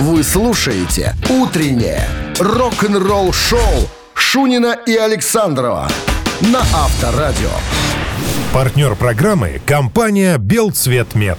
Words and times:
Вы 0.00 0.24
слушаете 0.24 1.14
«Утреннее 1.28 2.08
рок-н-ролл-шоу» 2.38 3.60
Шунина 4.14 4.74
и 4.86 4.96
Александрова 4.96 5.90
на 6.40 6.60
Авторадио. 6.60 7.50
Партнер 8.54 8.96
программы– 8.96 9.60
компания 9.66 10.38
«Белцветмет». 10.38 11.36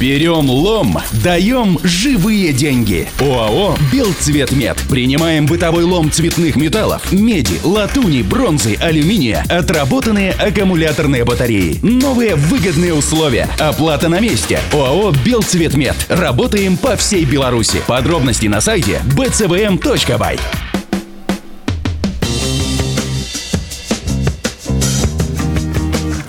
Берем 0.00 0.48
лом, 0.48 0.98
даем 1.22 1.78
живые 1.82 2.54
деньги. 2.54 3.06
ОАО 3.20 3.76
«Белцветмет». 3.92 4.78
Принимаем 4.88 5.44
бытовой 5.44 5.84
лом 5.84 6.10
цветных 6.10 6.56
металлов, 6.56 7.12
меди, 7.12 7.60
латуни, 7.62 8.22
бронзы, 8.22 8.76
алюминия, 8.80 9.44
отработанные 9.50 10.32
аккумуляторные 10.32 11.26
батареи. 11.26 11.78
Новые 11.82 12.34
выгодные 12.34 12.94
условия. 12.94 13.46
Оплата 13.58 14.08
на 14.08 14.20
месте. 14.20 14.60
ОАО 14.72 15.12
«Белцветмет». 15.22 15.96
Работаем 16.08 16.78
по 16.78 16.96
всей 16.96 17.26
Беларуси. 17.26 17.82
Подробности 17.86 18.46
на 18.46 18.62
сайте 18.62 19.02
bcvm.by. 19.14 20.40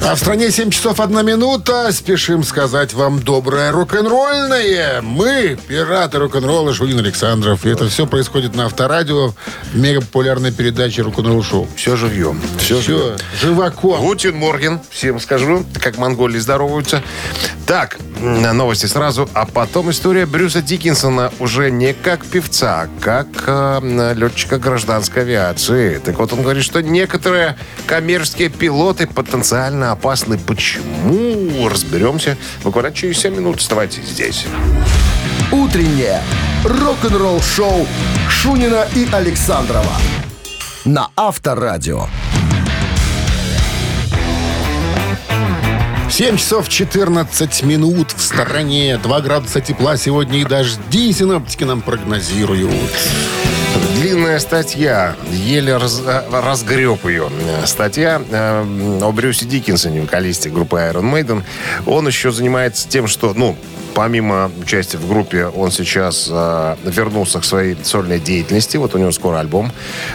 А 0.04 0.16
в 0.16 0.20
стране 0.20 0.50
7 0.50 0.72
часов 0.72 1.00
1 1.00 1.26
минута. 1.26 1.92
Спешим 1.92 2.44
сказать 2.44 2.94
вам 2.94 3.20
доброе 3.20 3.72
рок-н-ролльное. 3.72 5.02
Мы, 5.02 5.58
пираты 5.68 6.18
рок-н-ролла, 6.18 6.74
Шунин 6.74 7.00
Александров. 7.00 7.66
И 7.66 7.70
это 7.70 7.88
все 7.88 8.08
происходит 8.08 8.56
на 8.56 8.66
Авторадио 8.66 9.34
мега 9.74 10.02
популярной 10.02 10.52
передаче 10.52 11.04
рок-н-ролл 11.04 11.44
шоу. 11.44 11.68
Все 11.76 11.96
живьем. 11.96 12.42
Все, 12.58 12.82
Все, 12.82 12.98
живьем. 12.98 13.18
живаком. 13.40 14.02
Гутин 14.02 14.36
Морген, 14.38 14.80
всем 14.90 15.20
скажу, 15.20 15.64
как 15.80 15.98
монголи 15.98 16.40
здороваются. 16.40 17.04
Так, 17.68 17.98
новости 18.20 18.88
сразу, 18.88 19.30
а 19.34 19.46
потом 19.46 19.92
история 19.92 20.26
Брюса 20.26 20.62
Диккинсона 20.62 21.32
уже 21.40 21.72
не 21.72 21.94
как 21.94 22.26
певца, 22.26 22.82
а 22.82 22.90
как 23.02 23.28
э, 23.48 24.14
летчика 24.16 24.58
гражданской 24.58 25.22
авиации. 25.22 26.00
Так 26.00 26.18
вот, 26.20 26.34
он 26.34 26.42
говорит, 26.42 26.64
что 26.66 26.82
некоторые 26.82 27.58
коммерческие 27.86 28.50
пилоты 28.50 29.08
потенциально 29.08 29.91
опасны. 29.92 30.38
Почему? 30.38 31.68
Разберемся 31.70 32.38
буквально 32.64 32.92
через 32.92 33.20
7 33.20 33.36
минут. 33.36 33.58
Оставайтесь 33.58 34.06
здесь. 34.06 34.46
«Утреннее 35.52 36.22
рок-н-ролл-шоу» 36.64 37.88
Шунина 38.30 38.88
и 38.96 39.08
Александрова 39.12 39.98
на 40.86 41.10
Авторадио. 41.16 42.08
7 46.10 46.38
часов 46.38 46.68
14 46.70 47.64
минут 47.64 48.12
в 48.12 48.22
стороне. 48.22 49.00
2 49.02 49.22
градуса 49.22 49.62
тепла 49.62 49.96
сегодня 49.98 50.42
и 50.42 50.44
дожди 50.44 51.14
синаптики 51.14 51.64
нам 51.64 51.82
прогнозируют. 51.82 52.92
Длинная 54.02 54.40
статья, 54.40 55.16
еле 55.32 55.78
раз- 55.78 56.02
разгреб 56.32 57.06
ее. 57.06 57.30
Э, 57.62 57.68
Статья 57.68 58.20
э, 58.32 59.00
о 59.00 59.12
Брюсе 59.12 59.46
Диккинсоне, 59.46 60.02
вокалисте 60.02 60.50
группы 60.50 60.78
Iron 60.78 61.14
Maiden. 61.14 61.44
Он 61.86 62.08
еще 62.08 62.32
занимается 62.32 62.90
тем, 62.90 63.06
что, 63.06 63.36
ну, 63.36 63.56
помимо 63.94 64.50
участия 64.62 64.98
в 64.98 65.08
группе, 65.08 65.46
он 65.46 65.70
сейчас 65.70 66.28
э, 66.32 66.76
вернулся 66.86 67.40
к 67.42 67.44
своей 67.46 67.78
сольной 67.84 68.20
деятельности. 68.20 68.78
Вот 68.78 68.96
у 68.96 68.98
него 68.98 69.12
скоро 69.12 69.40
альбом 69.40 69.72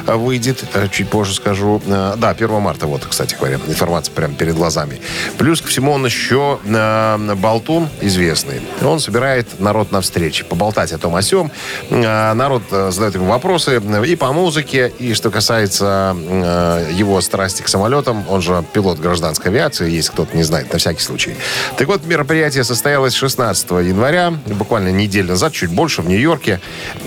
э, 0.07 0.15
выйдет, 0.15 0.65
э, 0.75 0.89
чуть 0.91 1.09
позже 1.09 1.35
скажу. 1.35 1.81
Э, 1.87 2.15
да, 2.17 2.31
1 2.31 2.61
марта, 2.61 2.87
вот, 2.89 3.05
кстати 3.09 3.37
говоря, 3.39 3.61
информация 3.69 4.13
прямо 4.13 4.35
перед 4.35 4.55
глазами. 4.57 5.01
Плюс 5.39 5.61
ко 5.61 5.69
всему 5.69 5.93
он 5.93 6.05
еще 6.07 6.59
э, 6.65 7.35
болтун 7.37 7.89
известный. 8.01 8.63
Он 8.83 8.99
собирает 8.99 9.61
народ 9.61 9.93
на 9.93 10.01
встречи, 10.01 10.43
поболтать 10.45 10.93
о 10.93 10.99
том 10.99 11.15
о 11.15 11.23
сём. 11.23 11.53
Э, 11.91 12.33
народ 12.33 12.63
задает 12.71 13.15
ему 13.15 13.27
вопросы 13.27 13.76
э, 13.85 14.07
и 14.07 14.17
по 14.17 14.33
музыке, 14.33 14.93
и 14.99 15.15
что 15.15 15.31
касается 15.31 16.17
э, 16.17 16.91
его 16.93 17.21
страсти 17.21 17.63
к 17.63 17.69
самолетам, 17.69 18.25
он 18.29 18.43
же 18.43 18.65
пилот 18.73 18.99
гражданской 18.99 19.51
авиации, 19.51 19.91
если 19.91 20.13
кто-то 20.13 20.37
не 20.37 20.43
знает, 20.43 20.73
на 20.73 20.79
всякий 20.79 21.03
случай. 21.03 21.37
Так 21.77 21.89
вот, 21.89 22.05
мероприятие 22.07 22.65
состоялось 22.65 23.15
16 23.15 23.71
января, 23.71 24.35
буквально 24.47 24.91
неделю 24.91 25.29
назад, 25.29 25.53
чуть 25.53 25.71
больше, 25.71 26.03
в 26.03 26.09
Нью-Йорке. 26.09 26.61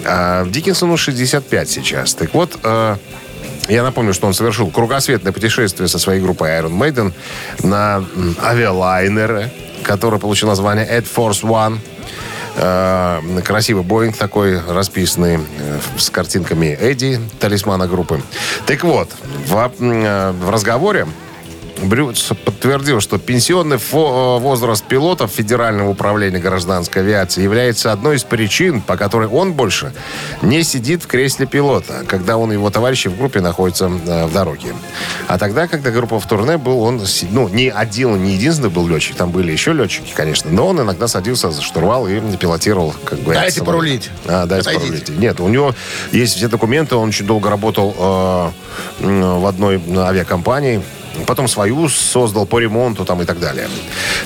А 0.05 0.45
Диккенсону 0.45 0.97
65 0.97 1.69
сейчас. 1.69 2.13
Так 2.13 2.33
вот, 2.33 2.57
э, 2.63 2.95
я 3.69 3.83
напомню, 3.83 4.13
что 4.13 4.25
он 4.25 4.33
совершил 4.33 4.69
кругосветное 4.71 5.31
путешествие 5.31 5.87
со 5.87 5.99
своей 5.99 6.21
группой 6.21 6.49
Iron 6.49 6.77
Maiden 6.77 7.13
на 7.61 8.03
авиалайнере, 8.43 9.51
который 9.83 10.19
получил 10.19 10.47
название 10.47 10.87
Air 10.87 11.05
Force 11.15 11.43
One. 11.43 11.77
Э, 12.61 13.21
красивый 13.45 13.83
Боинг 13.83 14.17
такой, 14.17 14.59
расписанный 14.59 15.35
э, 15.37 15.79
с 15.97 16.09
картинками 16.09 16.77
Эдди, 16.79 17.19
талисмана 17.39 17.87
группы. 17.87 18.21
Так 18.65 18.83
вот, 18.83 19.09
в, 19.47 19.71
э, 19.79 20.31
в 20.31 20.49
разговоре 20.49 21.07
Брюс 21.83 22.31
подтвердил, 22.43 22.99
что 22.99 23.17
пенсионный 23.17 23.77
э, 23.77 24.39
возраст 24.39 24.83
пилотов 24.85 25.31
Федерального 25.31 25.89
управления 25.89 26.39
гражданской 26.39 27.01
авиации 27.01 27.41
является 27.41 27.91
одной 27.91 28.17
из 28.17 28.23
причин, 28.23 28.81
по 28.81 28.97
которой 28.97 29.27
он 29.27 29.53
больше 29.53 29.93
не 30.41 30.63
сидит 30.63 31.03
в 31.03 31.07
кресле 31.07 31.45
пилота, 31.45 32.03
когда 32.07 32.37
он 32.37 32.51
и 32.51 32.55
его 32.55 32.69
товарищи 32.69 33.07
в 33.07 33.17
группе 33.17 33.39
находятся 33.41 33.85
э, 33.85 34.25
в 34.25 34.33
дороге. 34.33 34.73
А 35.27 35.37
тогда, 35.37 35.67
когда 35.67 35.91
группа 35.91 36.19
в 36.19 36.27
турне 36.27 36.57
был, 36.57 36.81
он, 36.81 37.01
ну, 37.31 37.47
не 37.47 37.69
один, 37.69 38.23
не 38.23 38.33
единственный 38.33 38.69
был 38.69 38.87
летчик, 38.87 39.15
там 39.15 39.31
были 39.31 39.51
еще 39.51 39.73
летчики, 39.73 40.11
конечно, 40.13 40.51
но 40.51 40.67
он 40.67 40.81
иногда 40.81 41.07
садился 41.07 41.51
за 41.51 41.61
штурвал 41.61 42.07
и 42.07 42.19
пилотировал, 42.37 42.93
как 43.05 43.19
бы. 43.19 43.33
Дайте 43.33 43.63
порулить. 43.63 44.09
А, 44.25 44.45
дайте 44.45 44.69
Отойдите. 44.69 45.05
порулить. 45.05 45.19
Нет, 45.19 45.39
у 45.39 45.47
него 45.47 45.73
есть 46.11 46.35
все 46.35 46.47
документы, 46.47 46.95
он 46.95 47.09
очень 47.09 47.25
долго 47.25 47.49
работал 47.49 47.95
э, 47.97 48.49
в 48.99 49.45
одной 49.45 49.81
авиакомпании, 49.97 50.81
потом 51.25 51.47
свою 51.47 51.89
создал 51.89 52.45
по 52.45 52.59
ремонту 52.59 53.05
там 53.05 53.21
и 53.21 53.25
так 53.25 53.39
далее. 53.39 53.67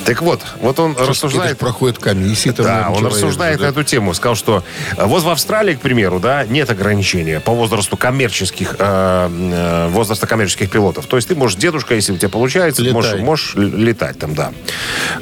Так 0.05 0.21
вот, 0.21 0.41
вот 0.61 0.79
он 0.79 0.95
ж 0.95 1.07
рассуждает... 1.09 1.57
проходит 1.57 1.99
комиссии. 1.99 2.49
там, 2.49 2.65
Да, 2.65 2.91
он 2.91 3.05
рассуждает 3.05 3.59
да. 3.59 3.65
на 3.65 3.69
эту 3.69 3.83
тему. 3.83 4.13
Сказал, 4.13 4.35
что 4.35 4.63
э, 4.97 5.05
вот 5.05 5.23
в 5.23 5.29
Австралии, 5.29 5.75
к 5.75 5.81
примеру, 5.81 6.19
да, 6.19 6.45
нет 6.45 6.69
ограничения 6.69 7.39
по 7.39 7.51
возрасту 7.53 7.97
коммерческих, 7.97 8.75
э, 8.79 9.29
э, 9.29 9.87
возраста 9.89 10.27
коммерческих 10.27 10.69
пилотов. 10.69 11.05
То 11.05 11.15
есть 11.15 11.27
ты 11.27 11.35
можешь, 11.35 11.57
дедушка, 11.57 11.95
если 11.95 12.13
у 12.13 12.17
тебя 12.17 12.29
получается, 12.29 12.81
Летай. 12.81 12.93
можешь, 12.93 13.19
можешь 13.19 13.55
летать 13.55 14.19
там, 14.19 14.35
да. 14.35 14.51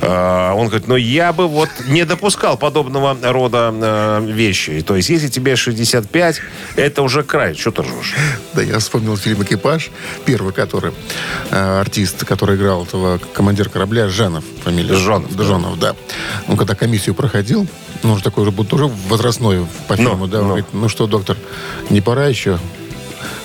Э, 0.01 0.51
он 0.53 0.67
говорит, 0.67 0.87
но 0.87 0.97
я 0.97 1.33
бы 1.33 1.47
вот 1.47 1.69
не 1.87 2.05
допускал 2.05 2.57
подобного 2.57 3.17
рода 3.21 3.73
э, 3.73 4.25
вещи. 4.25 4.81
То 4.81 4.95
есть 4.95 5.09
если 5.09 5.27
тебе 5.27 5.55
65, 5.55 6.41
это 6.75 7.01
уже 7.01 7.23
край. 7.23 7.55
Что 7.55 7.71
ты 7.71 7.83
ржешь? 7.83 8.15
Да, 8.53 8.61
я 8.61 8.79
вспомнил 8.79 9.17
фильм 9.17 9.43
«Экипаж», 9.43 9.91
первый, 10.25 10.53
который 10.53 10.93
э, 11.51 11.60
артист, 11.61 12.25
который 12.25 12.55
играл 12.55 12.83
этого 12.83 13.19
командир 13.33 13.69
корабля, 13.69 14.07
Жанов, 14.07 14.43
фамилия. 14.63 14.95
Жонов, 14.95 15.35
да. 15.35 15.43
Жонов, 15.43 15.79
да. 15.79 15.95
Он 16.47 16.57
когда 16.57 16.75
комиссию 16.75 17.15
проходил, 17.15 17.67
ну, 18.03 18.13
уже 18.13 18.23
такой 18.23 18.47
уже, 18.47 18.51
уже 18.51 18.85
возрастной 19.07 19.65
по 19.87 19.95
фильму, 19.95 20.27
да, 20.27 20.39
он 20.39 20.43
ну. 20.43 20.49
говорит, 20.49 20.67
ну 20.73 20.89
что, 20.89 21.07
доктор, 21.07 21.37
не 21.89 22.01
пора 22.01 22.27
еще 22.27 22.59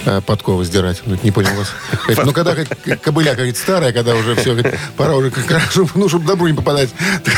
э, 0.04 0.20
подковы 0.20 0.64
сдирать? 0.64 1.02
Не 1.22 1.30
понял 1.30 1.50
вас. 1.56 1.68
Ну, 2.24 2.32
когда 2.32 2.52
говорит, 2.52 2.70
кобыля, 3.02 3.34
говорит, 3.34 3.56
старая, 3.56 3.92
когда 3.92 4.14
уже 4.14 4.34
все, 4.36 4.54
говорит, 4.54 4.78
пора 4.96 5.16
уже, 5.16 5.30
как 5.30 5.70
чтобы, 5.70 5.90
ну, 5.94 6.08
чтобы 6.08 6.26
добру 6.26 6.46
не 6.46 6.54
попадать. 6.54 6.90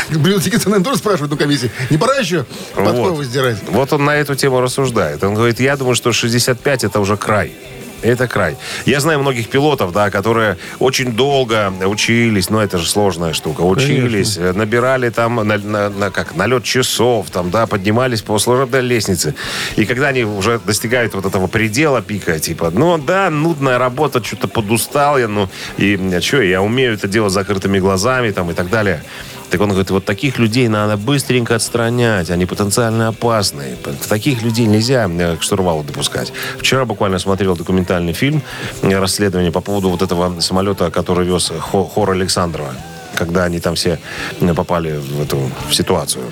Диккенсон, 0.09 0.71
наверное, 0.71 0.83
тоже 0.83 0.97
спрашивает 0.99 1.31
на 1.31 1.37
комиссии, 1.37 1.71
не 1.89 1.97
пора 1.97 2.15
еще 2.15 2.45
подковы 2.75 3.11
Вот. 3.11 3.25
сдирать? 3.25 3.57
Вот 3.69 3.91
он 3.93 4.05
на 4.05 4.15
эту 4.15 4.35
тему 4.35 4.61
рассуждает. 4.61 5.23
Он 5.23 5.33
говорит, 5.33 5.59
я 5.59 5.75
думаю, 5.77 5.95
что 5.95 6.11
65 6.11 6.83
это 6.83 6.99
уже 6.99 7.17
край. 7.17 7.53
Это 8.01 8.27
край. 8.27 8.55
Я 8.85 8.99
знаю 8.99 9.19
многих 9.19 9.49
пилотов, 9.49 9.91
да, 9.91 10.09
которые 10.09 10.57
очень 10.79 11.11
долго 11.13 11.71
учились, 11.85 12.49
но 12.49 12.61
это 12.63 12.77
же 12.77 12.87
сложная 12.87 13.33
штука. 13.33 13.61
Учились, 13.61 14.37
э, 14.37 14.53
набирали 14.53 15.09
там 15.09 15.35
на, 15.35 15.57
на- 15.57 15.89
на- 15.89 16.11
как, 16.11 16.35
налет 16.35 16.63
часов, 16.63 17.29
там, 17.29 17.49
да, 17.51 17.67
поднимались 17.67 18.21
по 18.21 18.39
служебной 18.39 18.81
лестнице. 18.81 19.35
И 19.75 19.85
когда 19.85 20.07
они 20.09 20.23
уже 20.23 20.59
достигают 20.59 21.13
вот 21.13 21.25
этого 21.25 21.47
предела 21.47 22.01
пика, 22.01 22.39
типа, 22.39 22.71
ну 22.73 22.97
да, 22.97 23.29
нудная 23.29 23.77
работа, 23.77 24.23
что-то 24.23 24.47
подустал 24.47 25.17
я, 25.17 25.27
ну, 25.27 25.49
и 25.77 25.97
что, 26.21 26.41
я 26.41 26.61
умею 26.61 26.93
это 26.93 27.07
делать 27.07 27.31
с 27.31 27.35
закрытыми 27.35 27.79
глазами, 27.79 28.31
там, 28.31 28.49
и 28.51 28.53
так 28.53 28.69
далее. 28.69 29.03
Так 29.49 29.61
он 29.61 29.69
говорит, 29.69 29.89
вот 29.89 30.05
таких 30.05 30.37
людей 30.37 30.67
надо 30.67 30.95
быстренько 30.97 31.55
отстранять, 31.55 32.29
они 32.29 32.45
потенциально 32.45 33.07
опасные. 33.07 33.75
Таких 34.07 34.41
людей 34.43 34.65
нельзя 34.67 35.09
э, 35.09 35.37
к 35.37 35.41
штурвалу 35.41 35.83
допускать. 35.83 36.31
Вчера 36.59 36.85
буквально 36.85 37.19
смотрел 37.19 37.55
документальный 37.55 38.13
фильм, 38.13 38.43
э, 38.81 38.99
расследование 38.99 39.51
по 39.51 39.61
поводу 39.61 39.89
вот 39.89 40.01
этого 40.01 40.39
самолета, 40.39 40.91
который 40.91 41.25
вез 41.25 41.51
хо- 41.59 41.85
хор 41.85 42.11
Александрова, 42.11 42.73
когда 43.15 43.45
они 43.45 43.59
там 43.59 43.75
все 43.75 43.99
э, 44.39 44.53
попали 44.53 44.97
в 44.97 45.21
эту 45.21 45.51
ситуацию. 45.71 46.25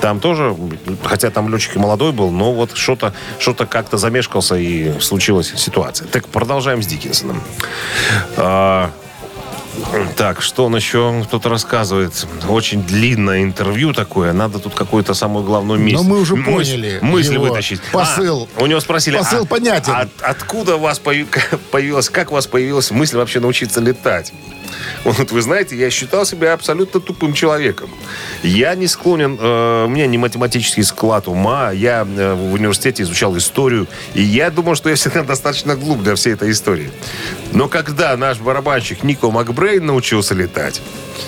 Там 0.00 0.18
тоже, 0.18 0.56
хотя 1.04 1.30
там 1.30 1.48
летчик 1.48 1.76
и 1.76 1.78
молодой 1.78 2.10
был, 2.10 2.30
но 2.30 2.52
вот 2.52 2.76
что-то 2.76 3.14
что 3.38 3.54
как-то 3.54 3.98
замешкался 3.98 4.56
и 4.56 4.98
случилась 5.00 5.52
ситуация. 5.56 6.08
Так 6.08 6.26
продолжаем 6.26 6.82
с 6.82 6.86
Диккенсоном. 6.86 7.40
А, 8.36 8.90
Так, 10.16 10.42
что 10.42 10.66
он 10.66 10.76
еще 10.76 11.22
кто-то 11.26 11.48
рассказывает? 11.48 12.26
Очень 12.48 12.82
длинное 12.82 13.42
интервью 13.42 13.92
такое. 13.92 14.32
Надо 14.32 14.58
тут 14.58 14.74
какую-то 14.74 15.14
самую 15.14 15.44
главную 15.44 15.80
мысль. 15.80 15.94
Но 15.96 16.02
мы 16.02 16.20
уже 16.20 16.36
поняли 16.36 16.98
Мысль 17.00 17.34
его 17.34 17.46
вытащить. 17.46 17.80
посыл. 17.92 18.48
А, 18.56 18.62
у 18.62 18.66
него 18.66 18.80
спросили. 18.80 19.16
Посыл 19.16 19.44
а- 19.44 19.46
понятен. 19.46 19.92
а 19.92 20.08
откуда 20.20 20.76
у 20.76 20.80
вас 20.80 20.98
появ- 20.98 21.26
появилась, 21.70 22.10
как 22.10 22.30
у 22.30 22.34
вас 22.34 22.46
появилась 22.46 22.90
мысль 22.90 23.16
вообще 23.16 23.40
научиться 23.40 23.80
летать? 23.80 24.32
Вот 25.04 25.30
вы 25.30 25.42
знаете, 25.42 25.76
я 25.76 25.90
считал 25.90 26.24
себя 26.24 26.52
абсолютно 26.52 27.00
тупым 27.00 27.34
человеком. 27.34 27.90
Я 28.42 28.74
не 28.74 28.86
склонен, 28.86 29.38
э, 29.40 29.84
у 29.86 29.88
меня 29.88 30.06
не 30.06 30.18
математический 30.18 30.84
склад 30.84 31.28
ума, 31.28 31.72
я 31.72 32.06
э, 32.08 32.34
в 32.34 32.54
университете 32.54 33.02
изучал 33.02 33.36
историю, 33.36 33.86
и 34.14 34.22
я 34.22 34.50
думал, 34.50 34.74
что 34.74 34.88
я 34.88 34.94
всегда 34.94 35.22
достаточно 35.32 35.76
глуп 35.76 36.02
для 36.02 36.14
всей 36.14 36.34
этой 36.34 36.50
истории. 36.50 36.90
Но 37.52 37.68
когда 37.68 38.16
наш 38.16 38.38
барабанщик 38.38 39.02
Нико 39.02 39.30
Макбрейн 39.30 39.84
научился 39.84 40.34
летать, 40.34 40.80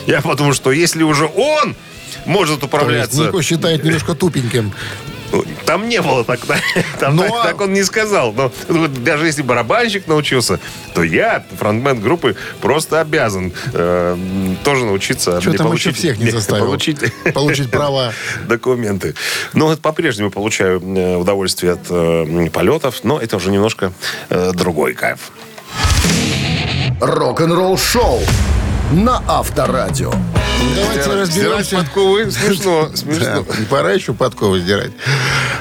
я 0.06 0.20
подумал, 0.20 0.54
что 0.54 0.72
если 0.72 1.02
уже 1.02 1.26
он 1.26 1.74
может 2.26 2.62
управляться... 2.62 3.20
Нико 3.20 3.42
считает 3.42 3.84
немножко 3.84 4.14
тупеньким. 4.14 4.72
Ну, 5.64 5.66
Там 5.66 5.88
не 5.88 6.02
было 6.02 6.24
так, 6.24 6.40
там 7.00 7.16
Но- 7.16 7.22
так, 7.28 7.42
так 7.42 7.60
он 7.62 7.72
не 7.72 7.82
сказал. 7.84 8.32
Но 8.34 8.52
даже 8.88 9.26
если 9.26 9.42
барабанщик 9.42 10.06
научился, 10.06 10.60
то 10.94 11.02
я, 11.02 11.44
фронтмен 11.58 12.00
группы, 12.00 12.36
просто 12.60 13.00
обязан 13.00 13.52
э, 13.72 14.16
тоже 14.62 14.84
научиться. 14.84 15.40
Что 15.40 15.52
там 15.52 15.72
еще 15.72 15.90
получить- 15.90 15.96
всех 15.96 16.18
не 16.18 16.30
заставил? 16.30 16.66
Получить, 16.66 16.98
Получить 17.34 17.70
права. 17.70 18.12
документы. 18.46 19.14
Но 19.54 19.66
вот 19.68 19.80
по-прежнему 19.80 20.30
получаю 20.30 20.80
э, 20.80 21.16
удовольствие 21.16 21.72
от 21.72 21.80
э, 21.88 22.48
полетов, 22.52 23.00
но 23.02 23.18
это 23.18 23.36
уже 23.36 23.50
немножко 23.50 23.92
э, 24.28 24.52
другой 24.54 24.92
кайф. 24.94 25.30
Рок-н-ролл 27.00 27.76
шоу 27.78 28.20
на 28.94 29.22
Авторадио. 29.26 30.12
Давайте 30.76 31.02
Сдирать 31.02 31.28
разберемся. 31.28 31.76
подковы 31.76 32.30
смешно, 32.30 32.88
смешно. 32.94 33.44
Да, 33.48 33.56
не 33.58 33.64
пора 33.66 33.92
еще 33.92 34.14
подковы 34.14 34.60
сдирать. 34.60 34.92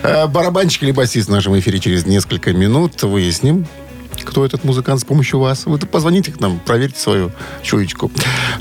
Э, 0.03 0.27
Барабанщик 0.27 0.83
или 0.83 0.91
басист 0.91 1.27
в 1.29 1.31
нашем 1.31 1.57
эфире 1.59 1.79
через 1.79 2.05
несколько 2.05 2.53
минут. 2.53 3.01
Выясним, 3.01 3.65
кто 4.23 4.45
этот 4.45 4.63
музыкант 4.63 5.01
с 5.01 5.03
помощью 5.03 5.39
вас. 5.39 5.65
Вы 5.65 5.79
позвоните 5.79 6.31
к 6.31 6.39
нам, 6.39 6.59
проверьте 6.59 6.99
свою 6.99 7.31
чуечку. 7.63 8.11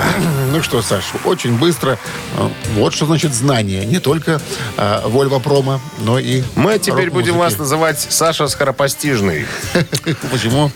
Ну 0.51 0.61
что, 0.61 0.81
Саш, 0.81 1.03
очень 1.25 1.57
быстро. 1.57 1.97
Э, 2.37 2.49
Вот 2.75 2.93
что 2.93 3.05
значит 3.07 3.33
знание. 3.33 3.85
Не 3.85 3.99
только 3.99 4.39
э, 4.77 5.01
Вольво 5.05 5.39
Промо, 5.39 5.79
но 5.99 6.19
и 6.19 6.43
Мы 6.55 6.77
теперь 6.77 7.09
будем 7.09 7.37
вас 7.37 7.57
называть 7.57 7.99
Саша 7.99 8.47
Скоропостижный. 8.47 9.47
Почему? 10.31 10.71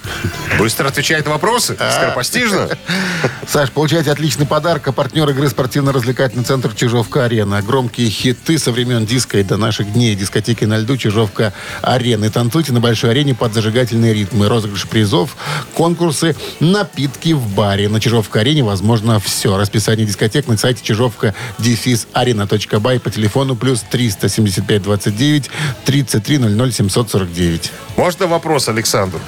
Быстро 0.58 0.88
отвечает 0.88 1.26
на 1.26 1.32
вопросы. 1.32 1.78
А. 1.80 1.92
Скоропостижно. 1.92 2.70
Саш, 3.48 3.72
получайте 3.72 4.12
отличный 4.12 4.48
подарок. 4.48 4.88
А 4.88 4.92
партнер 4.92 5.30
игры 5.30 5.48
спортивно-развлекательный 5.50 6.44
центр 6.44 6.74
Чижовка-Арена. 6.74 7.62
Громкие 7.62 8.10
хиты 8.10 8.58
со 8.58 8.72
времен 8.72 9.06
диска 9.06 9.38
и 9.40 9.44
до 9.44 9.58
наших 9.58 9.94
дней. 9.94 10.16
Дискотеки 10.16 10.66
на 10.66 10.78
льду 10.78 10.98
Чижовка-Арены. 10.98 12.30
Танцуйте 12.32 12.74
на 12.74 12.80
большой 12.80 13.12
арене 13.12 13.36
под 13.46 13.54
зажигательные 13.54 14.12
ритмы. 14.12 14.50
Розыгрыш 14.50 14.88
призов, 14.88 15.36
конкурсы, 15.76 16.36
напитки 16.60 17.34
в 17.34 17.46
баре. 17.54 17.90
На 17.90 18.00
Чижовка-Арене 18.02 18.64
возможно 18.64 19.20
все. 19.20 19.56
Расписание 19.56 20.08
дискотек 20.08 20.48
на 20.48 20.58
сайте 20.58 20.84
чижовка 20.84 21.36
дефис 21.60 22.08
арена.бай 22.12 23.00
по 23.00 23.12
телефону 23.12 23.56
плюс 23.56 23.82
375 23.92 24.82
29 24.82 25.52
33 25.86 26.38
00 26.40 26.72
749. 26.72 27.72
Можно 27.98 28.26
вопрос 28.26 28.68
Александру? 28.68 29.20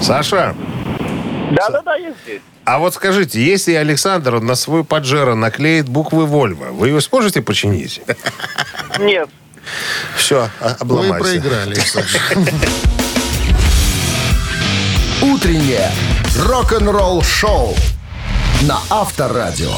Саша, 0.00 0.56
Да-да-да, 1.52 1.94
есть 1.94 2.16
здесь. 2.24 2.40
а 2.64 2.80
вот 2.80 2.94
скажите, 2.94 3.40
если 3.46 3.74
Александр 3.74 4.40
на 4.40 4.56
свой 4.56 4.82
Паджеро 4.82 5.36
наклеит 5.36 5.88
буквы 5.88 6.26
Вольво, 6.26 6.72
вы 6.72 6.88
его 6.88 7.00
сможете 7.00 7.42
починить? 7.42 8.00
Нет. 8.98 9.28
Все, 10.16 10.48
Вы 10.60 10.70
обломайся. 10.80 11.18
проиграли, 11.20 11.74
Саша. 11.76 12.18
Утреннее 15.22 15.88
рок-н-ролл-шоу 16.36 17.76
на 18.62 18.80
Авторадио. 18.90 19.70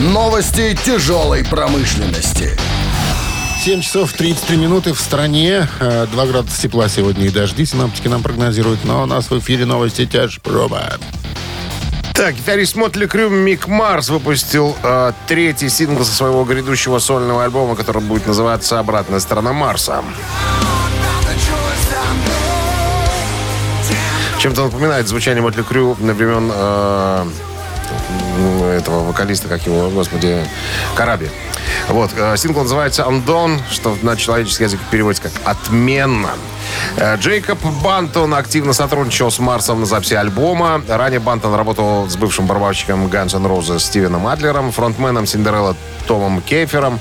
Новости 0.00 0.76
тяжелой 0.84 1.44
промышленности. 1.44 2.58
7 3.64 3.82
часов 3.82 4.12
33 4.12 4.56
минуты 4.56 4.94
в 4.94 5.00
стране. 5.00 5.68
Э, 5.78 6.08
2 6.10 6.26
градуса 6.26 6.60
тепла 6.60 6.88
сегодня 6.88 7.26
и 7.26 7.28
дожди. 7.28 7.64
Синаптики 7.64 8.08
нам 8.08 8.24
прогнозируют. 8.24 8.84
Но 8.84 9.04
у 9.04 9.06
нас 9.06 9.30
в 9.30 9.38
эфире 9.38 9.64
новости 9.64 10.06
тяжпроба. 10.06 10.98
Так, 12.12 12.34
гитарист 12.34 12.74
Мотли 12.74 13.06
Крю 13.06 13.30
Мик 13.30 13.68
Марс 13.68 14.08
выпустил 14.08 14.76
э, 14.82 15.12
третий 15.28 15.68
сингл 15.68 16.04
со 16.04 16.12
своего 16.12 16.42
грядущего 16.42 16.98
сольного 16.98 17.44
альбома, 17.44 17.76
который 17.76 18.02
будет 18.02 18.26
называться 18.26 18.80
«Обратная 18.80 19.20
сторона 19.20 19.52
Марса». 19.52 20.02
Чем-то 24.40 24.64
напоминает 24.64 25.06
звучание 25.06 25.42
Мотли 25.42 25.62
Крю 25.62 25.98
на 26.00 26.14
времен 26.14 26.50
э, 26.50 27.26
этого 28.78 29.04
вокалиста, 29.04 29.48
как 29.48 29.66
его, 29.66 29.90
господи, 29.90 30.42
Караби. 30.94 31.30
Вот, 31.88 32.10
э, 32.16 32.38
сингл 32.38 32.62
называется 32.62 33.02
«Undone», 33.02 33.60
что 33.70 33.98
на 34.00 34.16
человеческий 34.16 34.64
язык 34.64 34.80
переводится 34.90 35.24
как 35.24 35.32
«отменно». 35.44 36.30
Э, 36.96 37.16
Джейкоб 37.16 37.58
Бантон 37.82 38.34
активно 38.34 38.72
сотрудничал 38.72 39.30
с 39.30 39.38
Марсом 39.38 39.80
на 39.80 39.86
записи 39.86 40.14
альбома. 40.14 40.82
Ранее 40.88 41.20
Бантон 41.20 41.54
работал 41.54 42.08
с 42.08 42.16
бывшим 42.16 42.46
барабанщиком 42.46 43.06
Guns 43.06 43.36
N' 43.36 43.46
Roses 43.46 43.80
Стивеном 43.80 44.26
Адлером, 44.26 44.72
фронтменом 44.72 45.26
Синдерелла 45.26 45.76
Томом 46.06 46.40
Кефером, 46.40 46.98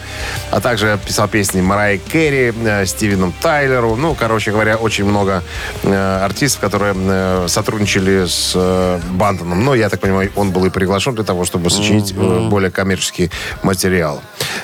а 0.52 0.60
также 0.60 1.00
писал 1.06 1.28
песни 1.28 1.62
Марай 1.62 1.98
Керри, 1.98 2.54
Стивену 2.86 3.34
Тайлеру. 3.42 3.96
Ну, 3.96 4.14
короче 4.14 4.52
говоря, 4.52 4.78
очень 4.78 5.06
много 5.06 5.44
э, 5.84 6.20
артистов, 6.24 6.62
которые 6.62 6.94
э, 6.96 7.46
сотрудничали 7.48 8.26
с 8.26 9.00
Бантоном. 9.12 9.64
Но, 9.64 9.76
я 9.76 9.90
так 9.90 10.00
понимаю, 10.00 10.32
он 10.36 10.52
был 10.52 10.66
и 10.66 10.70
приглашен 10.70 11.16
для 11.16 11.24
того, 11.24 11.46
чтобы 11.46 11.70
сочинить 11.70 12.14
э, 12.16 12.48
более 12.50 12.72
коммерческий 12.72 13.32
материал. 13.64 14.22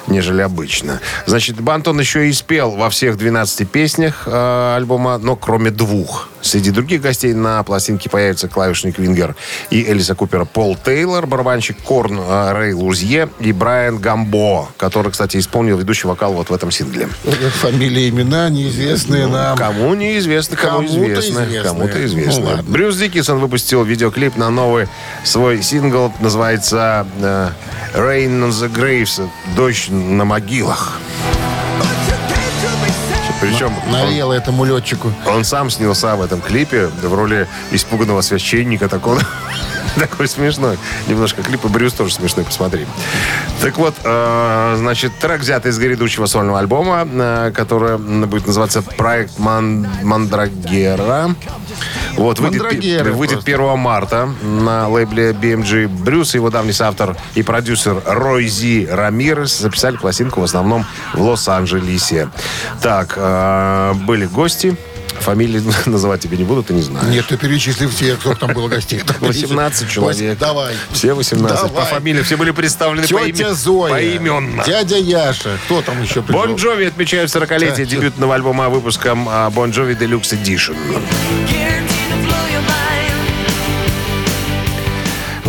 Нежели 0.08 0.42
обычно. 0.42 1.00
Значит, 1.26 1.60
Бантон 1.60 2.00
еще 2.00 2.28
и 2.30 2.34
спел 2.34 2.72
во 2.72 2.90
всех 2.90 3.18
12 3.18 3.70
песнях 3.70 4.24
э, 4.26 4.76
альбома, 4.76 5.18
но 5.18 5.36
кроме 5.36 5.72
двух. 5.72 6.30
Среди 6.46 6.70
других 6.70 7.02
гостей 7.02 7.34
на 7.34 7.64
пластинке 7.64 8.08
появится 8.08 8.48
клавишник 8.48 9.00
Вингер 9.00 9.36
и 9.72 9.84
Элиса 9.92 10.14
Купера 10.14 10.46
Пол 10.46 10.78
Тейлор, 10.78 11.26
барабанщик 11.26 11.76
Корн 11.82 12.20
э, 12.20 12.52
Рэй 12.54 12.74
Лузье 12.74 13.30
и 13.40 13.52
Брайан 13.52 13.98
Гамбо, 13.98 14.70
который, 14.78 15.12
кстати, 15.12 15.38
исполнил 15.38 15.76
ведущий 15.76 16.08
вокал 16.08 16.34
вот 16.34 16.52
в 16.52 16.54
этом 16.54 16.70
сингле. 16.70 17.08
Фамилии, 17.62 18.10
имена 18.10 18.50
неизвестные 18.50 19.26
нам. 19.26 19.58
Кому 19.58 19.96
неизвестно, 19.96 20.56
кому 20.56 20.88
Кому-то 20.88 20.96
известно. 20.96 21.44
известно. 21.46 21.70
Кому-то 21.70 22.06
известно. 22.06 22.58
Ну. 22.58 22.72
Брюс 22.72 22.96
Диккинсон 22.96 23.40
выпустил 23.40 23.84
видеоклип 23.84 24.38
на 24.38 24.52
новый 24.52 24.88
свой 25.24 25.64
сингл. 25.64 26.14
Называется 26.20 27.08
э, 27.22 27.50
«Rain 27.96 28.48
on 28.48 28.50
the 28.52 28.72
Graves». 28.72 29.28
«Дождь 29.56 29.90
на 29.90 30.26
могилах». 30.26 31.00
Причем 33.56 33.74
он, 33.86 33.92
Наело 33.92 34.34
этому 34.34 34.66
летчику. 34.66 35.14
он 35.26 35.46
сам 35.46 35.70
снялся 35.70 36.16
в 36.18 36.22
этом 36.22 36.42
клипе 36.42 36.88
в 36.88 37.14
роли 37.14 37.48
испуганного 37.72 38.20
священника 38.22 38.90
такого. 38.90 39.22
Такой 39.96 40.28
смешной. 40.28 40.78
Немножко 41.08 41.42
клип, 41.42 41.64
и 41.64 41.68
Брюс 41.70 41.94
тоже 41.94 42.14
смешной, 42.14 42.44
посмотри. 42.44 42.86
Так 43.62 43.78
вот, 43.78 43.94
э, 44.04 44.76
значит, 44.78 45.18
трек 45.20 45.40
взят 45.40 45.66
из 45.66 45.78
грядущего 45.80 46.26
сольного 46.26 46.60
альбома, 46.60 47.08
э, 47.10 47.52
который 47.56 47.98
будет 47.98 48.46
называться 48.46 48.82
«Проект 48.82 49.40
Ман- 49.40 49.88
Мандрагера». 50.04 51.34
Вот, 52.16 52.40
выйдет, 52.40 52.62
выйдет 52.62 53.34
просто. 53.36 53.52
1 53.56 53.78
марта 53.78 54.30
на 54.42 54.88
лейбле 54.88 55.32
BMG. 55.32 55.88
Брюс 55.88 56.34
и 56.34 56.38
его 56.38 56.50
давний 56.50 56.74
соавтор 56.74 57.16
и 57.36 57.44
продюсер 57.44 58.02
Рой 58.06 58.48
Зи 58.48 58.88
Рамирес 58.90 59.58
записали 59.60 59.98
пластинку 59.98 60.42
в 60.42 60.44
основном 60.44 60.86
в 61.14 61.22
Лос-Анджелесе. 61.22 62.30
Так, 62.82 63.14
э, 63.18 63.94
были 64.06 64.26
гости. 64.26 64.76
Фамилии 65.20 65.62
называть 65.86 66.20
тебе 66.22 66.38
не 66.38 66.44
буду, 66.44 66.62
ты 66.62 66.74
не 66.74 66.82
знаешь. 66.82 67.08
Нет, 67.08 67.26
ты 67.28 67.38
перечислил 67.38 67.90
все, 67.90 68.16
кто 68.18 68.34
там 68.36 68.54
было 68.54 68.68
гостей. 68.68 69.02
18 69.22 69.90
человек. 69.90 70.38
Давай. 70.38 70.74
Все 70.92 71.14
18. 71.14 71.62
По 71.62 71.68
Давай. 71.70 71.86
фамилии 71.86 72.22
все 72.22 72.36
были 72.36 72.52
представлены 72.52 73.08
Тетя 73.08 73.20
поиме- 73.20 73.54
Зоя. 73.54 73.92
поименно. 73.92 74.64
Дядя 74.66 74.98
Яша. 74.98 75.58
Кто 75.66 75.82
там 75.82 76.02
еще 76.02 76.22
пришел? 76.22 76.42
Бон 76.42 76.56
Джови 76.56 76.86
отмечают 76.86 77.34
40-летие 77.34 77.86
Да, 77.86 77.86
дебютного 77.86 78.36
альбома 78.36 78.68
выпуском 78.70 79.30
Бон 79.54 79.72
Джови 79.72 79.96
Deluxe 79.96 80.34
Edition. 80.42 80.76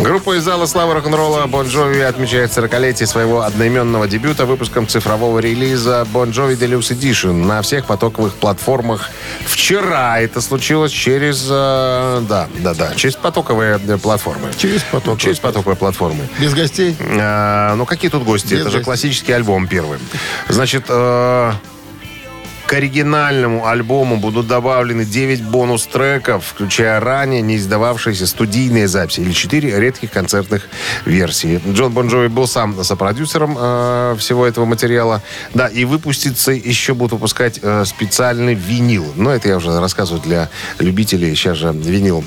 Группа 0.07 0.37
из 0.37 0.43
зала 0.43 0.67
славы 0.67 0.93
рок-н-ролла 0.93 1.47
Бон 1.47 1.67
Джови 1.67 1.99
отмечает 1.99 2.51
40-летие 2.51 3.05
своего 3.05 3.41
одноименного 3.41 4.07
дебюта 4.07 4.45
выпуском 4.45 4.87
цифрового 4.87 5.39
релиза 5.39 6.07
Бон 6.13 6.29
Джови 6.29 6.55
Deluxe 6.55 6.97
Edition 6.97 7.33
на 7.33 7.61
всех 7.61 7.85
потоковых 7.85 8.33
платформах. 8.35 9.09
Вчера 9.45 10.17
это 10.21 10.39
случилось 10.39 10.93
через... 10.93 11.45
э, 11.49 12.21
да, 12.21 12.47
да, 12.59 12.73
да, 12.73 12.95
через 12.95 13.17
потоковые 13.17 13.81
э, 13.85 13.97
платформы. 13.97 14.49
Через 14.57 14.81
поток. 14.83 15.19
Через 15.19 15.39
потоковые 15.39 15.75
платформы. 15.75 16.29
Без 16.39 16.53
гостей? 16.53 16.95
А, 17.19 17.75
ну, 17.75 17.85
какие 17.85 18.09
тут 18.09 18.23
гости? 18.23 18.53
Без 18.53 18.61
Это 18.61 18.69
же 18.69 18.77
гостей. 18.77 18.83
классический 18.85 19.33
альбом 19.33 19.67
первый. 19.67 19.99
Значит, 20.47 20.85
к 22.67 22.73
оригинальному 22.73 23.65
альбому 23.65 24.17
будут 24.17 24.47
добавлены 24.47 25.05
9 25.05 25.41
бонус-треков, 25.43 26.45
включая 26.45 26.99
ранее 26.99 27.41
не 27.41 27.55
издававшиеся 27.55 28.27
студийные 28.27 28.89
записи 28.89 29.21
или 29.21 29.31
4 29.31 29.79
редких 29.79 30.11
концертных 30.11 30.67
версии. 31.05 31.61
Джон 31.65 31.93
Бон 31.93 32.09
Джови 32.09 32.27
был 32.27 32.45
сам 32.45 32.83
сопродюсером 32.83 33.55
э, 33.57 34.15
всего 34.19 34.45
этого 34.45 34.65
материала. 34.65 35.23
Да, 35.53 35.67
и 35.67 35.85
выпустится, 35.85 36.51
еще 36.51 36.93
будут 36.93 37.13
выпускать 37.13 37.59
э, 37.61 37.85
специальный 37.85 38.53
винил. 38.53 39.13
Но 39.15 39.31
это 39.31 39.47
я 39.47 39.57
уже 39.57 39.79
рассказываю 39.79 40.21
для 40.21 40.49
любителей. 40.79 41.33
Сейчас 41.35 41.57
же 41.57 41.71
винил 41.71 42.25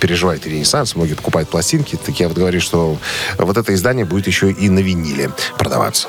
переживает 0.00 0.46
ренессанс, 0.46 0.96
многие 0.96 1.14
покупают 1.14 1.48
пластинки. 1.48 1.96
Так 1.96 2.20
я 2.20 2.28
вот 2.28 2.36
говорю, 2.36 2.60
что 2.60 2.98
вот 3.38 3.56
это 3.56 3.72
издание 3.72 4.04
будет 4.04 4.26
еще 4.26 4.50
и 4.50 4.68
на 4.68 4.80
виниле 4.80 5.30
продаваться. 5.56 6.08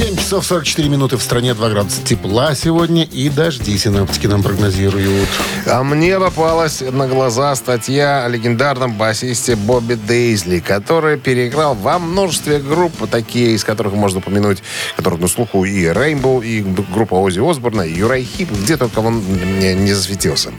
7 0.00 0.16
часов 0.16 0.46
44 0.46 0.88
минуты 0.88 1.18
в 1.18 1.22
стране, 1.22 1.52
2 1.52 1.68
градуса 1.68 2.02
тепла 2.02 2.54
сегодня 2.54 3.04
и 3.04 3.28
дожди 3.28 3.76
синоптики 3.76 4.26
нам 4.26 4.42
прогнозируют. 4.42 5.28
А 5.66 5.82
мне 5.82 6.18
попалась 6.18 6.80
на 6.80 7.06
глаза 7.06 7.54
статья 7.54 8.24
о 8.24 8.28
легендарном 8.28 8.94
басисте 8.94 9.56
Бобби 9.56 9.96
Дейзли, 9.96 10.60
который 10.60 11.18
переиграл 11.18 11.74
во 11.74 11.98
множестве 11.98 12.60
групп, 12.60 12.94
такие, 13.10 13.50
из 13.50 13.62
которых 13.62 13.92
можно 13.92 14.20
упомянуть, 14.20 14.62
которые 14.96 15.20
на 15.20 15.28
слуху 15.28 15.66
и 15.66 15.84
Rainbow, 15.84 16.42
и 16.42 16.62
группа 16.62 17.16
Ози 17.16 17.40
Осборна, 17.40 17.82
и 17.82 17.92
Юрай 17.92 18.22
Хип, 18.22 18.50
где 18.50 18.78
только 18.78 19.00
он 19.00 19.22
не, 19.58 19.74
не 19.74 19.92
засветился. 19.92 20.50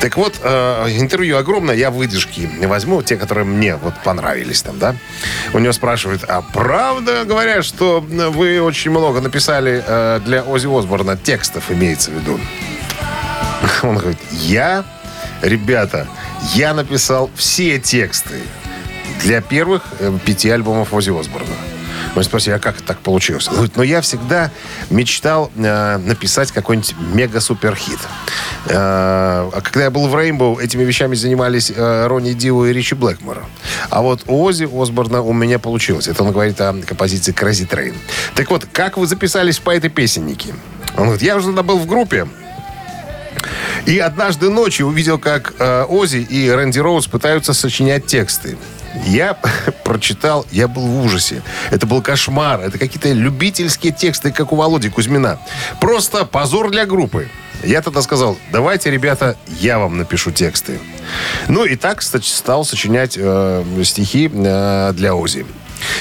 Так 0.00 0.16
вот, 0.16 0.34
э, 0.42 0.86
интервью 0.98 1.36
огромное, 1.36 1.76
я 1.76 1.92
выдержки 1.92 2.50
возьму, 2.62 3.04
те, 3.04 3.16
которые 3.16 3.44
мне 3.44 3.76
вот 3.76 3.94
понравились 4.02 4.62
там, 4.62 4.80
да. 4.80 4.96
У 5.52 5.60
него 5.60 5.72
спрашивают, 5.72 6.24
а 6.26 6.42
правда 6.42 7.24
говорят, 7.24 7.64
что 7.64 8.00
вы 8.00 8.60
очень 8.60 8.79
много 8.88 9.20
написали 9.20 9.82
э, 9.86 10.20
для 10.24 10.42
Ози 10.42 10.66
Осборна 10.66 11.16
текстов, 11.16 11.70
имеется 11.70 12.10
в 12.10 12.14
виду? 12.14 12.40
Он 13.82 13.98
говорит, 13.98 14.18
я, 14.30 14.84
ребята, 15.42 16.06
я 16.54 16.72
написал 16.72 17.30
все 17.34 17.78
тексты 17.78 18.40
для 19.22 19.40
первых 19.40 19.82
э, 19.98 20.16
пяти 20.24 20.48
альбомов 20.50 20.94
Ози 20.94 21.10
Осборна. 21.10 21.54
Мы 22.14 22.24
спросили, 22.24 22.54
а 22.54 22.58
как 22.58 22.80
так 22.80 22.98
получилось? 23.00 23.48
Он 23.48 23.54
говорит, 23.54 23.76
ну 23.76 23.82
я 23.82 24.00
всегда 24.00 24.50
мечтал 24.90 25.50
э, 25.56 25.98
написать 25.98 26.52
какой-нибудь 26.52 26.94
мега-супер-хит. 27.14 27.98
Э, 28.66 29.50
а 29.52 29.60
когда 29.62 29.84
я 29.84 29.90
был 29.90 30.08
в 30.08 30.14
Rainbow, 30.14 30.60
этими 30.60 30.82
вещами 30.82 31.14
занимались 31.14 31.72
э, 31.74 32.06
Ронни 32.06 32.32
Дио 32.32 32.66
и 32.66 32.72
Ричи 32.72 32.94
Блэкмор. 32.94 33.44
А 33.90 34.02
вот 34.02 34.22
у 34.26 34.42
Ози 34.42 34.68
Осборна 34.72 35.22
у 35.22 35.32
меня 35.32 35.58
получилось. 35.58 36.08
Это 36.08 36.24
он 36.24 36.32
говорит 36.32 36.60
о 36.60 36.74
композиции 36.86 37.32
Crazy 37.32 37.68
Train. 37.68 37.94
Так 38.34 38.50
вот, 38.50 38.66
как 38.72 38.96
вы 38.96 39.06
записались 39.06 39.58
по 39.58 39.70
этой 39.70 39.90
песеннике? 39.90 40.54
Он 40.96 41.04
говорит, 41.04 41.22
я 41.22 41.36
уже 41.36 41.46
тогда 41.46 41.62
был 41.62 41.78
в 41.78 41.86
группе, 41.86 42.26
и 43.86 43.98
однажды 43.98 44.50
ночью 44.50 44.86
увидел, 44.86 45.18
как 45.18 45.54
э, 45.58 45.84
Ози 45.88 46.18
и 46.18 46.50
Рэнди 46.50 46.78
Роуз 46.78 47.06
пытаются 47.06 47.54
сочинять 47.54 48.06
тексты. 48.06 48.56
Я 49.06 49.34
прочитал, 49.84 50.46
я 50.50 50.68
был 50.68 50.82
в 50.82 51.04
ужасе. 51.04 51.42
Это 51.70 51.86
был 51.86 52.02
кошмар. 52.02 52.60
Это 52.60 52.78
какие-то 52.78 53.12
любительские 53.12 53.92
тексты, 53.92 54.32
как 54.32 54.52
у 54.52 54.56
Володи 54.56 54.88
Кузьмина. 54.88 55.38
Просто 55.80 56.24
позор 56.24 56.70
для 56.70 56.86
группы. 56.86 57.28
Я 57.62 57.82
тогда 57.82 58.00
сказал, 58.00 58.38
давайте, 58.50 58.90
ребята, 58.90 59.36
я 59.60 59.78
вам 59.78 59.98
напишу 59.98 60.30
тексты. 60.30 60.78
Ну 61.48 61.64
и 61.64 61.76
так, 61.76 62.00
стал 62.02 62.64
сочинять 62.64 63.16
э, 63.18 63.64
стихи 63.84 64.30
э, 64.32 64.92
для 64.94 65.14
Ози. 65.14 65.44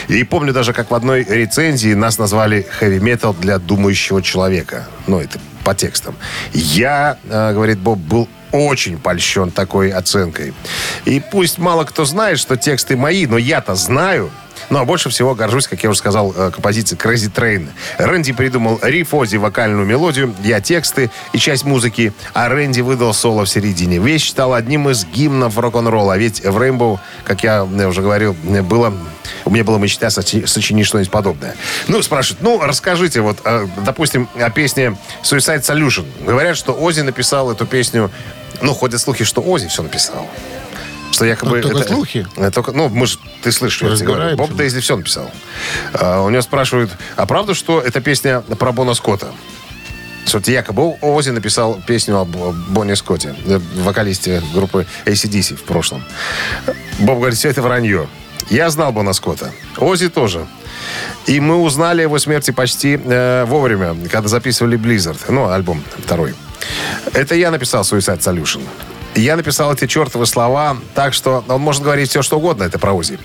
И 0.08 0.24
помню 0.24 0.53
даже, 0.53 0.74
как 0.74 0.91
в 0.91 0.96
одной 0.96 1.24
рецензии 1.24 1.93
нас 1.93 2.17
назвали 2.17 2.65
хэви-метал 2.79 3.34
для 3.34 3.60
думающего 3.60 4.22
человека. 4.22 4.88
Ну, 5.08 5.19
это 5.19 5.39
по 5.63 5.75
текстам. 5.75 6.15
Я, 6.53 7.17
э, 7.29 7.53
говорит 7.53 7.79
Боб, 7.79 8.00
был 8.00 8.29
очень 8.51 8.98
польщен 8.98 9.51
такой 9.51 9.91
оценкой. 9.91 10.53
И 11.06 11.20
пусть 11.20 11.58
мало 11.58 11.84
кто 11.84 12.06
знает, 12.06 12.39
что 12.39 12.58
тексты 12.58 12.96
мои, 12.98 13.25
но 13.25 13.38
я-то 13.38 13.75
знаю. 13.75 14.32
Ну, 14.69 14.79
а 14.79 14.85
больше 14.85 15.09
всего 15.09 15.35
горжусь, 15.35 15.67
как 15.67 15.83
я 15.83 15.89
уже 15.89 15.99
сказал, 15.99 16.33
э, 16.35 16.51
композицией 16.51 16.99
Crazy 16.99 17.31
Train. 17.31 17.67
Рэнди 17.97 18.33
придумал 18.33 18.79
риф 18.81 19.13
Ози, 19.13 19.37
вокальную 19.37 19.85
мелодию, 19.85 20.33
я 20.43 20.61
тексты 20.61 21.09
и 21.33 21.37
часть 21.37 21.63
музыки, 21.63 22.13
а 22.33 22.49
Рэнди 22.49 22.81
выдал 22.81 23.13
соло 23.13 23.45
в 23.45 23.49
середине. 23.49 23.99
Вещь 23.99 24.29
стала 24.29 24.57
одним 24.57 24.89
из 24.89 25.05
гимнов 25.05 25.57
рок-н-ролла. 25.57 26.17
Ведь 26.17 26.43
в 26.43 26.57
Rainbow, 26.57 26.99
как 27.23 27.43
я 27.43 27.67
э, 27.69 27.85
уже 27.85 28.01
говорил, 28.01 28.35
э, 28.47 28.61
было 28.61 28.93
у 29.45 29.51
меня 29.51 29.63
была 29.63 29.77
мечта 29.77 30.07
сочи- 30.07 30.45
сочинить 30.45 30.85
что-нибудь 30.85 31.11
подобное. 31.11 31.55
Ну, 31.87 32.01
спрашивают, 32.01 32.41
ну, 32.41 32.59
расскажите, 32.61 33.21
вот, 33.21 33.37
допустим, 33.77 34.27
о 34.39 34.49
песне 34.49 34.97
Suicide 35.23 35.61
Solution. 35.61 36.05
Говорят, 36.25 36.57
что 36.57 36.73
Ози 36.73 37.01
написал 37.01 37.51
эту 37.51 37.65
песню, 37.65 38.11
ну, 38.61 38.73
ходят 38.73 38.99
слухи, 38.99 39.23
что 39.23 39.41
Ози 39.41 39.67
все 39.67 39.83
написал. 39.83 40.27
Что 41.11 41.25
якобы... 41.25 41.61
Ну, 41.61 41.69
только 41.69 41.87
слухи. 41.87 42.27
э, 42.37 42.51
только, 42.51 42.71
ну, 42.71 42.87
мы 42.89 43.07
ж, 43.07 43.17
ты 43.43 43.51
слышишь, 43.51 43.81
я 43.81 43.95
тебе 43.95 44.07
говорю. 44.07 44.37
Боб 44.37 44.53
Дейзли 44.53 44.79
все 44.79 44.95
написал. 44.95 45.29
А, 45.93 46.21
у 46.21 46.29
него 46.29 46.41
спрашивают, 46.41 46.91
а 47.15 47.25
правда, 47.25 47.53
что 47.53 47.81
эта 47.81 47.99
песня 48.01 48.41
про 48.41 48.71
Бона 48.71 48.93
Скотта? 48.93 49.27
Что 50.25 50.39
якобы 50.51 50.95
Ози 51.01 51.31
написал 51.31 51.81
песню 51.87 52.17
о 52.19 52.25
Бо- 52.25 52.51
Бонни 52.51 52.93
Скотте, 52.93 53.35
э, 53.47 53.59
вокалисте 53.77 54.41
группы 54.53 54.85
ACDC 55.05 55.55
в 55.55 55.63
прошлом. 55.63 56.03
Боб 56.99 57.17
говорит, 57.17 57.37
все 57.37 57.49
это 57.49 57.61
вранье. 57.63 58.07
Я 58.51 58.69
знал 58.69 58.91
Бона 58.91 59.13
Скотта. 59.13 59.51
Ози 59.77 60.09
тоже. 60.09 60.45
И 61.25 61.39
мы 61.39 61.55
узнали 61.57 62.01
о 62.01 62.03
его 62.03 62.19
смерти 62.19 62.51
почти 62.51 62.99
э, 63.03 63.45
вовремя, 63.45 63.95
когда 64.09 64.27
записывали 64.29 64.77
Blizzard, 64.77 65.19
ну, 65.29 65.49
альбом 65.49 65.83
второй. 65.97 66.35
Это 67.13 67.35
я 67.35 67.49
написал 67.51 67.81
Suicide 67.81 68.19
Solution. 68.19 68.61
Я 69.19 69.35
написал 69.35 69.73
эти 69.73 69.85
чертовы 69.85 70.25
слова 70.25 70.77
так, 70.95 71.13
что 71.13 71.43
он 71.47 71.61
может 71.61 71.83
говорить 71.83 72.09
все, 72.09 72.21
что 72.21 72.38
угодно, 72.38 72.63
это 72.63 72.79
про 72.79 72.93
Ози. 72.93 73.19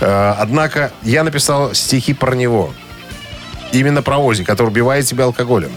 Э, 0.00 0.34
Однако 0.38 0.92
я 1.02 1.24
написал 1.24 1.74
стихи 1.74 2.14
про 2.14 2.34
него. 2.34 2.72
Именно 3.72 4.00
про 4.00 4.16
Ози, 4.16 4.44
который 4.44 4.68
убивает 4.68 5.06
себя 5.06 5.24
алкоголем. 5.24 5.72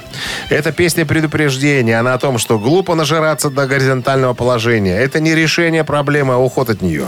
Это 0.49 0.71
песня 0.71 1.05
предупреждения. 1.05 1.99
Она 1.99 2.13
о 2.13 2.19
том, 2.19 2.37
что 2.37 2.57
глупо 2.57 2.95
нажираться 2.95 3.49
до 3.49 3.67
горизонтального 3.67 4.33
положения. 4.33 4.97
Это 4.97 5.19
не 5.19 5.35
решение 5.35 5.83
проблемы, 5.83 6.35
а 6.35 6.37
уход 6.37 6.69
от 6.69 6.81
нее. 6.81 7.07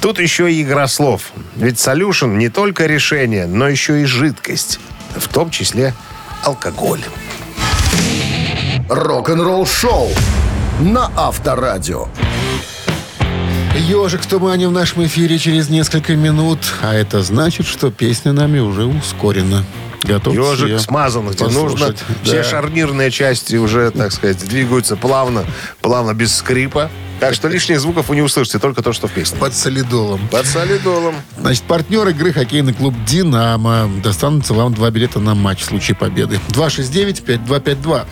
Тут 0.00 0.18
еще 0.18 0.50
и 0.50 0.62
игра 0.62 0.88
слов. 0.88 1.32
Ведь 1.54 1.78
солюшн 1.78 2.36
не 2.36 2.48
только 2.48 2.86
решение, 2.86 3.46
но 3.46 3.68
еще 3.68 4.02
и 4.02 4.04
жидкость. 4.06 4.80
В 5.14 5.28
том 5.28 5.50
числе 5.50 5.94
алкоголь. 6.42 7.02
Рок-н-ролл 8.88 9.66
шоу 9.66 10.10
на 10.80 11.10
Авторадио. 11.16 12.08
Ежик 13.74 14.22
в 14.22 14.26
тумане 14.26 14.68
в 14.68 14.72
нашем 14.72 15.04
эфире 15.06 15.38
через 15.38 15.68
несколько 15.68 16.16
минут. 16.16 16.58
А 16.82 16.94
это 16.94 17.22
значит, 17.22 17.66
что 17.66 17.90
песня 17.90 18.32
нами 18.32 18.58
уже 18.58 18.84
ускорена. 18.84 19.64
Готовьтесь 20.02 20.60
Ежик 20.60 20.80
смазан, 20.80 21.28
где 21.28 21.44
нужно. 21.44 21.60
послушать. 21.88 22.04
Все 22.22 22.36
Да. 22.38 22.44
шарнирные 22.44 23.10
части 23.10 23.56
уже, 23.56 23.90
так 23.90 24.12
сказать, 24.12 24.38
двигаются 24.46 24.96
плавно, 24.96 25.44
плавно, 25.82 26.14
без 26.14 26.34
скрипа. 26.34 26.90
Так 27.20 27.34
что 27.34 27.48
лишних 27.48 27.80
звуков 27.80 28.08
вы 28.08 28.16
не 28.16 28.22
услышите, 28.22 28.58
только 28.58 28.82
то, 28.82 28.92
что 28.92 29.08
в 29.08 29.12
песне. 29.12 29.38
Под 29.38 29.54
солидолом. 29.54 30.28
Под 30.28 30.46
солидолом. 30.46 31.14
Значит, 31.40 31.62
партнер 31.64 32.06
игры 32.08 32.32
хоккейный 32.32 32.74
клуб 32.74 32.94
«Динамо». 33.06 33.90
Достанутся 34.02 34.52
вам 34.52 34.74
два 34.74 34.90
билета 34.90 35.18
на 35.18 35.34
матч 35.34 35.62
в 35.62 35.64
случае 35.64 35.96
победы. 35.96 36.38
269-5252. 36.50 38.04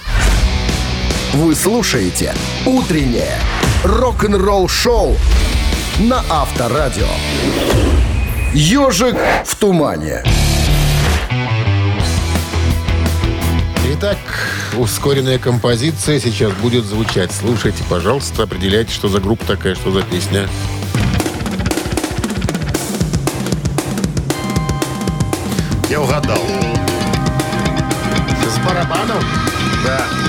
Вы 1.34 1.56
слушаете 1.56 2.32
«Утреннее 2.64 3.40
рок-н-ролл-шоу» 3.82 5.16
на 5.98 6.22
Авторадио. 6.30 7.08
«Ежик 8.52 9.16
в 9.44 9.56
тумане». 9.56 10.22
Итак, 13.94 14.18
ускоренная 14.76 15.40
композиция 15.40 16.20
сейчас 16.20 16.52
будет 16.52 16.84
звучать. 16.84 17.32
Слушайте, 17.32 17.82
пожалуйста, 17.90 18.44
определяйте, 18.44 18.92
что 18.92 19.08
за 19.08 19.18
группа 19.18 19.44
такая, 19.44 19.74
что 19.74 19.90
за 19.90 20.02
песня. 20.02 20.48
Я 25.90 26.00
угадал. 26.00 26.38
С 28.48 28.58
барабаном? 28.64 29.24
Да. 29.84 30.23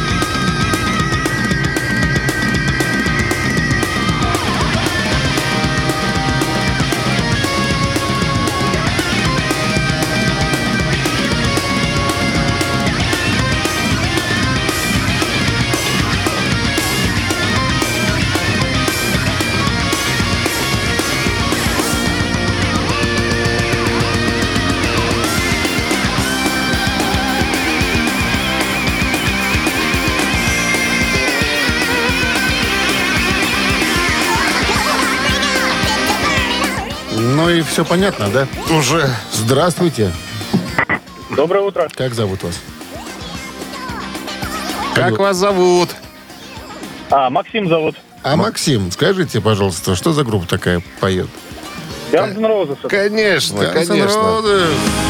Все 37.76 37.84
понятно, 37.84 38.30
да? 38.30 38.48
Уже. 38.74 39.06
Здравствуйте. 39.34 40.10
Доброе 41.36 41.60
утро. 41.60 41.90
Как 41.94 42.14
зовут 42.14 42.42
вас? 42.42 42.62
Как 44.94 45.20
вас 45.20 45.36
зовут? 45.36 45.90
А, 47.10 47.30
Максим 47.30 47.68
зовут. 47.68 47.98
А 48.24 48.38
Максим, 48.38 48.92
скажите, 48.92 49.42
пожалуйста, 49.42 49.94
что 49.98 50.14
за 50.14 50.24
группа 50.24 50.48
такая 50.48 50.82
поет? 51.02 51.28
Guns 52.14 52.38
N' 52.38 52.46
Roses. 52.46 52.88
Конечно, 52.88 53.58
Guns 53.58 53.82
N' 53.82 53.88
конечно. 53.88 54.20
Roses. 54.20 55.05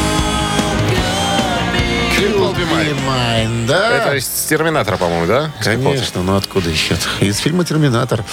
Be 2.56 2.64
Mine. 2.70 2.96
Mine, 3.06 3.66
да? 3.66 3.90
Это 3.90 4.16
из 4.16 4.26
Терминатора, 4.48 4.96
по-моему, 4.96 5.26
да? 5.26 5.52
Конечно, 5.62 6.22
ну 6.22 6.36
откуда 6.36 6.70
еще? 6.70 6.96
Из 7.20 7.36
фильма 7.36 7.66
«Терминатор». 7.66 8.24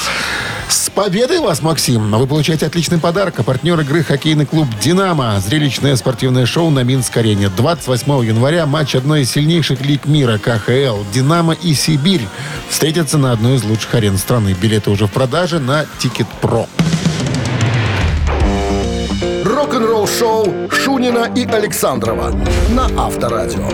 С 0.69 0.89
победой 0.89 1.39
вас, 1.39 1.62
Максим! 1.62 2.09
Вы 2.09 2.25
получаете 2.25 2.65
отличный 2.65 2.99
подарок. 2.99 3.38
А 3.39 3.43
партнер 3.43 3.77
игры 3.81 4.01
хоккейный 4.01 4.45
клуб 4.45 4.67
«Динамо». 4.79 5.41
Зрелищное 5.41 5.97
спортивное 5.97 6.45
шоу 6.45 6.69
на 6.69 6.83
Минск-арене. 6.83 7.49
28 7.49 8.25
января 8.25 8.65
матч 8.65 8.95
одной 8.95 9.23
из 9.23 9.31
сильнейших 9.31 9.81
лиг 9.81 10.05
мира 10.05 10.38
КХЛ 10.38 11.03
«Динамо» 11.13 11.53
и 11.53 11.73
«Сибирь» 11.73 12.25
встретятся 12.69 13.17
на 13.17 13.33
одной 13.33 13.55
из 13.55 13.63
лучших 13.63 13.93
арен 13.93 14.17
страны. 14.17 14.55
Билеты 14.59 14.89
уже 14.89 15.07
в 15.07 15.12
продаже 15.12 15.59
на 15.59 15.86
TicketPro. 15.99 16.69
Рок-н-ролл-шоу 19.73 20.69
Шунина 20.69 21.31
и 21.36 21.47
Александрова 21.47 22.31
на 22.69 22.86
Авторадио. 22.95 23.67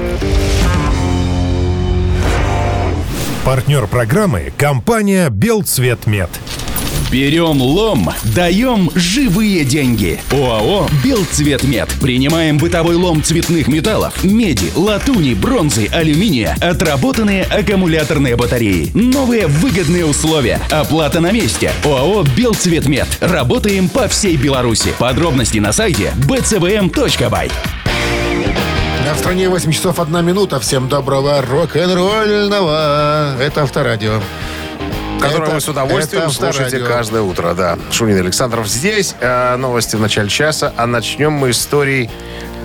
Партнер 3.44 3.86
программы– 3.86 4.54
компания 4.58 5.30
«Белцветмет». 5.30 6.30
Берем 7.12 7.60
лом, 7.60 8.12
даем 8.36 8.92
живые 8.94 9.66
деньги. 9.66 10.20
ОАО 10.32 10.88
«Белцветмет». 11.04 11.90
Принимаем 12.00 12.60
бытовой 12.60 12.94
лом 12.96 13.24
цветных 13.24 13.68
металлов, 13.68 14.24
меди, 14.24 14.72
латуни, 14.76 15.34
бронзы, 15.34 15.88
алюминия, 15.92 16.56
отработанные 16.62 17.46
аккумуляторные 17.46 18.36
батареи. 18.36 18.92
Новые 18.94 19.48
выгодные 19.48 20.06
условия. 20.06 20.62
Оплата 20.70 21.20
на 21.20 21.32
месте. 21.32 21.72
ОАО 21.84 22.26
«Белцветмет». 22.38 23.08
Работаем 23.22 23.90
по 23.90 24.08
всей 24.08 24.38
Беларуси. 24.38 24.94
Подробности 25.00 25.58
на 25.58 25.72
сайте 25.72 26.14
bcvm.by. 26.28 27.52
А 29.10 29.16
в 29.16 29.18
стране 29.18 29.50
8 29.50 29.72
часов 29.72 30.00
1 30.00 30.24
минута. 30.24 30.60
Всем 30.60 30.88
доброго 30.88 31.42
рок-н-ролльного. 31.42 33.36
Это 33.40 33.64
Авторадио. 33.64 34.22
Который 35.20 35.44
Это- 35.44 35.52
вы 35.52 35.62
с 35.62 35.68
удовольствием 35.68 36.24
это 36.24 36.32
слушаете 36.34 36.78
Авторадио. 36.78 36.88
каждое 36.88 37.22
утро, 37.22 37.54
да. 37.54 37.78
Шунин 37.92 38.18
Александров 38.20 38.68
здесь. 38.68 39.16
Э, 39.20 39.56
новости 39.58 39.96
в 39.96 40.00
начале 40.02 40.30
часа. 40.30 40.74
А 40.78 40.86
начнем 40.88 41.34
мы 41.34 41.52
историей 41.52 42.10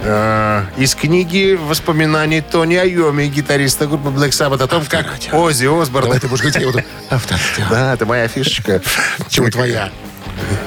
э, 0.05 0.63
из 0.77 0.95
книги 0.95 1.59
воспоминаний 1.61 2.41
Тони 2.43 2.77
Айоми, 2.77 3.25
гитариста 3.27 3.87
группы 3.87 4.11
Black 4.11 4.31
Sabbath, 4.31 4.63
о 4.63 4.67
том, 4.67 4.85
как 4.87 5.07
Оззи 5.33 5.67
Осборн... 5.83 6.05
Давай 6.07 6.21
ты 6.21 6.29
будешь 6.29 6.43
говорить, 6.43 6.61
я 6.61 6.67
буду 6.67 6.83
Авторадио. 7.11 7.65
Да, 7.71 7.95
это 7.95 8.07
моя 8.07 8.29
фишечка. 8.29 8.81
Чего 9.29 9.49
твоя? 9.51 9.91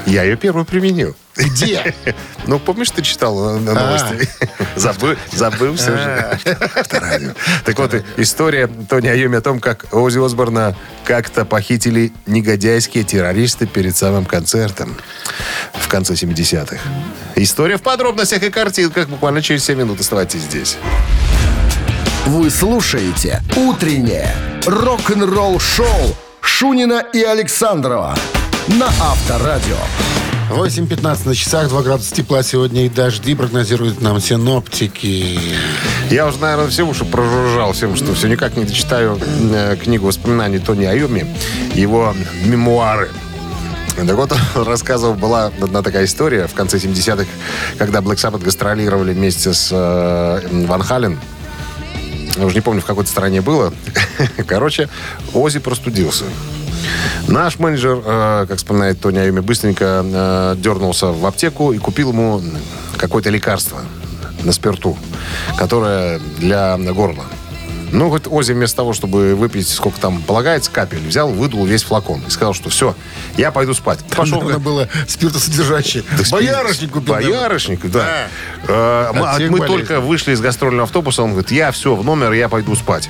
Я 0.06 0.22
ее 0.22 0.36
первую 0.36 0.64
применил. 0.64 1.14
Где? 1.36 1.94
Ну, 2.46 2.58
помнишь, 2.58 2.90
ты 2.90 3.02
читал 3.02 3.58
на 3.58 3.74
новости? 3.74 4.28
Забыл, 4.74 5.16
забыл 5.32 5.76
все 5.76 5.96
же. 5.96 6.38
Авторадио. 6.74 7.30
Так 7.64 7.78
вот, 7.78 7.94
история 8.16 8.66
Тони 8.66 9.08
Айоми 9.08 9.36
о 9.36 9.40
том, 9.40 9.60
как 9.60 9.86
Оззи 9.92 10.24
Осборна 10.24 10.74
как-то 11.04 11.44
похитили 11.44 12.12
негодяйские 12.26 13.04
террористы 13.04 13.66
перед 13.66 13.96
самым 13.96 14.24
концертом 14.24 14.96
в 15.74 15.88
конце 15.88 16.14
70-х. 16.14 16.76
История 17.36 17.76
в 17.76 17.82
подробностях 17.82 18.42
и 18.42 18.50
картинках 18.50 19.08
буквально 19.08 19.42
через 19.42 19.64
7 19.64 19.78
минут. 19.78 20.00
Оставайтесь 20.00 20.40
здесь. 20.40 20.76
Вы 22.26 22.50
слушаете 22.50 23.42
«Утреннее 23.56 24.34
рок-н-ролл-шоу» 24.66 26.16
Шунина 26.40 27.04
и 27.12 27.22
Александрова 27.22 28.16
на 28.68 28.86
Авторадио. 29.00 29.76
8.15 30.50 31.26
на 31.28 31.34
часах, 31.34 31.68
2 31.68 31.82
градуса 31.82 32.14
тепла 32.14 32.42
сегодня 32.42 32.86
и 32.86 32.88
дожди 32.88 33.34
прогнозируют 33.34 34.00
нам 34.00 34.20
синоптики. 34.20 35.38
Я 36.10 36.26
уже, 36.26 36.38
наверное, 36.38 36.68
все 36.68 36.86
уши 36.86 37.04
прожужжал 37.04 37.72
всем, 37.72 37.96
что 37.96 38.14
все 38.14 38.28
никак 38.28 38.56
не 38.56 38.64
дочитаю 38.64 39.18
э, 39.20 39.76
книгу 39.76 40.06
воспоминаний 40.06 40.58
Тони 40.58 40.84
Айоми, 40.84 41.26
его 41.74 42.14
мемуары. 42.44 43.10
Так 43.96 44.16
вот, 44.16 44.32
рассказывал, 44.54 45.14
была 45.14 45.46
одна 45.46 45.82
такая 45.82 46.04
история 46.04 46.46
в 46.46 46.54
конце 46.54 46.78
70-х, 46.78 47.26
когда 47.78 48.00
Black 48.00 48.16
Sabbath 48.16 48.42
гастролировали 48.42 49.12
вместе 49.12 49.52
с 49.52 49.70
э, 49.70 50.66
Ван 50.66 50.82
Хален. 50.82 51.18
Я 52.36 52.46
уже 52.46 52.54
не 52.54 52.60
помню, 52.60 52.80
в 52.80 52.86
какой-то 52.86 53.10
стране 53.10 53.40
было. 53.40 53.72
Короче, 54.46 54.88
Ози 55.34 55.58
простудился. 55.58 56.24
Наш 57.26 57.58
менеджер, 57.58 58.00
э, 58.04 58.46
как 58.48 58.58
вспоминает 58.58 59.00
Тони 59.00 59.18
Айоми, 59.18 59.40
быстренько 59.40 60.02
э, 60.04 60.54
дернулся 60.58 61.08
в 61.08 61.26
аптеку 61.26 61.72
и 61.72 61.78
купил 61.78 62.10
ему 62.12 62.42
какое-то 62.96 63.30
лекарство 63.30 63.80
на 64.42 64.52
спирту, 64.52 64.96
которое 65.56 66.20
для 66.38 66.76
горла. 66.78 67.24
Ну, 67.90 68.10
вот 68.10 68.28
Ози 68.30 68.52
вместо 68.52 68.76
того, 68.76 68.92
чтобы 68.92 69.34
выпить, 69.34 69.66
сколько 69.66 69.98
там 69.98 70.20
полагается, 70.20 70.70
капель, 70.70 70.98
взял, 71.06 71.30
выдул 71.30 71.64
весь 71.64 71.84
флакон 71.84 72.20
и 72.26 72.30
сказал, 72.30 72.52
что 72.52 72.68
все, 72.68 72.94
я 73.38 73.50
пойду 73.50 73.72
спать. 73.72 74.00
Пошел, 74.14 74.42
Надо 74.42 74.58
было 74.58 74.88
спиртосодержащее. 75.06 76.04
Боярышник 76.30 76.90
купил. 76.90 77.14
Боярышник, 77.14 77.90
да. 77.90 78.28
Мы- 78.66 79.26
От 79.26 79.36
всех 79.36 79.50
Мы 79.50 79.58
болезней. 79.58 79.78
только 79.78 80.00
вышли 80.00 80.32
из 80.32 80.40
гастрольного 80.40 80.84
автобуса, 80.84 81.22
он 81.22 81.30
говорит, 81.30 81.50
я 81.50 81.72
все, 81.72 81.94
в 81.94 82.04
номер, 82.04 82.32
я 82.32 82.50
пойду 82.50 82.76
спать. 82.76 83.08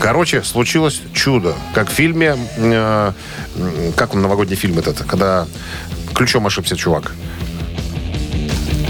Короче, 0.00 0.42
случилось 0.42 1.00
чудо. 1.12 1.54
Как 1.74 1.88
в 1.88 1.92
фильме, 1.92 2.36
э, 2.56 3.12
как 3.96 4.14
он, 4.14 4.22
новогодний 4.22 4.56
фильм 4.56 4.78
этот, 4.78 5.02
когда 5.04 5.46
ключом 6.14 6.46
ошибся 6.46 6.76
чувак. 6.76 7.12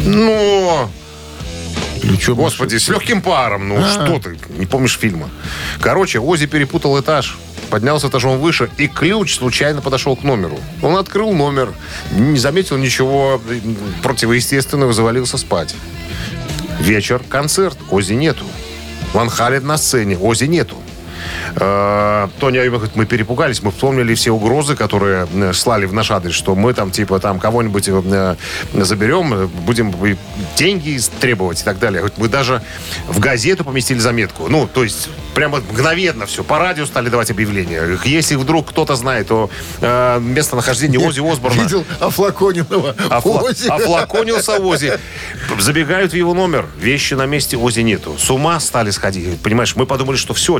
Ну, 0.05 0.88
Ключом 2.01 2.37
Господи, 2.37 2.77
с 2.77 2.88
легким 2.88 3.23
паром. 3.23 3.69
Ну, 3.69 3.83
что 3.87 4.19
ты, 4.19 4.37
не 4.59 4.67
помнишь 4.67 4.99
фильма. 4.99 5.31
Короче, 5.81 6.19
Ози 6.19 6.47
перепутал 6.47 7.01
этаж, 7.01 7.38
поднялся 7.71 8.09
этажом 8.09 8.38
выше, 8.38 8.71
и 8.77 8.88
ключ 8.88 9.37
случайно 9.37 9.81
подошел 9.81 10.14
к 10.14 10.23
номеру. 10.23 10.59
Он 10.83 10.97
открыл 10.97 11.33
номер, 11.33 11.73
не 12.12 12.38
заметил 12.38 12.77
ничего 12.77 13.40
противоестественного, 14.03 14.93
завалился 14.93 15.38
спать. 15.38 15.75
Вечер, 16.81 17.23
концерт, 17.29 17.79
Ози 17.90 18.12
нету. 18.12 18.45
Ван 19.14 19.31
Хален 19.31 19.67
на 19.67 19.79
сцене, 19.79 20.19
Ози 20.19 20.45
нету. 20.45 20.77
Э, 21.57 22.29
Тони 22.41 22.59
Айвен 22.59 22.75
говорит, 22.75 22.97
мы 22.97 23.07
перепугались, 23.07 23.63
мы 23.63 23.71
вспомнили 23.71 24.15
все 24.15 24.31
угрозы, 24.31 24.77
которые 24.77 25.27
э, 25.33 25.53
слали 25.53 25.87
в 25.87 25.93
наш 25.93 26.11
адрес, 26.11 26.35
что 26.35 26.55
мы 26.55 26.75
там, 26.75 26.91
типа, 26.91 27.21
там 27.21 27.39
кого-нибудь 27.39 27.89
э, 27.89 28.37
заберем, 28.75 29.49
будем 29.49 29.95
деньги 30.57 30.99
требовать 31.21 31.61
и 31.61 31.65
так 31.65 31.79
далее. 31.79 32.01
Говорит, 32.01 32.19
мы 32.19 32.29
даже 32.29 32.63
в 33.09 33.19
газету 33.19 33.65
поместили 33.65 33.99
заметку. 33.99 34.49
Ну, 34.49 34.69
то 34.73 34.85
есть, 34.85 35.09
прямо 35.35 35.59
мгновенно 35.59 36.27
все. 36.27 36.45
По 36.45 36.59
радио 36.59 36.87
стали 36.87 37.09
давать 37.09 37.31
объявления. 37.31 37.99
Если 38.05 38.37
вдруг 38.37 38.71
кто-то 38.71 38.97
знает, 38.97 39.29
то 39.29 39.51
э, 39.81 40.21
местонахождение 40.21 40.99
Ози 41.01 41.21
Осборна... 41.21 41.63
Видел 41.63 41.85
офлаконенного 42.01 42.95
Офла- 43.11 43.43
Ози. 43.43 43.69
Офлаконился 43.69 44.59
Ози. 44.59 44.99
Забегают 45.59 46.13
в 46.13 46.17
его 46.17 46.35
номер. 46.35 46.67
Вещи 46.79 47.15
на 47.15 47.27
месте 47.27 47.57
Ози 47.57 47.81
нету. 47.81 48.17
С 48.19 48.31
ума 48.31 48.61
стали 48.61 48.91
сходить. 48.91 49.41
Понимаешь, 49.41 49.77
мы 49.77 49.87
подумали, 49.87 50.17
что 50.17 50.35
все, 50.35 50.59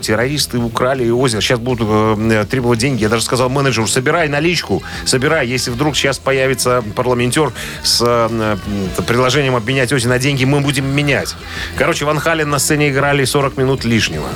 террористы 0.54 0.58
украли 0.58 1.10
Ози. 1.10 1.40
Сейчас 1.40 1.58
будут 1.58 1.88
э, 1.88 2.44
требовать 2.48 2.78
деньги. 2.78 3.02
Я 3.02 3.08
даже 3.08 3.22
сказал 3.22 3.48
менеджеру, 3.48 3.86
собирай 3.86 4.28
наличку. 4.28 4.82
Собирай. 5.04 5.46
Если 5.46 5.70
вдруг 5.70 5.96
сейчас 5.96 6.18
появится 6.18 6.82
парламентер 6.94 7.52
с 7.82 8.02
э, 8.02 8.56
э, 8.98 9.02
предложением 9.02 9.56
обменять 9.56 9.92
Ози 9.92 10.08
на 10.08 10.18
деньги, 10.18 10.44
мы 10.44 10.60
будем 10.60 10.86
менять. 10.86 11.34
Короче, 11.76 12.04
Ван 12.04 12.18
Хален 12.18 12.50
на 12.50 12.58
сцене 12.58 12.90
играли 12.90 13.24
40 13.24 13.56
минут 13.56 13.84
лишнего. 13.84 14.28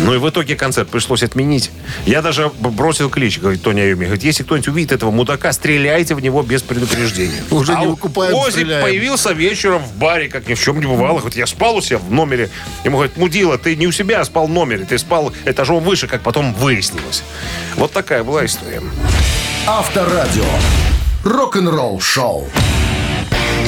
Ну 0.00 0.14
и 0.14 0.18
в 0.18 0.28
итоге 0.28 0.54
концерт 0.56 0.88
пришлось 0.88 1.22
отменить. 1.22 1.70
Я 2.04 2.20
даже 2.20 2.50
бросил 2.60 3.08
клич, 3.08 3.38
говорит 3.38 3.62
Тони 3.62 3.80
Айоми. 3.80 4.04
Говорит, 4.04 4.24
если 4.24 4.42
кто-нибудь 4.42 4.68
увидит 4.68 4.92
этого 4.92 5.10
мудака, 5.10 5.52
стреляйте 5.52 6.14
в 6.14 6.20
него 6.20 6.42
без 6.42 6.62
предупреждения. 6.62 7.42
Уже 7.50 7.72
не 7.74 7.84
А 7.86 7.88
выкупаем, 7.88 8.34
Ози 8.34 8.50
стреляем. 8.52 8.82
появился 8.84 9.32
вечером 9.32 9.82
в 9.82 9.94
баре, 9.96 10.28
как 10.28 10.46
ни 10.48 10.54
в 10.54 10.60
чем 10.60 10.80
не 10.80 10.86
бывало. 10.86 11.18
Говорит, 11.18 11.38
я 11.38 11.46
спал 11.46 11.76
у 11.76 11.80
себя 11.80 11.98
в 11.98 12.10
номере. 12.10 12.50
Ему 12.84 12.96
говорит, 12.98 13.16
мудила, 13.16 13.56
ты 13.56 13.76
не 13.76 13.86
у 13.86 13.92
себя 13.92 14.20
а 14.20 14.24
спал 14.24 14.46
в 14.46 14.50
номере, 14.50 14.84
ты 14.84 14.98
спал 14.98 15.32
этажом 15.44 15.82
выше, 15.82 16.06
как 16.06 16.22
потом 16.22 16.52
выяснилось. 16.54 17.22
Вот 17.76 17.92
такая 17.92 18.24
была 18.24 18.44
история. 18.44 18.82
Авторадио. 19.66 20.44
Рок-н-ролл 21.24 22.00
шоу. 22.00 22.50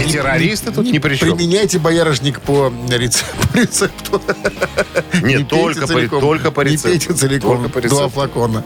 И 0.04 0.10
террористы 0.10 0.70
тут 0.72 0.86
ни 0.86 0.98
при 0.98 1.16
чем. 1.16 1.36
Применяйте 1.36 1.78
боярышник 1.78 2.40
по 2.40 2.72
рец- 2.90 3.24
по 3.52 3.56
рецепту. 3.58 4.20
Не, 5.22 5.38
только, 5.44 5.82
по, 5.82 5.86
целиком. 5.86 6.20
только 6.20 6.50
по 6.50 6.60
Не 6.62 6.72
рецепту. 6.72 6.88
пейте 6.88 7.12
целиком. 7.14 7.56
Только 7.62 7.68
по 7.68 7.80
Два 7.80 7.98
рецепту. 8.02 8.08
флакона. 8.10 8.64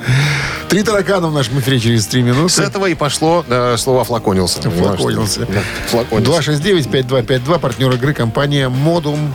Три 0.68 0.82
таракана 0.82 1.28
в 1.28 1.32
нашем 1.32 1.60
эфире 1.60 1.78
через 1.80 2.06
три 2.06 2.22
С 2.22 2.24
минуты. 2.24 2.62
этого 2.62 2.86
и 2.86 2.94
пошло 2.94 3.44
э, 3.48 3.76
слово 3.78 4.04
«флаконился». 4.04 4.60
Флаконился. 4.70 5.40
Да, 5.46 5.60
флаконился. 5.88 6.52
269-5252, 6.52 7.58
партнер 7.58 7.92
игры, 7.92 8.14
компания 8.14 8.68
«Модум». 8.68 9.32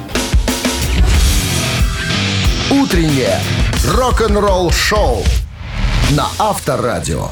Утреннее 2.70 3.40
рок-н-ролл 3.94 4.72
шоу 4.72 5.24
на 6.12 6.28
Авторадио. 6.40 7.30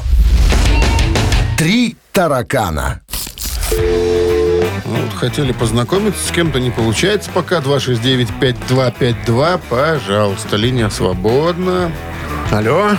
Три 1.58 1.96
таракана. 2.12 3.00
Ну, 4.86 4.96
вот 4.96 5.14
хотели 5.14 5.52
познакомиться 5.52 6.26
с 6.26 6.30
кем-то, 6.30 6.60
не 6.60 6.70
получается 6.70 7.30
пока. 7.32 7.60
269-5252, 7.60 9.60
пожалуйста, 9.70 10.56
линия 10.56 10.90
свободна. 10.90 11.90
Алло. 12.52 12.90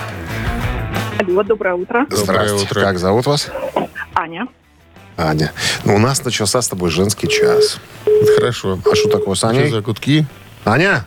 Алло, 1.19 1.43
доброе 1.43 1.75
утро. 1.75 2.05
Доброе 2.09 2.23
Здравствуйте. 2.23 2.65
утро. 2.65 2.81
Как 2.81 2.97
зовут 2.97 3.27
вас? 3.27 3.49
Аня. 4.15 4.47
Аня. 5.17 5.51
Ну, 5.83 5.95
у 5.95 5.99
нас 5.99 6.23
начался 6.25 6.59
с 6.61 6.67
тобой 6.67 6.89
женский 6.89 7.29
час. 7.29 7.77
Хорошо. 8.35 8.79
А 8.91 8.95
что 8.95 9.09
такое 9.09 9.35
с 9.35 9.39
Что 9.39 9.49
Аней? 9.49 9.69
за 9.69 9.81
гудки? 9.81 10.25
Аня? 10.65 11.05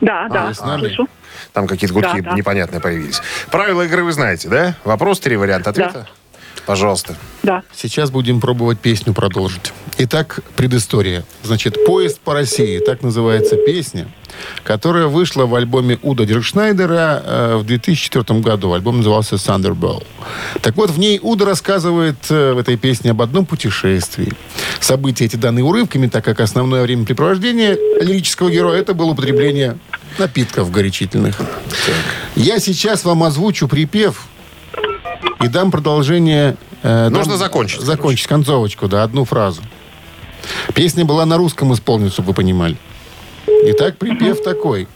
Да, 0.00 0.24
вы 0.24 0.30
да, 0.34 0.52
слышу. 0.54 1.06
Там 1.52 1.66
какие-то 1.68 1.94
гудки 1.94 2.20
Да, 2.20 2.30
да. 2.30 2.36
непонятные 2.36 2.80
появились. 2.80 3.20
Правила 3.50 3.82
игры 3.82 4.02
вы 4.04 4.12
знаете, 4.12 4.48
да? 4.48 4.74
Вопрос, 4.84 5.20
три 5.20 5.36
варианта 5.36 5.70
ответа. 5.70 6.08
Пожалуйста. 6.66 7.16
Да. 7.42 7.62
Сейчас 7.74 8.10
будем 8.10 8.40
пробовать 8.40 8.78
песню 8.80 9.12
продолжить. 9.12 9.72
Итак, 9.98 10.40
предыстория. 10.56 11.24
Значит, 11.42 11.84
«Поезд 11.84 12.18
по 12.20 12.32
России», 12.32 12.78
так 12.78 13.02
называется 13.02 13.56
песня, 13.56 14.08
которая 14.64 15.06
вышла 15.06 15.44
в 15.46 15.54
альбоме 15.54 15.98
Уда 16.02 16.24
Диркшнайдера 16.24 17.22
э, 17.24 17.56
в 17.56 17.64
2004 17.64 18.40
году. 18.40 18.72
Альбом 18.72 18.98
назывался 18.98 19.36
«Thunderball». 19.36 20.04
Так 20.62 20.76
вот, 20.76 20.90
в 20.90 20.98
ней 20.98 21.20
Уда 21.22 21.44
рассказывает 21.44 22.16
э, 22.30 22.54
в 22.54 22.58
этой 22.58 22.76
песне 22.76 23.10
об 23.10 23.20
одном 23.20 23.46
путешествии. 23.46 24.32
События 24.80 25.26
эти 25.26 25.36
даны 25.36 25.62
урывками, 25.62 26.08
так 26.08 26.24
как 26.24 26.40
основное 26.40 26.82
времяпрепровождение 26.82 27.78
лирического 28.00 28.50
героя 28.50 28.80
это 28.80 28.94
было 28.94 29.10
употребление 29.10 29.78
напитков 30.18 30.70
горячительных. 30.70 31.40
Я 32.36 32.58
сейчас 32.58 33.04
вам 33.04 33.22
озвучу 33.22 33.68
припев 33.68 34.26
и 35.42 35.48
дам 35.48 35.70
продолжение... 35.70 36.56
э, 36.82 37.08
Нужно 37.08 37.32
дам- 37.32 37.38
закончить, 37.38 37.80
Закончить 37.80 38.26
концовочку, 38.26 38.88
да, 38.88 39.02
одну 39.02 39.24
фразу. 39.24 39.62
Песня 40.74 41.04
была 41.04 41.24
на 41.26 41.36
русском 41.36 41.72
исполнена, 41.72 42.10
чтобы 42.10 42.28
вы 42.28 42.34
понимали. 42.34 42.76
Итак, 43.46 43.96
припев 43.98 44.42
такой. 44.42 44.88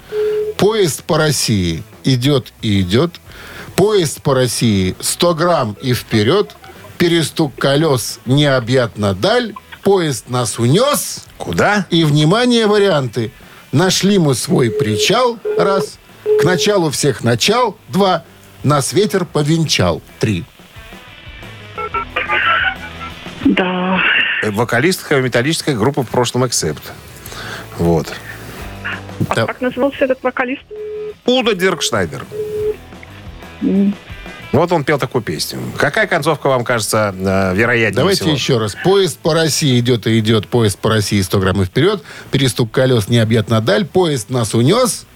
Поезд 0.57 1.05
по 1.05 1.19
России 1.19 1.83
идет 2.05 2.53
и 2.63 2.81
идет. 2.81 3.15
Поезд 3.77 4.23
по 4.23 4.35
России 4.35 4.97
100 5.01 5.35
грамм 5.35 5.77
и 5.81 5.95
вперед. 5.95 6.55
Перестук 6.99 7.55
колес 7.57 8.19
необъятно 8.27 9.15
даль. 9.15 9.55
Поезд 9.83 10.29
нас 10.29 10.59
унес. 10.59 11.25
Куда? 11.39 11.87
И, 11.91 12.05
внимание, 12.05 12.67
варианты. 12.67 13.33
Нашли 13.73 14.19
мы 14.19 14.35
свой 14.35 14.71
причал. 14.71 15.39
Раз. 15.57 15.99
К 16.41 16.45
началу 16.45 16.91
всех 16.91 17.23
начал. 17.23 17.77
Два. 17.89 18.25
Нас 18.63 18.93
ветер 18.93 19.25
повенчал. 19.25 20.03
Три. 20.19 20.45
Да. 23.45 24.01
Вокалистка 24.43 25.21
металлической 25.21 25.75
группы 25.77 26.03
в 26.03 26.09
прошлом 26.09 26.45
Accept. 26.45 26.83
Вот. 27.79 28.13
Да. 29.35 29.47
Как 29.47 29.61
назывался 29.61 30.05
этот 30.05 30.23
вокалист? 30.23 30.63
Удо 31.27 31.55
Диркшнайдер. 31.55 32.25
Вот 34.53 34.73
он 34.73 34.83
пел 34.85 34.99
такую 34.99 35.23
песню. 35.23 35.61
Какая 35.77 36.07
концовка 36.07 36.49
вам 36.49 36.65
кажется 36.65 37.15
э, 37.15 37.55
вероятнее 37.55 37.97
Давайте 37.99 38.21
всего? 38.23 38.35
еще 38.35 38.59
раз. 38.59 38.75
Поезд 38.83 39.19
по 39.19 39.35
России 39.35 39.79
идет 39.79 40.07
и 40.07 40.19
идет. 40.19 40.49
Поезд 40.49 40.79
по 40.79 40.89
России 40.89 41.21
100 41.21 41.39
грамм 41.39 41.63
и 41.63 41.65
вперед. 41.67 42.03
Перестук 42.31 42.71
колес 42.71 43.09
необъятно 43.09 43.61
даль. 43.61 43.85
Поезд 43.85 44.31
нас 44.31 44.55
унес. 44.55 45.07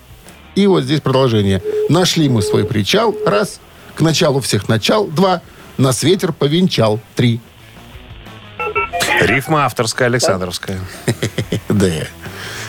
И 0.55 0.67
вот 0.67 0.85
здесь 0.85 1.01
продолжение. 1.01 1.63
Нашли 1.89 2.29
мы 2.29 2.43
свой 2.43 2.65
причал. 2.65 3.15
Раз. 3.27 3.61
К 3.95 4.01
началу 4.01 4.41
всех 4.41 4.69
начал. 4.69 5.07
Два. 5.07 5.41
Нас 5.79 6.03
ветер 6.03 6.33
повенчал. 6.33 7.01
Три. 7.15 7.41
Рифма 9.21 9.65
авторская, 9.67 10.09
Александровская. 10.09 10.79
Да. 11.69 11.87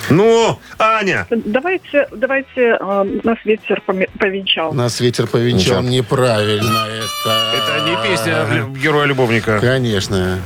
Ну, 0.10 0.60
Аня! 0.80 1.26
Давайте, 1.30 2.08
давайте 2.12 2.78
э, 2.80 3.19
нас 3.24 3.38
ветер 3.43 3.82
повенчал. 4.19 4.74
Нас 4.74 5.00
ветер 5.00 5.28
повенчал. 5.28 5.82
Ничего. 5.82 5.93
Неправильно 5.96 6.88
это. 6.88 7.56
Это 7.56 7.89
не 7.89 8.08
песня 8.10 8.46
лю- 8.54 8.69
героя-любовника. 8.76 9.60
Конечно. 9.60 10.39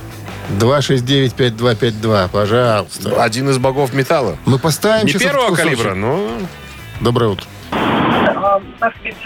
269-5252. 0.59 2.29
Пожалуйста. 2.31 3.23
Один 3.23 3.49
из 3.49 3.57
богов 3.57 3.93
металла. 3.93 4.37
Мы 4.45 4.59
поставим 4.59 5.05
Не 5.07 5.13
первого 5.13 5.49
кусочек. 5.49 5.63
калибра, 5.77 5.93
но... 5.95 6.29
Доброе 7.01 7.29
утро. 7.31 7.45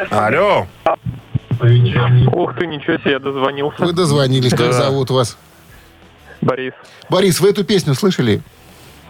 Алло! 0.09 0.67
Ух 1.59 2.55
ты, 2.57 2.67
ничего 2.67 2.97
себе, 2.97 3.19
дозвонился. 3.19 3.83
Вы 3.83 3.93
дозвонились. 3.93 4.51
Как 4.51 4.73
зовут 4.73 5.09
вас? 5.11 5.37
Борис. 6.41 6.73
Борис, 7.09 7.39
вы 7.39 7.49
эту 7.49 7.63
песню 7.63 7.93
слышали? 7.93 8.41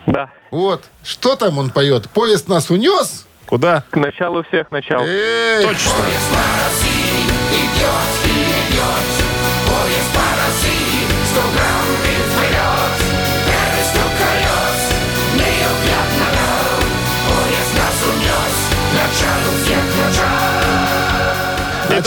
Да. 0.06 0.30
Вот. 0.52 0.84
Что 1.04 1.36
там 1.36 1.58
он 1.58 1.70
поет? 1.70 2.10
Поезд 2.10 2.50
нас 2.50 2.70
унес. 2.70 3.26
Куда? 3.46 3.84
К 3.90 3.96
началу 3.98 4.44
всех 4.44 4.70
начал. 4.72 5.02
Эй, 5.02 5.66
Точно. 5.66 5.92
И 7.54 7.68
тут 7.70 7.72
Начало 7.82 8.00
всех 8.20 8.31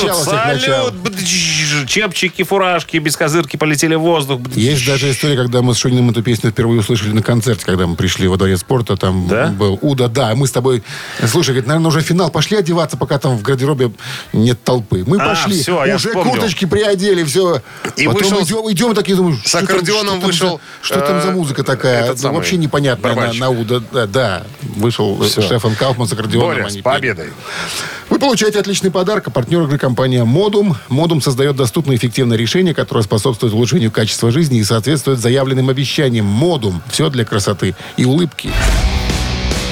начал. 0.02 0.24
салют, 0.24 0.94
бдж, 0.94 1.87
чепчики, 1.87 2.42
фуражки, 2.42 2.96
без 2.98 3.16
козырки 3.16 3.57
полетели 3.57 3.94
в 3.94 4.00
воздух. 4.00 4.40
бдж. 4.40 4.59
Есть 4.59 4.87
даже 4.87 5.11
история, 5.11 5.37
когда 5.37 5.62
мы 5.62 5.74
с 5.74 5.78
Шуниным 5.78 6.11
эту 6.11 6.22
песню 6.22 6.50
впервые 6.50 6.80
услышали 6.80 7.12
на 7.12 7.22
концерте, 7.22 7.64
когда 7.64 7.87
мы 7.87 7.96
пришли 7.96 8.28
во 8.28 8.37
дворец 8.37 8.61
спорта, 8.61 8.96
там 8.96 9.28
Да? 9.28 9.46
был 9.48 9.78
Уда, 9.83 10.09
да, 10.09 10.35
мы 10.35 10.46
с 10.46 10.50
тобой, 10.52 10.83
слушай, 11.26 11.50
говорит, 11.50 11.66
наверное, 11.66 11.88
уже 11.88 12.00
финал, 12.00 12.30
пошли 12.30 12.57
одеваться, 12.57 12.96
пока 12.96 13.18
там 13.18 13.37
в 13.37 13.42
гардеробе 13.42 13.92
нет 14.33 14.62
толпы. 14.64 15.04
Мы 15.07 15.18
А, 15.18 15.30
пошли, 15.30 15.61
всё, 15.61 15.85
я 15.85 15.96
уже 15.96 16.12
курточки 16.12 16.64
приодели, 16.64 17.24
все. 17.24 17.62
И 17.96 18.07
Потом 18.07 18.22
вышел 18.22 18.42
идем, 18.42 18.72
идем 18.72 18.94
такие, 18.94 19.16
думаю, 19.16 19.38
с 19.44 19.54
аккордеоном 19.54 20.20
вышел, 20.20 20.61
Что 20.83 21.00
там 21.00 21.20
за 21.20 21.28
э, 21.28 21.33
музыка 21.33 21.62
такая? 21.64 22.14
Ну, 22.20 22.33
вообще 22.33 22.57
непонятная 22.57 23.14
на, 23.14 23.33
на 23.33 23.50
Уда, 23.50 23.80
да, 23.92 24.07
да. 24.07 24.44
Вышел 24.62 25.20
Всё. 25.22 25.42
Штефан 25.42 25.74
Кауфман 25.74 26.09
с 26.09 26.12
аккордеоном. 26.12 26.48
Боря, 26.48 26.68
с 26.68 26.76
победой. 26.78 27.30
Вы 28.11 28.18
получаете 28.18 28.61
отличный 28.61 28.90
подарок. 28.90 29.26
А 29.28 29.30
партнер 29.30 29.62
игры 29.62 29.78
компания 29.84 30.24
Модум. 30.24 30.78
Модум 30.88 31.20
создает 31.20 31.56
доступное 31.56 31.96
и 31.96 31.98
эффективное 31.98 32.38
решение, 32.38 32.72
которое 32.72 33.02
способствует 33.02 33.52
улучшению 33.52 33.90
качества 33.90 34.30
жизни 34.30 34.60
и 34.60 34.64
соответствует 34.64 35.18
заявленным 35.18 35.68
обещаниям. 35.68 36.24
Модум. 36.24 36.80
Все 36.90 37.10
для 37.10 37.26
красоты 37.26 37.74
и 37.98 38.06
улыбки. 38.06 38.50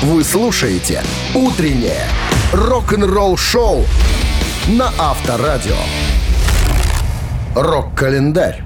Вы 0.03 0.23
слушаете 0.23 1.03
«Утреннее 1.35 2.07
рок-н-ролл-шоу» 2.53 3.87
на 4.69 4.93
Авторадио. 4.99 5.79
Рок-календарь. 7.55 8.63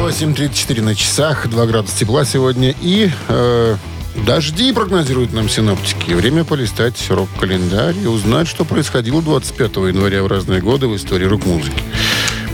8.34 0.00 0.82
на 0.82 0.96
часах, 0.96 1.48
2 1.48 1.66
градуса 1.66 1.96
тепла 1.96 2.24
сегодня. 2.24 2.74
И 2.80 3.08
э, 3.28 3.76
дожди 4.14 4.72
прогнозируют 4.72 5.32
нам 5.32 5.48
синоптики. 5.48 6.12
Время 6.12 6.44
полистать 6.44 6.96
рок-календарь 7.10 7.96
и 8.02 8.06
узнать, 8.06 8.48
что 8.48 8.64
происходило 8.64 9.22
25 9.22 9.76
января 9.76 10.22
в 10.22 10.26
разные 10.26 10.60
годы 10.60 10.86
в 10.88 10.96
истории 10.96 11.26
рок-музыки. 11.26 11.82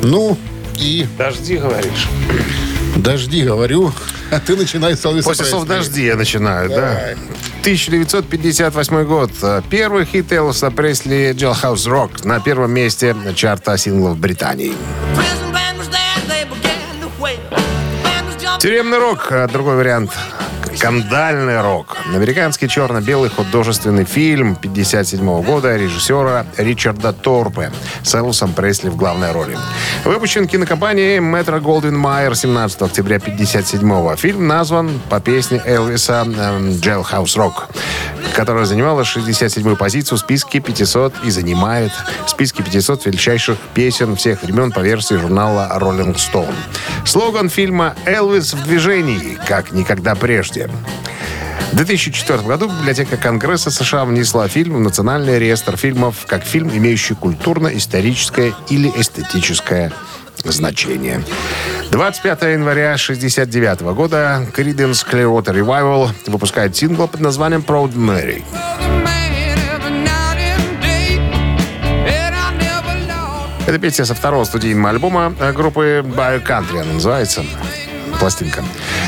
Ну, 0.03 0.39
и 0.77 1.07
Дожди, 1.19 1.57
говоришь. 1.57 2.09
дожди, 2.97 3.43
говорю. 3.43 3.93
А 4.31 4.39
ты 4.41 4.57
начинай 4.57 4.95
с 4.95 5.05
Элвиса 5.05 5.29
После 5.31 5.47
слов. 5.47 5.67
«дожди» 5.67 6.05
я 6.05 6.15
начинаю, 6.15 6.69
Давай. 6.69 7.15
да. 7.15 7.21
1958 7.63 9.05
год. 9.05 9.31
Первый 9.71 10.05
хит 10.05 10.31
Элвиса 10.33 10.71
Пресли 10.71 11.35
«Jailhouse 11.35 11.87
Rock» 11.89 12.27
на 12.27 12.39
первом 12.39 12.73
месте 12.73 13.17
чарта 13.35 13.77
синглов 13.79 14.19
Британии. 14.19 14.75
Тюремный 18.61 18.99
рок, 18.99 19.29
а, 19.31 19.47
другой 19.49 19.77
вариант. 19.77 20.11
Скандальный 20.79 21.61
рок. 21.61 21.97
Американский 22.15 22.69
черно-белый 22.69 23.31
художественный 23.31 24.05
фильм 24.05 24.55
57 24.55 25.43
года 25.43 25.77
режиссера 25.77 26.47
Ричарда 26.57 27.13
Торпе 27.13 27.73
с 28.05 28.15
Элвисом 28.15 28.53
Пресли 28.53 28.89
в 28.89 28.95
главной 28.95 29.33
роли. 29.33 29.59
Выпущен 30.05 30.47
кинокомпанией 30.47 31.19
Метро 31.19 31.59
Голдвин 31.59 31.99
Майер 31.99 32.37
17 32.37 32.81
октября 32.83 33.19
57 33.19 34.17
Фильм 34.19 34.47
назван 34.47 35.01
по 35.11 35.19
песне 35.19 35.61
Элвиса 35.65 36.25
эм, 36.25 36.71
«Jailhouse 36.71 37.37
Rock», 37.37 37.55
которая 38.37 38.65
занимала 38.65 39.03
67-ю 39.03 39.75
позицию 39.75 40.17
в 40.17 40.21
списке 40.21 40.61
500 40.61 41.13
и 41.25 41.31
занимает 41.31 41.91
в 42.25 42.31
списке 42.31 42.63
500 42.63 43.07
величайших 43.07 43.59
песен 43.75 44.15
всех 44.15 44.45
времен 44.45 44.71
по 44.71 44.79
версии 44.79 45.17
журнала 45.17 45.77
Rolling 45.81 46.15
Stone. 46.15 46.55
Слоган 47.05 47.49
фильма 47.49 47.97
«Элвис 48.07 48.55
в 48.55 48.63
движении, 48.65 49.39
как 49.49 49.73
никогда 49.73 50.15
прежде». 50.15 50.68
В 51.73 51.77
2004 51.77 52.43
году 52.43 52.69
Библиотека 52.69 53.17
Конгресса 53.17 53.71
США 53.71 54.05
внесла 54.05 54.49
фильм 54.49 54.77
в 54.77 54.81
Национальный 54.81 55.39
реестр 55.39 55.77
фильмов 55.77 56.25
как 56.27 56.43
фильм, 56.43 56.71
имеющий 56.71 57.15
культурно-историческое 57.15 58.55
или 58.69 58.91
эстетическое 58.97 59.93
значение. 60.45 61.23
25 61.91 62.43
января 62.43 62.95
1969 62.95 63.81
года 63.95 64.47
Creedence 64.57 65.07
Clearwater 65.09 65.55
Revival 65.55 66.11
выпускает 66.27 66.75
сингл 66.77 67.07
под 67.07 67.21
названием 67.21 67.65
«Proud 67.67 67.95
Mary». 67.95 68.43
Это 73.67 73.79
песня 73.79 74.07
со 74.07 74.15
второго 74.15 74.45
студийного 74.45 74.89
альбома 74.89 75.35
группы 75.55 76.03
Bio 76.03 76.43
Country, 76.43 76.81
она 76.81 76.95
называется 76.95 77.45
пластинка. 78.19 78.65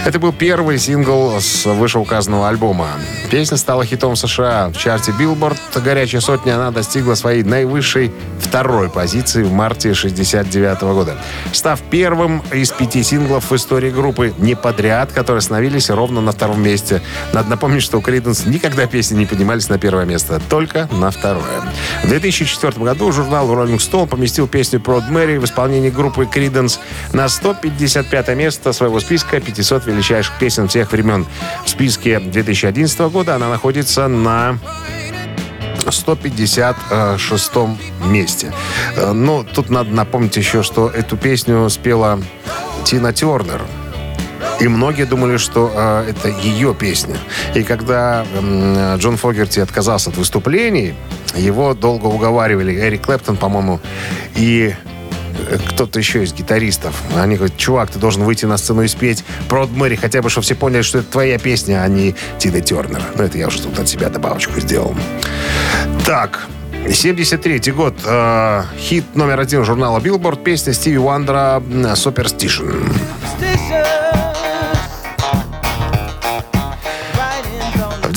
Это 0.07 0.18
был 0.18 0.33
первый 0.33 0.79
сингл 0.79 1.40
с 1.40 1.66
вышеуказанного 1.66 2.49
альбома. 2.49 2.88
Песня 3.31 3.57
стала 3.57 3.85
хитом 3.85 4.16
США. 4.16 4.68
В 4.68 4.77
чарте 4.77 5.12
Billboard 5.12 5.59
«Горячая 5.83 6.20
сотня» 6.20 6.57
она 6.57 6.70
достигла 6.70 7.14
своей 7.14 7.42
наивысшей 7.42 8.12
второй 8.38 8.88
позиции 8.88 9.42
в 9.42 9.53
марте 9.53 9.94
69 9.94 10.83
года, 10.83 11.16
став 11.53 11.81
первым 11.90 12.42
из 12.53 12.70
пяти 12.70 13.03
синглов 13.03 13.51
в 13.51 13.57
истории 13.57 13.90
группы 13.90 14.33
не 14.38 14.55
подряд, 14.55 15.12
которые 15.12 15.38
остановились 15.38 15.90
ровно 15.90 16.20
на 16.20 16.33
втором 16.33 16.62
месте. 16.62 17.03
Надо 17.33 17.51
напомнить, 17.51 17.83
что 17.83 17.99
у 17.99 18.01
Creedence 18.01 18.49
никогда 18.49 18.87
песни 18.87 19.16
не 19.16 19.27
поднимались 19.27 19.68
на 19.68 19.79
первое 19.79 20.05
место, 20.05 20.40
только 20.49 20.88
на 20.92 21.11
второе. 21.11 21.62
В 22.03 22.09
2004 22.09 22.85
году 22.85 23.12
журнал 23.12 23.49
Rolling 23.49 23.79
Stone 23.79 24.07
поместил 24.07 24.49
песню 24.49 24.81
Proud 24.81 25.11
Mary 25.11 25.38
в 25.38 25.44
исполнении 25.44 25.90
группы 25.90 26.25
Creedence 26.25 26.79
на 27.12 27.29
155 27.29 28.29
место 28.37 28.73
своего 28.73 28.99
списка 29.00 29.40
500 29.40 29.86
величайших 29.86 30.38
песен 30.38 30.68
всех 30.68 30.92
времен. 30.92 31.26
В 31.64 31.68
списке 31.68 32.20
2011 32.20 32.98
года 33.00 33.36
она 33.36 33.48
находится 33.48 34.08
на 34.08 34.58
156 35.88 37.52
месте. 38.06 38.52
Э, 38.96 39.12
Ну, 39.12 39.44
тут 39.44 39.70
надо 39.70 39.90
напомнить 39.90 40.36
еще, 40.36 40.62
что 40.62 40.88
эту 40.88 41.16
песню 41.16 41.68
спела 41.70 42.20
Тина 42.84 43.12
Тернер. 43.12 43.62
И 44.60 44.68
многие 44.68 45.04
думали, 45.06 45.38
что 45.38 45.72
э, 45.74 46.10
это 46.10 46.28
ее 46.28 46.74
песня. 46.74 47.16
И 47.54 47.62
когда 47.62 48.26
м, 48.34 48.96
Джон 48.96 49.16
Фогерти 49.16 49.60
отказался 49.60 50.10
от 50.10 50.16
выступлений, 50.16 50.94
его 51.34 51.72
долго 51.74 52.06
уговаривали. 52.06 52.74
Эрик 52.74 53.06
Клэптон, 53.06 53.36
по-моему, 53.36 53.80
и 54.36 54.74
э, 54.74 54.89
кто-то 55.69 55.99
еще 55.99 56.23
из 56.23 56.33
гитаристов. 56.33 56.95
Они 57.16 57.37
говорят, 57.37 57.57
чувак, 57.57 57.90
ты 57.90 57.99
должен 57.99 58.23
выйти 58.25 58.47
на 58.47 58.57
сцену 58.57 58.83
и 58.83 58.88
спеть 58.88 59.25
Прод 59.49 59.71
Мэри, 59.71 59.97
хотя 59.97 60.23
бы, 60.23 60.31
чтобы 60.31 60.45
все 60.45 60.55
поняли, 60.55 60.83
что 60.83 60.99
это 60.99 61.11
твоя 61.11 61.38
песня, 61.38 61.83
а 61.83 61.88
не 61.88 62.14
Тины 62.38 62.61
Тернера. 62.61 63.03
Ну, 63.16 63.25
это 63.25 63.38
я 63.38 63.49
уже 63.49 63.62
тут 63.62 63.79
от 63.79 63.88
себя 63.88 64.09
добавочку 64.09 64.61
сделал. 64.61 64.95
Так, 66.07 66.47
73 66.88 67.73
год. 67.73 67.95
э, 68.05 68.62
хит 68.79 69.05
номер 69.14 69.40
один 69.40 69.64
журнала 69.64 69.99
Billboard. 69.99 70.43
Песня 70.43 70.73
Стиви 70.73 70.99
Уандера 70.99 71.62
«Superstition». 71.95 72.93
В 73.38 74.10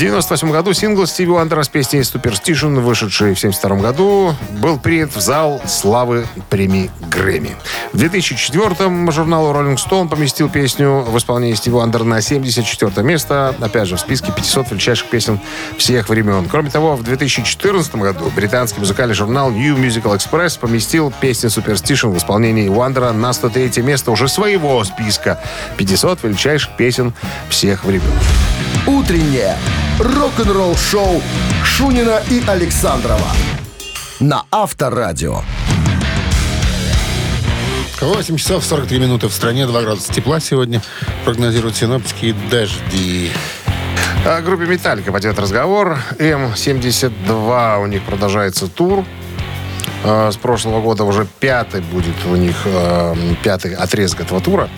98 0.04 0.52
году 0.52 0.74
сингл 0.74 1.08
Стиви 1.08 1.30
Уандера 1.30 1.64
с 1.64 1.70
песней 1.70 2.02
«Superstition», 2.02 2.82
вышедший 2.82 3.34
в 3.34 3.40
72 3.40 3.78
году, 3.78 4.36
был 4.60 4.78
принят 4.78 5.16
в 5.16 5.22
зал 5.22 5.62
славы 5.66 6.28
премии 6.50 6.92
Грэмми. 7.10 7.56
В 7.94 8.04
2004-м 8.04 9.10
журнал 9.14 9.54
Rolling 9.54 9.78
Stone 9.78 10.10
поместил 10.10 10.50
песню 10.50 11.06
в 11.08 11.18
исполнении 11.18 11.54
Стиви 11.54 11.78
Уандера 11.78 12.04
на 12.04 12.20
74 12.20 12.92
место, 13.02 13.56
опять 13.62 13.88
же, 13.88 13.96
в 13.96 14.00
списке 14.02 14.34
500 14.34 14.72
величайших 14.72 15.10
песен 15.10 15.40
всех 15.78 16.10
времен. 16.10 16.50
Кроме 16.52 16.70
того, 16.70 16.98
в 16.98 17.04
2014 17.04 17.96
году 17.96 18.30
британский 18.36 18.82
музыкальный 18.82 19.16
журнал 19.16 19.52
New 19.52 19.78
Musical 19.78 20.18
Express 20.18 20.60
поместил 20.60 21.14
песню 21.22 21.50
«Superstition» 21.50 22.10
в 22.10 22.18
исполнении 22.18 22.68
Уандера 22.68 23.14
на 23.14 23.32
103 23.32 23.82
место 23.82 24.12
уже 24.12 24.28
своего 24.28 24.84
списка 24.84 25.40
500 25.78 26.24
величайших 26.24 26.76
песен 26.76 27.14
всех 27.48 27.86
времен. 27.86 28.12
Утреннее 28.86 29.56
рок-н-ролл-шоу 29.98 31.22
Шунина 31.64 32.22
и 32.30 32.44
Александрова 32.46 33.30
на 34.20 34.44
Авторадио. 34.52 35.40
8 38.02 38.36
часов 38.36 38.66
43 38.66 39.00
минуты 39.00 39.30
в 39.30 39.32
стране, 39.32 39.66
2 39.68 39.82
градуса 39.84 40.12
тепла 40.12 40.42
сегодня. 40.42 40.82
Прогнозируют 41.24 41.78
синоптики 41.78 42.26
и 42.26 42.34
дожди. 42.52 43.32
О 44.26 44.42
группе 44.42 44.66
«Металлика» 44.66 45.14
пойдет 45.14 45.40
разговор. 45.40 45.98
М-72 46.20 47.82
у 47.82 47.86
них 47.86 48.04
продолжается 48.04 48.68
тур. 48.68 49.06
Э, 50.04 50.32
с 50.32 50.38
прошлого 50.38 50.82
года 50.82 51.04
уже 51.04 51.26
пятый 51.40 51.82
будет 51.82 52.16
у 52.30 52.36
них, 52.36 52.56
э, 52.66 53.16
пятый 53.44 53.74
отрезок 53.74 54.22
этого 54.22 54.42
тура. 54.42 54.70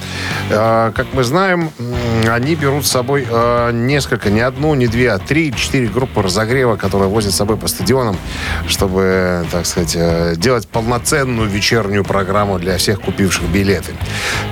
Э, 0.50 0.92
как 0.96 1.08
мы 1.14 1.24
знаем, 1.24 1.72
они 2.28 2.56
берут 2.56 2.86
с 2.86 2.92
собой 2.92 3.28
э, 3.30 3.72
несколько, 3.74 4.30
не 4.30 4.42
одну, 4.42 4.74
не 4.76 4.88
две, 4.88 5.12
а 5.12 5.20
три, 5.20 5.54
четыре 5.54 5.88
группы 5.88 6.22
разогрева, 6.22 6.76
которые 6.76 7.10
возят 7.10 7.34
с 7.34 7.36
собой 7.36 7.58
по 7.58 7.68
стадионам, 7.68 8.18
чтобы, 8.68 9.46
так 9.52 9.66
сказать, 9.66 9.96
э, 9.96 10.36
делать 10.38 10.68
полноценную 10.68 11.50
вечернюю 11.50 12.04
программу 12.04 12.60
для 12.60 12.78
всех 12.78 13.02
купивших 13.02 13.44
билеты. 13.46 13.94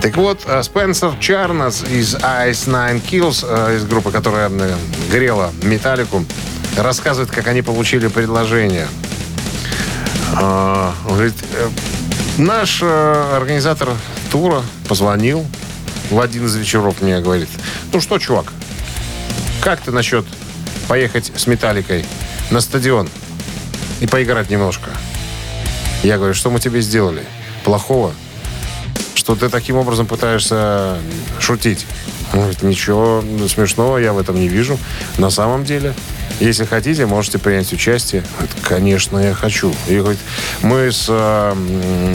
Так 0.01 0.17
вот, 0.17 0.41
э, 0.45 0.63
Спенсер 0.63 1.12
Чарнес 1.19 1.83
из 1.83 2.15
Ice 2.15 2.67
Nine 2.67 3.01
Kills, 3.01 3.45
э, 3.47 3.77
из 3.77 3.86
группы, 3.86 4.12
которая 4.12 4.49
э, 4.49 4.73
грела 5.12 5.51
Металлику, 5.62 6.25
рассказывает, 6.77 7.31
как 7.31 7.47
они 7.47 7.62
получили 7.62 8.07
предложение. 8.07 8.88
А, 10.36 10.93
он 11.06 11.13
говорит, 11.13 11.36
э, 11.54 11.69
наш 12.38 12.80
э, 12.82 13.36
организатор 13.36 13.89
тура 14.32 14.63
позвонил 14.88 15.46
в 16.10 16.19
один 16.19 16.46
из 16.46 16.56
вечеров 16.56 17.02
мне, 17.02 17.19
говорит, 17.19 17.50
ну 17.91 18.02
что, 18.02 18.17
чувак, 18.17 18.46
как 19.62 19.82
ты 19.82 19.91
насчет 19.91 20.26
поехать 20.88 21.32
с 21.36 21.48
Металликой 21.48 22.06
на 22.52 22.62
стадион 22.62 23.10
и 24.00 24.08
поиграть 24.08 24.50
немножко? 24.50 24.89
Я 26.04 26.17
говорю, 26.17 26.34
что 26.34 26.50
мы 26.50 26.60
тебе 26.60 26.82
сделали? 26.82 27.24
Плохого? 27.63 28.13
Что 29.15 29.36
ты 29.36 29.50
таким 29.50 29.78
образом 29.78 30.06
пытаешься 30.06 30.98
шутить? 31.39 31.86
Он 32.34 32.39
говорит, 32.39 32.63
ничего 32.63 33.24
смешного 33.48 33.98
я 33.98 34.12
в 34.12 34.17
этом 34.17 34.36
не 34.36 34.48
вижу. 34.48 34.80
На 35.17 35.30
самом 35.30 35.65
деле, 35.65 35.93
если 36.39 36.65
хотите, 36.65 37.06
можете 37.06 37.38
принять 37.38 37.72
участие. 37.72 38.24
Говорит, 38.38 38.56
Конечно, 38.63 39.17
я 39.19 39.34
хочу. 39.34 39.74
И 39.88 39.98
говорит, 39.98 40.19
мы 40.63 40.91
с, 40.91 41.06
э, 41.10 42.13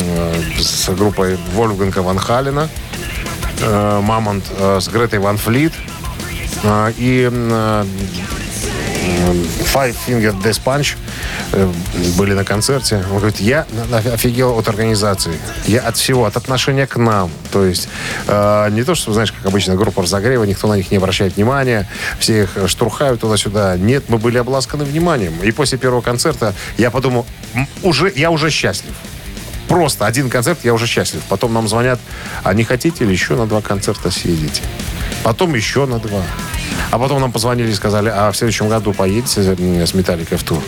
с 0.59 0.89
группой 0.91 1.39
Вольфганга 1.55 2.01
Ван 2.01 2.19
Халена, 2.19 2.69
э, 3.61 4.01
Мамонт 4.03 4.45
э, 4.51 4.81
с 4.81 4.89
Гретой 4.89 5.21
Ван 5.21 5.39
Флит 5.39 5.73
и 6.97 7.31
Five 9.75 9.95
Finger 10.07 10.35
Death 10.43 10.61
Punch 10.65 10.97
э, 11.53 11.71
были 12.17 12.35
на 12.35 12.45
концерте. 12.45 13.05
Он 13.11 13.19
говорит, 13.19 13.41
я 13.41 13.67
офигел 14.13 14.59
от 14.59 14.69
организации. 14.69 15.39
Я 15.67 15.81
от 15.81 15.97
всего, 15.97 16.25
от 16.25 16.37
отношения 16.37 16.87
к 16.87 16.97
нам. 16.97 17.31
То 17.53 17.65
есть 17.65 17.89
э, 18.27 18.69
не 18.71 18.83
то, 18.85 18.95
что, 18.95 19.13
знаешь, 19.13 19.33
как 19.33 19.47
обычно, 19.47 19.75
группа 19.77 20.03
разогрева, 20.03 20.45
никто 20.45 20.69
на 20.69 20.75
них 20.75 20.91
не 20.91 20.97
обращает 20.97 21.37
внимания, 21.37 21.89
все 22.19 22.43
их 22.45 22.51
штурхают 22.67 23.21
туда-сюда. 23.21 23.77
Нет, 23.77 24.05
мы 24.09 24.19
были 24.19 24.39
обласканы 24.39 24.85
вниманием. 24.85 25.35
И 25.43 25.51
после 25.53 25.79
первого 25.79 26.01
концерта 26.01 26.55
я 26.77 26.91
подумал, 26.91 27.27
«М, 27.55 27.67
уже, 27.83 28.13
я 28.15 28.31
уже 28.31 28.51
счастлив. 28.51 28.95
Просто 29.69 30.07
один 30.07 30.31
концерт, 30.31 30.61
я 30.63 30.73
уже 30.73 30.87
счастлив. 30.87 31.21
Потом 31.29 31.53
нам 31.53 31.69
звонят, 31.69 32.01
а 32.43 32.55
не 32.55 32.65
хотите 32.65 33.05
ли 33.05 33.13
еще 33.13 33.37
на 33.37 33.47
два 33.47 33.61
концерта 33.61 34.11
съездить? 34.11 34.63
Потом 35.23 35.55
еще 35.55 35.85
на 35.85 35.99
два. 35.99 36.23
А 36.91 36.99
потом 36.99 37.21
нам 37.21 37.33
позвонили 37.33 37.71
и 37.71 37.75
сказали, 37.75 38.13
а 38.15 38.31
в 38.31 38.37
следующем 38.37 38.69
году 38.69 38.93
поедете 38.93 39.43
с 39.87 39.95
Металликой 39.95 40.39
в 40.39 40.43
тур? 40.43 40.63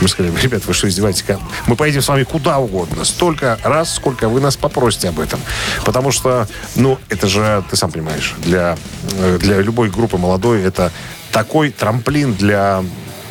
Мы 0.00 0.08
сказали, 0.08 0.34
ребят, 0.40 0.64
вы 0.66 0.74
что, 0.74 0.88
издеваетесь? 0.88 1.24
Мы 1.66 1.76
поедем 1.76 2.02
с 2.02 2.08
вами 2.08 2.24
куда 2.24 2.58
угодно. 2.58 3.04
Столько 3.04 3.58
раз, 3.62 3.94
сколько 3.94 4.28
вы 4.28 4.40
нас 4.40 4.56
попросите 4.56 5.08
об 5.08 5.20
этом. 5.20 5.40
Потому 5.84 6.10
что, 6.10 6.46
ну, 6.74 6.98
это 7.08 7.28
же, 7.28 7.64
ты 7.70 7.76
сам 7.76 7.90
понимаешь, 7.90 8.34
для, 8.38 8.76
э, 9.18 9.38
для 9.38 9.60
любой 9.62 9.90
группы 9.90 10.18
молодой 10.18 10.62
это 10.62 10.92
такой 11.32 11.70
трамплин 11.70 12.34
для 12.34 12.82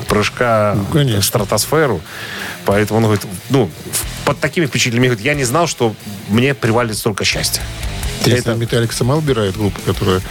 прыжка 0.08 0.78
конечно. 0.91 1.21
в 1.21 1.25
стратосферу. 1.25 2.01
Поэтому 2.65 2.97
он 2.97 3.04
говорит, 3.06 3.25
ну, 3.49 3.69
под 4.25 4.39
такими 4.39 4.65
впечатлениями, 4.65 5.08
говорит, 5.08 5.25
я 5.25 5.34
не 5.34 5.43
знал, 5.43 5.67
что 5.67 5.95
мне 6.30 6.54
привалит 6.54 6.97
столько 6.97 7.23
счастья. 7.23 7.62
Интересно, 8.25 8.51
Металлик 8.51 8.91
сама 8.91 9.15
выбирает 9.15 9.55
группы, 9.57 9.79
которые 9.85 10.21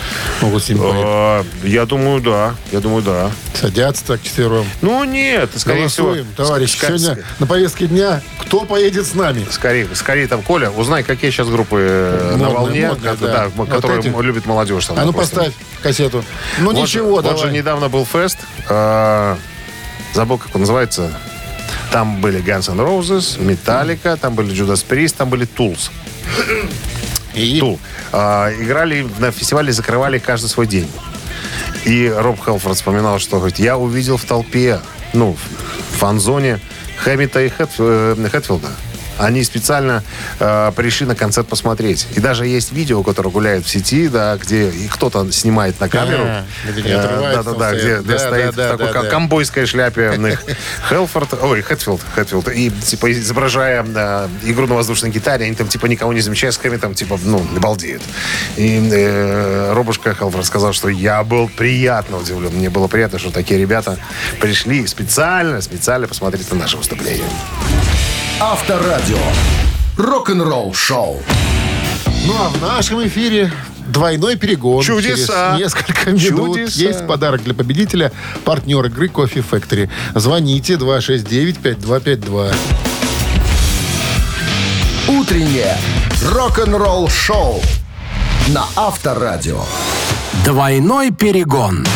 могут 0.40 0.62
с 0.64 0.68
ним? 0.68 0.80
Э, 0.82 1.44
Я 1.62 1.86
думаю, 1.86 2.20
да. 2.20 2.54
Я 2.72 2.80
думаю, 2.80 3.02
да. 3.02 3.30
Садятся 3.54 4.04
так 4.04 4.22
четвером. 4.22 4.66
Ну, 4.82 5.04
нет, 5.04 5.50
скорее 5.56 5.88
всего... 5.88 6.16
Товарищ. 6.36 6.76
Сегодня 6.78 7.18
на 7.38 7.46
повестке 7.46 7.86
дня 7.86 8.20
кто 8.38 8.60
поедет 8.64 9.06
с 9.06 9.14
нами? 9.14 9.46
Скорее, 9.50 9.88
скорее 9.94 10.26
там, 10.28 10.42
Коля, 10.42 10.70
узнай, 10.70 11.02
какие 11.02 11.30
сейчас 11.30 11.48
группы 11.48 11.78
э, 11.80 12.36
на 12.36 12.50
волне, 12.50 12.88
модные, 12.88 13.10
как- 13.12 13.20
да. 13.20 13.26
да, 13.32 13.48
Вот 13.54 13.68
которые 13.68 14.00
эти. 14.00 14.08
любит 14.22 14.46
молодежь. 14.46 14.86
там, 14.86 14.98
А 14.98 15.04
ну 15.04 15.12
допустим. 15.12 15.36
поставь 15.38 15.54
кассету. 15.82 16.24
Ну 16.58 16.66
Вот 16.66 16.76
ничего, 16.76 17.04
же- 17.06 17.10
Вот 17.12 17.24
давай. 17.24 17.38
же 17.38 17.50
недавно 17.52 17.88
был 17.88 18.04
фест. 18.04 18.38
э, 18.68 19.36
Забыл, 20.14 20.38
как 20.38 20.54
он 20.54 20.60
называется. 20.60 21.12
Там 21.90 22.20
были 22.20 22.40
Guns 22.42 22.70
N' 22.70 22.80
Roses, 22.80 23.38
Metallica, 23.40 24.16
там 24.16 24.34
были 24.34 24.52
Judas 24.54 24.84
Priest, 24.88 25.14
там 25.18 25.28
были 25.30 25.46
Tools. 25.46 25.90
И 27.34 27.58
Тул. 27.58 27.80
А, 28.12 28.52
играли 28.52 29.06
на 29.18 29.30
фестивале, 29.30 29.72
закрывали 29.72 30.18
каждый 30.18 30.46
свой 30.46 30.66
день. 30.66 30.90
И 31.84 32.12
Роб 32.16 32.42
Хелфорд 32.42 32.76
вспоминал, 32.76 33.18
что 33.18 33.38
говорит, 33.38 33.58
я 33.58 33.76
увидел 33.76 34.16
в 34.16 34.24
толпе, 34.24 34.80
ну, 35.12 35.36
в 35.92 35.96
фан-зоне 35.98 36.60
Хэммита 36.98 37.42
и 37.42 37.50
э, 37.58 38.28
Хэтфилда. 38.30 38.68
Они 39.18 39.44
специально 39.44 40.02
э, 40.40 40.72
пришли 40.74 41.06
на 41.06 41.14
концерт 41.14 41.46
посмотреть. 41.48 42.06
И 42.14 42.20
даже 42.20 42.46
есть 42.46 42.72
видео, 42.72 43.02
которое 43.02 43.30
гуляет 43.30 43.64
в 43.64 43.68
сети, 43.68 44.08
да, 44.08 44.36
где 44.36 44.72
кто-то 44.90 45.30
снимает 45.32 45.78
на 45.80 45.88
камеру. 45.88 46.24
Э, 46.24 46.42
Да-да-да, 47.34 47.72
где, 47.72 47.80
стоит. 47.80 48.04
где 48.04 48.18
стоит 48.18 48.54
в 48.54 48.56
такой 48.56 48.86
да, 48.86 48.92
ко- 48.92 49.02
да. 49.02 49.08
ковбойской 49.10 49.66
шляпе 49.66 50.38
Хелфорд, 50.88 51.34
ой, 51.42 51.62
Хэтфилд, 51.62 52.00
Хэтфилд, 52.14 52.48
и 52.48 52.70
типа 52.70 53.12
изображая 53.12 53.84
э, 53.86 54.28
игру 54.44 54.66
на 54.66 54.74
воздушной 54.74 55.10
гитаре, 55.10 55.46
они 55.46 55.54
там 55.54 55.68
типа 55.68 55.86
никого 55.86 56.12
не 56.12 56.20
замечают, 56.20 56.54
с 56.54 56.78
там 56.78 56.94
типа, 56.94 57.18
ну, 57.24 57.38
балдеют. 57.60 58.02
И 58.56 58.88
э, 58.92 59.72
Робушка 59.72 60.14
Хелфорд 60.14 60.46
сказал, 60.46 60.72
что 60.72 60.88
я 60.88 61.22
был 61.22 61.48
приятно 61.48 62.18
удивлен. 62.18 62.52
Мне 62.52 62.70
было 62.70 62.88
приятно, 62.88 63.18
что 63.18 63.30
такие 63.30 63.60
ребята 63.60 63.98
пришли 64.40 64.86
специально, 64.86 65.60
специально 65.60 66.08
посмотреть 66.08 66.50
на 66.50 66.58
наше 66.58 66.76
выступление. 66.76 67.24
Авторадио. 68.40 69.18
Рок-н-ролл 69.96 70.74
шоу. 70.74 71.22
Ну 72.26 72.34
а 72.36 72.48
в 72.48 72.60
нашем 72.60 73.06
эфире 73.06 73.52
двойной 73.86 74.36
перегон. 74.36 74.82
Чудеса. 74.82 75.52
Через 75.56 75.74
несколько 75.74 76.10
минут 76.10 76.56
Чудеса. 76.56 76.80
есть 76.80 77.06
подарок 77.06 77.44
для 77.44 77.54
победителя. 77.54 78.10
Партнер 78.44 78.84
игры 78.86 79.08
Кофе 79.08 79.40
Factory. 79.40 79.88
Звоните 80.14 80.74
269-5252. 80.74 82.54
Утреннее 85.08 85.76
рок-н-ролл 86.32 87.08
шоу 87.08 87.62
на 88.48 88.64
Авторадио. 88.74 89.62
Двойной 90.44 91.12
перегон. 91.12 91.86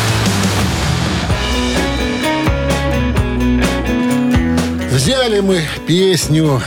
Взяли 4.99 5.39
мы 5.39 5.61
песню, 5.87 6.61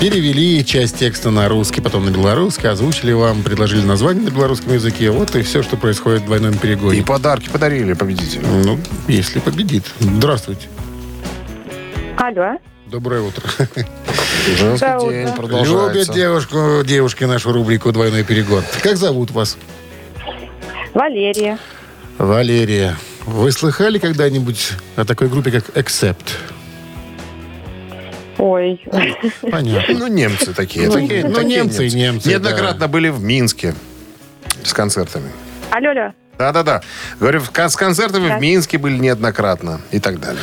перевели 0.00 0.64
часть 0.64 0.96
текста 0.96 1.28
на 1.28 1.46
русский, 1.46 1.82
потом 1.82 2.06
на 2.06 2.10
белорусский, 2.10 2.70
озвучили 2.70 3.12
вам, 3.12 3.42
предложили 3.42 3.84
название 3.84 4.24
на 4.24 4.30
белорусском 4.30 4.72
языке. 4.72 5.10
Вот 5.10 5.36
и 5.36 5.42
все, 5.42 5.62
что 5.62 5.76
происходит 5.76 6.22
в 6.22 6.24
двойном 6.24 6.56
перегоне. 6.56 7.00
И 7.00 7.02
подарки 7.02 7.50
подарили 7.50 7.92
победителю. 7.92 8.46
Ну, 8.46 8.78
если 9.08 9.40
победит. 9.40 9.84
Здравствуйте. 9.98 10.68
Алло. 12.16 12.56
Доброе 12.86 13.20
утро. 13.20 13.42
Женский 14.56 14.86
Доброе 14.86 15.10
день 15.10 15.24
утро. 15.26 15.42
продолжается. 15.42 15.92
Любят 15.92 16.14
девушку, 16.14 16.82
девушки 16.82 17.24
нашу 17.24 17.52
рубрику 17.52 17.92
«Двойной 17.92 18.24
перегон». 18.24 18.64
Как 18.82 18.96
зовут 18.96 19.32
вас? 19.32 19.58
Валерия. 20.94 21.58
Валерия. 22.16 22.96
Вы 23.26 23.52
слыхали 23.52 23.98
когда-нибудь 23.98 24.70
о 24.96 25.04
такой 25.04 25.28
группе, 25.28 25.50
как 25.50 25.68
Accept? 25.76 26.24
Ой. 28.40 28.82
Понятно. 29.42 29.98
Ну, 29.98 30.06
немцы 30.06 30.54
такие. 30.54 30.86
Ну, 30.86 30.94
такие, 30.94 31.24
ну, 31.26 31.34
такие 31.34 31.60
немцы 31.62 31.86
и 31.86 31.90
немцы, 31.90 32.28
Неоднократно 32.30 32.88
были 32.88 33.10
в 33.10 33.22
Минске 33.22 33.74
с 34.64 34.72
концертами. 34.72 35.30
Алло, 35.70 35.90
алло. 35.90 36.12
Да-да-да. 36.38 36.80
Говорю, 37.18 37.42
с 37.42 37.76
концертами 37.76 38.28
Да. 38.28 38.38
в 38.38 38.40
Минске 38.40 38.78
были 38.78 38.96
неоднократно 38.96 39.82
и 39.90 40.00
так 40.00 40.20
далее. 40.20 40.40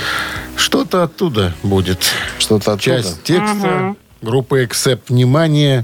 Что-то 0.56 1.02
оттуда 1.02 1.56
будет. 1.64 2.00
Что-то 2.38 2.74
оттуда. 2.74 2.84
Часть 3.02 3.24
текста 3.24 3.96
группы 4.22 4.64
Accept. 4.64 5.02
Внимание, 5.08 5.84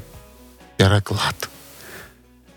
Пироклад. 0.77 1.49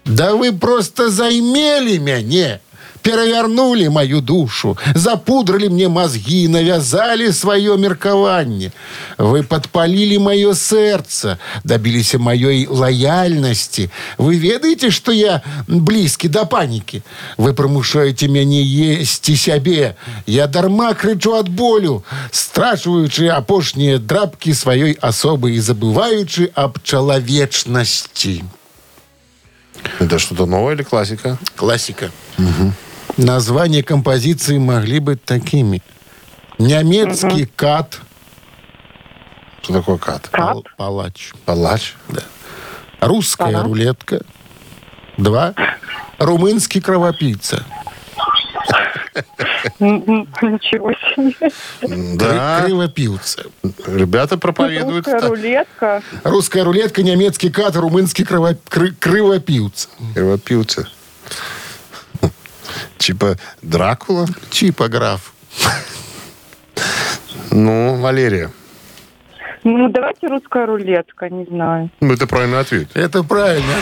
Да 0.04 0.34
вы 0.34 0.52
просто 0.52 1.08
займели 1.08 1.96
меня! 1.96 2.60
Перевернули 3.06 3.88
мою 3.88 4.20
душу, 4.20 4.76
запудрили 4.94 5.68
мне 5.68 5.88
мозги, 5.88 6.48
навязали 6.48 7.30
свое 7.30 7.78
меркование. 7.78 8.72
Вы 9.16 9.44
подпалили 9.44 10.16
мое 10.16 10.54
сердце, 10.54 11.38
добились 11.62 12.14
моей 12.14 12.66
лояльности. 12.66 13.92
Вы 14.18 14.34
ведаете, 14.38 14.90
что 14.90 15.12
я 15.12 15.42
близкий 15.68 16.26
до 16.26 16.46
паники? 16.46 17.04
Вы 17.36 17.54
примушаете 17.54 18.26
меня 18.26 18.60
есть 18.60 19.28
и 19.28 19.36
себе. 19.36 19.94
Я 20.26 20.48
дарма 20.48 20.92
кричу 20.94 21.34
от 21.34 21.48
болю, 21.48 22.02
страшуючи 22.32 23.28
опошние 23.28 23.98
драпки 23.98 24.52
своей 24.52 24.94
особы 24.94 25.52
и 25.52 25.60
забываючи 25.60 26.50
об 26.56 26.82
человечности. 26.82 28.44
Это 30.00 30.18
что-то 30.18 30.46
новое 30.46 30.74
или 30.74 30.82
классика? 30.82 31.38
Классика. 31.54 32.10
Названия 33.16 33.82
композиции 33.82 34.58
могли 34.58 34.98
быть 35.00 35.24
такими. 35.24 35.82
Немецкий 36.58 37.46
кат. 37.46 38.00
Что 39.62 39.74
такое 39.74 39.98
кат? 39.98 40.28
Пал- 40.30 40.64
палач. 40.76 41.32
Палач? 41.44 41.94
Да. 42.08 42.22
Русская 43.00 43.62
рулетка. 43.62 44.20
Два. 45.16 45.54
Румынский 46.18 46.80
кровопийца. 46.80 47.64
Ничего 49.80 50.92
себе. 50.92 51.50
Да. 52.16 52.62
Кривопивца. 52.64 53.44
Ребята 53.86 54.36
проповедуют. 54.38 55.06
Русская 55.06 55.28
рулетка. 55.28 56.02
Русская 56.22 56.64
рулетка, 56.64 57.02
немецкий 57.02 57.50
кат, 57.50 57.76
румынский 57.76 58.24
кры- 58.24 58.94
кривопивца. 59.00 59.88
Кривопивцы. 60.14 60.86
Типа 62.98 63.36
Дракула? 63.62 64.26
Чипограф. 64.50 65.32
Ну, 67.50 67.96
Валерия. 67.96 68.50
Ну, 69.64 69.88
давайте 69.88 70.28
русская 70.28 70.66
рулетка, 70.66 71.28
не 71.28 71.44
знаю. 71.46 71.90
Ну, 72.00 72.14
это 72.14 72.26
правильный 72.26 72.60
ответ. 72.60 72.88
Это 72.94 73.22
правильно. 73.24 73.74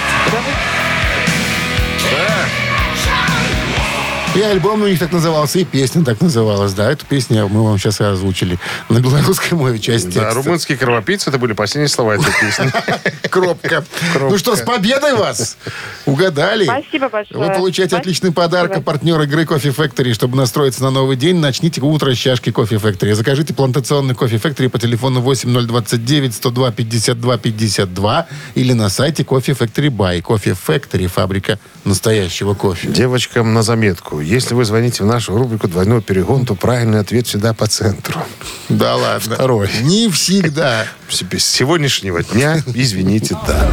И 4.35 4.41
альбом 4.41 4.83
у 4.83 4.89
них 4.89 4.99
так 4.99 5.13
назывался, 5.13 5.61
и 5.61 5.65
песня 5.65 6.05
так 6.05 6.21
называлась. 6.21 6.73
Да, 6.73 6.91
эту 6.91 7.07
песню 7.07 7.49
мы 7.49 7.63
вам 7.63 7.79
сейчас 7.79 8.01
и 8.01 8.05
озвучили 8.05 8.59
на 8.89 8.99
белорусской 8.99 9.57
мове 9.57 9.79
часть 9.79 10.07
Да, 10.07 10.23
текста. 10.23 10.35
румынские 10.35 10.77
кровопийцы, 10.77 11.31
это 11.31 11.39
были 11.39 11.53
последние 11.53 11.89
слова 11.89 12.15
этой 12.17 12.33
песни. 12.41 12.73
Кропка. 13.29 13.85
Ну 14.19 14.37
что, 14.37 14.57
с 14.57 14.63
победой 14.63 15.15
вас! 15.15 15.57
Угадали. 16.05 16.65
Спасибо 16.65 17.09
большое. 17.09 17.47
Вы 17.47 17.55
получаете 17.55 17.97
отличный 17.97 18.33
подарок. 18.33 18.77
А 18.77 18.81
партнер 18.81 19.21
игры 19.23 19.47
Кофе 19.47 19.69
Factory. 19.69 20.13
Чтобы 20.13 20.37
настроиться 20.37 20.83
на 20.83 20.91
новый 20.91 21.17
день, 21.17 21.37
начните 21.37 21.81
утро 21.81 22.13
с 22.13 22.19
чашки 22.19 22.51
Кофе 22.51 22.77
Factory. 22.77 23.15
Закажите 23.15 23.55
плантационный 23.55 24.17
Кофе 24.17 24.37
Factory 24.37 24.69
по 24.69 24.81
телефону 24.81 25.21
8029 25.21 26.35
102 26.35 26.73
52 26.73 27.39
52 27.39 28.27
или 28.57 28.73
на 28.73 28.89
сайте 28.89 29.25
Кофе 29.25 29.53
Factory 29.53 29.91
Buy. 29.91 30.23
Кофе 30.23 30.51
Factory– 30.67 31.07
фабрика 31.09 31.59
настоящего 31.85 32.55
кофе. 32.55 32.89
Девочкам 32.89 33.55
на 33.55 33.63
заметку. 33.63 34.21
Если 34.25 34.55
вы 34.55 34.65
звоните 34.65 35.05
в 35.05 35.07
нашу 35.07 35.37
рубрику 35.37 35.69
«Двойной 35.69 36.01
перегон», 36.01 36.47
то 36.47 36.55
правильный 36.55 37.01
ответ 37.01 37.27
всегда 37.27 37.53
по 37.53 37.67
центру. 37.67 38.21
Да 38.69 38.97
ладно. 38.97 39.35
Второй. 39.35 39.69
Не 39.83 40.09
всегда. 40.09 40.87
С 41.09 41.23
сегодняшнего 41.39 42.23
дня, 42.23 42.63
извините, 42.75 43.37
да. 43.47 43.69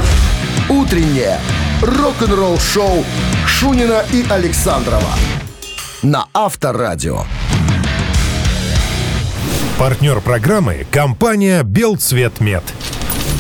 Утреннее 0.70 1.40
рок-н-ролл-шоу 1.82 3.06
Шунина 3.48 4.04
и 4.12 4.26
Александрова 4.30 5.16
на 6.04 6.28
Авторадио. 6.34 7.24
Партнер 9.78 10.20
программы– 10.22 10.86
компания 10.92 11.64
«Белцветмет». 11.64 12.64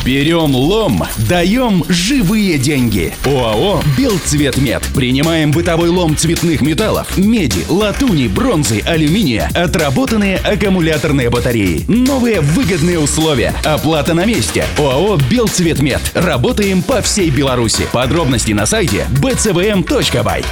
Берем 0.04 0.56
лом, 0.56 1.04
даем 1.30 1.84
живые 1.88 2.58
деньги. 2.58 3.14
ОАО 3.24 3.82
«Белцветмет». 3.95 4.82
Принимаем 4.95 5.52
бытовой 5.52 5.89
лом 5.89 6.18
цветных 6.18 6.62
металлов, 6.62 7.18
меди, 7.18 7.64
латуни, 7.70 8.28
бронзы, 8.28 8.82
алюминия, 8.82 9.52
отработанные 9.54 10.38
аккумуляторные 10.38 11.30
батареи. 11.30 11.86
Новые 11.88 12.41
выгодные 12.41 12.99
условия. 12.99 13.54
Оплата 13.64 14.16
на 14.16 14.26
месте. 14.26 14.66
ОАО 14.80 15.18
«Белцветмет». 15.30 16.02
Работаем 16.16 16.82
по 16.82 17.02
всей 17.02 17.30
Беларуси. 17.30 17.88
Подробности 17.91 18.54
на 18.54 18.66
сайте 18.66 19.06
bcvm.by. 19.22 20.43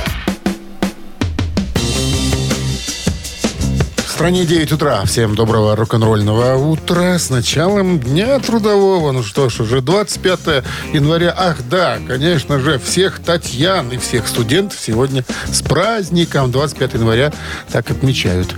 стране 4.19 4.43
9 4.43 4.73
утра. 4.73 5.05
Всем 5.05 5.33
доброго 5.33 5.77
рок-н-ролльного 5.77 6.55
утра. 6.55 7.17
С 7.17 7.29
началом 7.29 8.01
Дня 8.01 8.37
Трудового. 8.39 9.13
Ну 9.13 9.23
что 9.23 9.47
ж, 9.47 9.61
уже 9.61 9.79
25 9.79 10.65
января. 10.91 11.33
Ах, 11.37 11.59
да, 11.69 11.99
конечно 12.05 12.59
же, 12.59 12.79
всех 12.79 13.19
Татьян 13.19 13.89
и 13.91 13.97
всех 13.97 14.27
студентов 14.27 14.77
сегодня 14.77 15.23
с 15.49 15.61
праздником. 15.61 16.51
25 16.51 16.95
января 16.95 17.31
так 17.71 17.91
отмечают 17.91 18.53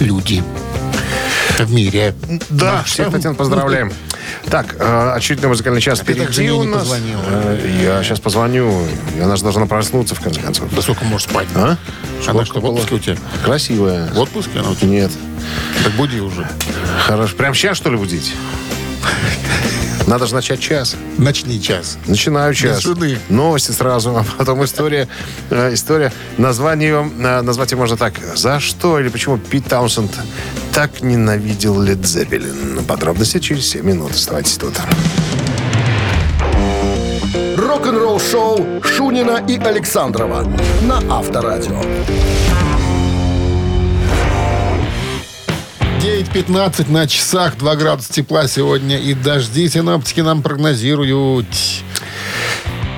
люди 0.00 0.42
в 1.58 1.72
мире. 1.72 2.14
Да, 2.50 2.72
Нашем. 2.72 2.84
всех, 2.86 3.10
Татьяна, 3.12 3.34
поздравляем. 3.34 3.92
Так, 4.50 4.76
э, 4.78 5.12
очередной 5.14 5.48
музыкальный 5.50 5.80
час 5.80 5.98
так 6.00 6.08
впереди 6.08 6.50
у 6.50 6.64
нас. 6.64 6.88
Э, 7.26 7.78
Я 7.82 8.02
сейчас 8.02 8.20
позвоню. 8.20 8.86
Она 9.22 9.36
же 9.36 9.42
должна 9.42 9.66
проснуться, 9.66 10.14
в 10.14 10.20
конце 10.20 10.40
концов. 10.40 10.74
Да 10.74 10.82
сколько 10.82 11.04
можешь 11.04 11.28
спать? 11.28 11.46
А? 11.54 11.76
Она 12.26 12.44
что, 12.44 12.60
в 12.60 12.64
отпуске 12.64 12.94
у 12.94 12.98
тебя? 12.98 13.16
Красивая. 13.44 14.08
В 14.12 14.18
отпуске 14.18 14.58
она 14.60 14.70
у 14.70 14.74
тебя? 14.74 14.88
Нет. 14.88 15.12
Так 15.82 15.92
буди 15.92 16.20
уже. 16.20 16.48
Хорошо. 17.06 17.36
Прям 17.36 17.54
сейчас, 17.54 17.76
что 17.76 17.90
ли, 17.90 17.96
будить? 17.96 18.34
Надо 20.06 20.26
же 20.26 20.34
начать 20.34 20.60
час. 20.60 20.96
Начни 21.18 21.60
час. 21.60 21.96
Начинаю 22.06 22.54
час. 22.54 22.80
жены. 22.82 23.18
Новости 23.30 23.72
сразу, 23.72 24.10
а 24.16 24.24
потом 24.38 24.62
история. 24.64 25.08
э, 25.50 25.72
история. 25.72 26.12
Название 26.36 26.88
ее, 26.90 27.10
э, 27.18 27.40
назвать 27.40 27.72
ее 27.72 27.78
можно 27.78 27.96
так. 27.96 28.14
За 28.36 28.60
что 28.60 29.00
или 29.00 29.08
почему 29.08 29.38
Пит 29.38 29.66
Таунсенд 29.66 30.12
так 30.72 31.02
ненавидел 31.02 31.80
Лед 31.80 32.04
Зеппелин? 32.04 32.84
Подробности 32.86 33.38
через 33.38 33.66
7 33.68 33.84
минут. 33.86 34.10
Оставайтесь 34.12 34.56
тут. 34.58 34.74
Рок-н-ролл-шоу 37.56 38.82
Шунина 38.82 39.42
и 39.48 39.56
Александрова 39.58 40.46
на 40.82 40.98
Авторадио. 41.10 41.80
9.15 46.04 46.90
на 46.90 47.08
часах, 47.08 47.56
2 47.56 47.76
градуса 47.76 48.12
тепла 48.12 48.46
сегодня 48.46 48.98
и 48.98 49.14
дожди 49.14 49.66
синоптики 49.70 50.20
нам 50.20 50.42
прогнозируют. 50.42 51.46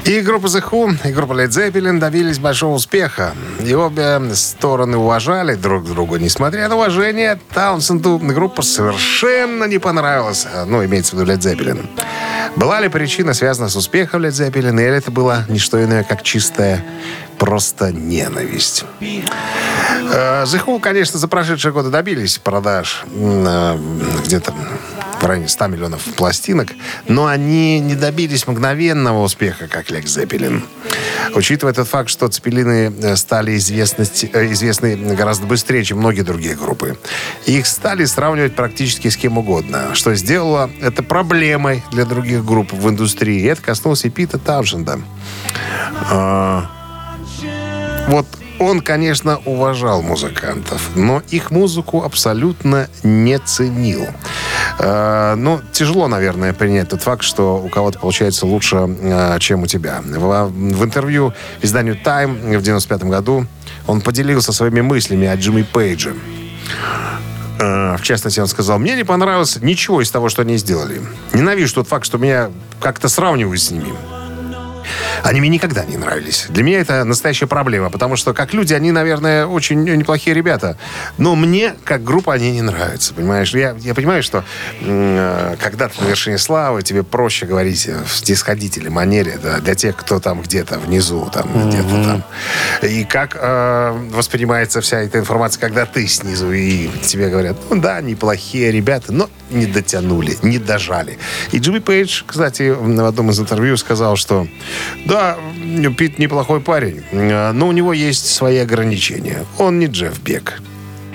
И 0.04 0.20
группа 0.22 0.46
The 0.46 0.60
Who, 0.68 1.08
и 1.08 1.12
группа 1.12 1.34
Led 1.34 1.50
Zeppelin 1.50 2.00
добились 2.00 2.40
большого 2.40 2.74
успеха. 2.74 3.32
И 3.64 3.72
обе 3.74 4.20
стороны 4.34 4.96
уважали 4.96 5.54
друг 5.54 5.86
друга. 5.86 6.18
Несмотря 6.18 6.68
на 6.68 6.74
уважение, 6.74 7.38
Таунсенду 7.54 8.18
группа 8.18 8.62
совершенно 8.62 9.66
не 9.66 9.78
понравилась. 9.78 10.44
Ну, 10.66 10.84
имеется 10.84 11.14
в 11.14 11.20
виду 11.20 11.30
Led 11.30 11.38
Zeppelin. 11.38 11.88
Была 12.56 12.80
ли 12.80 12.88
причина 12.88 13.34
связана 13.34 13.68
с 13.68 13.76
успехом 13.76 14.24
Led 14.24 14.30
Zeppelin, 14.30 14.80
или 14.80 14.96
это 14.96 15.12
было 15.12 15.44
не 15.48 15.60
что 15.60 15.80
иное, 15.80 16.02
как 16.02 16.24
чистая 16.24 16.84
просто 17.38 17.92
ненависть? 17.92 18.84
Э, 20.12 20.44
The 20.44 20.64
Who, 20.64 20.80
конечно, 20.80 21.18
за 21.18 21.28
прошедшие 21.28 21.72
годы 21.72 21.90
добились 21.90 22.38
продаж 22.38 23.04
э, 23.12 23.78
где-то 24.24 24.54
в 25.20 25.24
районе 25.24 25.48
100 25.48 25.66
миллионов 25.68 26.02
пластинок, 26.16 26.68
но 27.08 27.26
они 27.26 27.80
не 27.80 27.94
добились 27.94 28.46
мгновенного 28.46 29.22
успеха, 29.22 29.66
как 29.66 29.90
Лекс 29.90 30.10
Зеппелин. 30.10 30.64
Учитывая 31.34 31.72
тот 31.74 31.88
факт, 31.88 32.08
что 32.10 32.28
Цепелины 32.28 32.92
э, 33.02 33.16
стали 33.16 33.52
э, 33.52 34.52
известны 34.52 34.96
гораздо 35.14 35.46
быстрее, 35.46 35.84
чем 35.84 35.98
многие 35.98 36.22
другие 36.22 36.54
группы, 36.54 36.98
их 37.46 37.66
стали 37.66 38.04
сравнивать 38.04 38.54
практически 38.54 39.08
с 39.08 39.16
кем 39.16 39.38
угодно, 39.38 39.94
что 39.94 40.14
сделало 40.14 40.70
это 40.80 41.02
проблемой 41.02 41.82
для 41.90 42.04
других 42.04 42.44
групп 42.44 42.72
в 42.72 42.88
индустрии. 42.88 43.40
И 43.40 43.46
это 43.46 43.62
коснулось 43.62 44.04
и 44.04 44.10
Пита 44.10 44.38
Тауншенда. 44.38 45.00
Вот 48.08 48.26
он, 48.58 48.80
конечно, 48.80 49.38
уважал 49.44 50.02
музыкантов, 50.02 50.90
но 50.94 51.22
их 51.30 51.50
музыку 51.50 52.02
абсолютно 52.02 52.88
не 53.02 53.38
ценил. 53.38 54.06
Э, 54.78 55.34
ну, 55.36 55.60
тяжело, 55.72 56.08
наверное, 56.08 56.52
принять 56.52 56.88
тот 56.88 57.02
факт, 57.02 57.22
что 57.22 57.56
у 57.56 57.68
кого-то 57.68 57.98
получается 57.98 58.46
лучше, 58.46 58.76
э, 58.76 59.38
чем 59.40 59.62
у 59.62 59.66
тебя. 59.66 60.00
В, 60.02 60.84
интервью 60.84 61.34
изданию 61.62 61.98
Time 62.02 62.58
в 62.58 62.62
95 62.62 63.04
году 63.04 63.46
он 63.86 64.00
поделился 64.00 64.52
своими 64.52 64.80
мыслями 64.80 65.26
о 65.26 65.36
Джимми 65.36 65.62
Пейдже. 65.62 66.14
Э, 67.58 67.96
В 67.96 68.02
частности, 68.02 68.40
он 68.40 68.46
сказал, 68.46 68.78
мне 68.78 68.96
не 68.96 69.04
понравилось 69.04 69.56
ничего 69.60 70.02
из 70.02 70.10
того, 70.10 70.28
что 70.28 70.42
они 70.42 70.56
сделали. 70.56 71.00
Ненавижу 71.32 71.74
тот 71.74 71.88
факт, 71.88 72.04
что 72.06 72.18
меня 72.18 72.50
как-то 72.80 73.08
сравнивают 73.08 73.60
с 73.60 73.70
ними. 73.70 73.92
Они 75.22 75.40
мне 75.40 75.48
никогда 75.48 75.84
не 75.84 75.96
нравились. 75.96 76.46
Для 76.48 76.62
меня 76.62 76.80
это 76.80 77.04
настоящая 77.04 77.46
проблема, 77.46 77.90
потому 77.90 78.16
что 78.16 78.34
как 78.34 78.54
люди, 78.54 78.74
они, 78.74 78.92
наверное, 78.92 79.46
очень 79.46 79.84
неплохие 79.84 80.34
ребята. 80.34 80.76
Но 81.18 81.34
мне, 81.34 81.74
как 81.84 82.04
группа, 82.04 82.34
они 82.34 82.52
не 82.52 82.62
нравятся, 82.62 83.14
понимаешь? 83.14 83.54
Я, 83.54 83.76
я 83.80 83.94
понимаю, 83.94 84.22
что 84.22 84.44
м, 84.80 85.56
когда 85.58 85.88
ты 85.88 86.02
на 86.02 86.08
вершине 86.08 86.38
славы, 86.38 86.82
тебе 86.82 87.02
проще 87.02 87.46
говорить 87.46 87.86
в 87.86 88.16
снисходительной 88.16 88.90
манере, 88.90 89.38
да, 89.42 89.58
для 89.58 89.74
тех, 89.74 89.96
кто 89.96 90.20
там 90.20 90.42
где-то 90.42 90.78
внизу, 90.78 91.28
там 91.32 91.68
где-то 91.68 92.04
там. 92.04 92.24
И 92.82 93.04
как 93.04 93.36
э, 93.40 94.08
воспринимается 94.10 94.80
вся 94.80 95.00
эта 95.00 95.18
информация, 95.18 95.60
когда 95.60 95.86
ты 95.86 96.06
снизу, 96.06 96.52
и 96.52 96.88
тебе 97.02 97.28
говорят, 97.28 97.56
ну 97.70 97.80
да, 97.80 98.00
неплохие 98.00 98.70
ребята, 98.70 99.12
но 99.12 99.28
не 99.50 99.66
дотянули, 99.66 100.36
не 100.42 100.58
дожали. 100.58 101.18
И 101.52 101.58
Джимми 101.58 101.78
Пейдж, 101.78 102.22
кстати, 102.26 102.70
в 102.70 103.04
одном 103.04 103.30
из 103.30 103.38
интервью 103.38 103.76
сказал, 103.76 104.16
что 104.16 104.46
да, 105.06 105.38
Пит 105.96 106.18
неплохой 106.18 106.60
парень, 106.60 107.02
э, 107.12 107.52
но 107.52 107.68
у 107.68 107.72
него 107.72 107.92
есть 107.92 108.26
свои 108.26 108.58
ограничения. 108.58 109.44
Он 109.58 109.78
не 109.78 109.86
Джефф 109.86 110.20
Бек. 110.20 110.60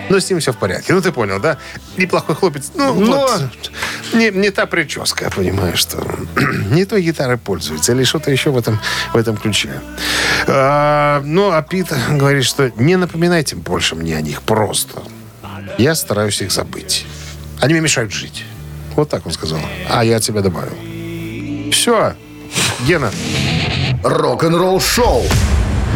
Но 0.10 0.20
с 0.20 0.30
ним 0.30 0.40
все 0.40 0.52
в 0.52 0.58
порядке. 0.58 0.94
Ну, 0.94 1.02
ты 1.02 1.12
понял, 1.12 1.40
да? 1.40 1.58
Неплохой 1.98 2.36
хлопец. 2.36 2.72
Ну, 2.76 2.94
вот, 2.94 3.72
не, 4.14 4.30
не 4.30 4.50
та 4.50 4.66
прическа, 4.66 5.30
понимаешь, 5.30 5.80
что 5.80 6.06
не 6.72 6.86
той 6.86 7.02
гитарой 7.02 7.38
пользуется 7.38 7.94
или 7.94 8.04
что-то 8.04 8.32
еще 8.32 8.50
в 8.50 8.58
этом, 8.58 8.80
в 9.14 9.18
этом 9.18 9.38
ключе. 9.38 9.82
А, 10.48 11.22
ну, 11.24 11.52
а 11.52 11.62
Пит 11.62 11.94
говорит, 12.10 12.44
что 12.44 12.72
не 12.76 12.96
напоминайте 12.98 13.56
больше 13.56 13.96
мне 13.96 14.18
о 14.18 14.22
них 14.22 14.42
просто. 14.42 15.02
Я 15.78 15.96
стараюсь 15.96 16.42
их 16.42 16.52
забыть. 16.52 17.06
Они 17.60 17.74
мне 17.74 17.82
мешают 17.82 18.12
жить. 18.12 18.46
Вот 18.96 19.10
так 19.10 19.26
он 19.26 19.32
сказал. 19.32 19.60
А 19.90 20.04
я 20.04 20.18
от 20.18 20.24
себя 20.24 20.42
добавил. 20.42 20.76
Все. 21.72 22.16
Гена. 22.86 23.12
Рок-н-ролл 24.04 24.80
шоу 24.82 25.24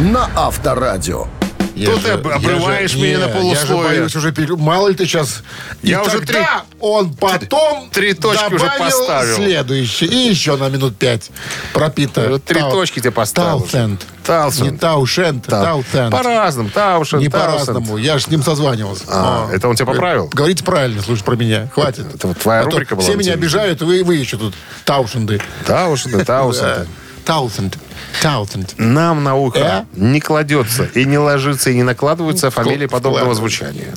на 0.00 0.28
Авторадио. 0.36 1.26
Я 1.74 1.90
Тут 1.90 2.04
ты 2.04 2.10
об- 2.12 2.26
обрываешь 2.26 2.92
же- 2.92 2.96
меня 2.98 3.18
не, 3.18 3.26
на 3.26 3.28
полусловие. 3.28 3.56
Я 3.58 3.66
же 3.66 3.98
боюсь 3.98 4.16
уже, 4.16 4.32
пере- 4.32 4.56
мало 4.56 4.88
ли 4.88 4.94
ты 4.94 5.04
сейчас... 5.04 5.42
Я 5.82 6.00
И 6.02 6.06
уже 6.06 6.20
три- 6.20 6.38
он 6.80 7.12
потом 7.12 7.90
три 7.90 8.14
точки 8.14 8.54
уже 8.54 8.64
поставил. 8.78 9.36
следующий. 9.36 10.06
И 10.06 10.16
еще 10.30 10.56
на 10.56 10.70
минут 10.70 10.96
пять 10.96 11.30
пропито. 11.74 12.28
Вот 12.30 12.44
три 12.44 12.60
точки 12.60 13.00
тебе 13.00 13.10
поставил. 13.10 13.60
Таусенд. 13.60 14.00
Таусенд. 14.24 14.72
Не 14.72 14.78
Таушенд, 14.78 15.44
Та- 15.44 15.64
Таусенд. 15.64 16.12
По-разному. 16.12 16.70
Таушен, 16.70 17.18
Не 17.18 17.28
по-разному. 17.28 17.98
Я 17.98 18.16
же 18.16 18.24
с 18.24 18.28
ним 18.28 18.42
созванивался. 18.42 19.04
А, 19.08 19.50
это 19.52 19.68
он 19.68 19.76
тебя 19.76 19.86
поправил? 19.86 20.30
Говорите 20.32 20.64
правильно, 20.64 21.02
слушай 21.02 21.24
про 21.24 21.36
меня. 21.36 21.68
Хватит. 21.74 22.06
Это 22.14 22.28
вот 22.28 22.38
твоя 22.38 22.60
А 22.60 22.64
рубрика 22.64 22.96
была 22.96 23.06
Все 23.06 23.16
меня 23.18 23.34
обижают, 23.34 23.82
вы, 23.82 24.02
вы 24.02 24.14
еще 24.14 24.38
тут 24.38 24.54
Таушенды. 24.86 25.42
Таушен, 25.66 26.24
Таусенд. 26.24 26.88
Таусенд. 27.26 27.76
Таусенд. 28.22 28.74
Нам 28.78 29.22
на 29.24 29.34
ухо 29.34 29.58
Э? 29.58 29.84
не 30.00 30.20
кладется 30.20 30.84
и 30.94 31.04
не 31.04 31.18
ложится, 31.18 31.70
и 31.70 31.74
не 31.74 31.82
накладываются 31.82 32.50
фамилии 32.50 32.86
подобного 32.86 33.34
звучания. 33.34 33.94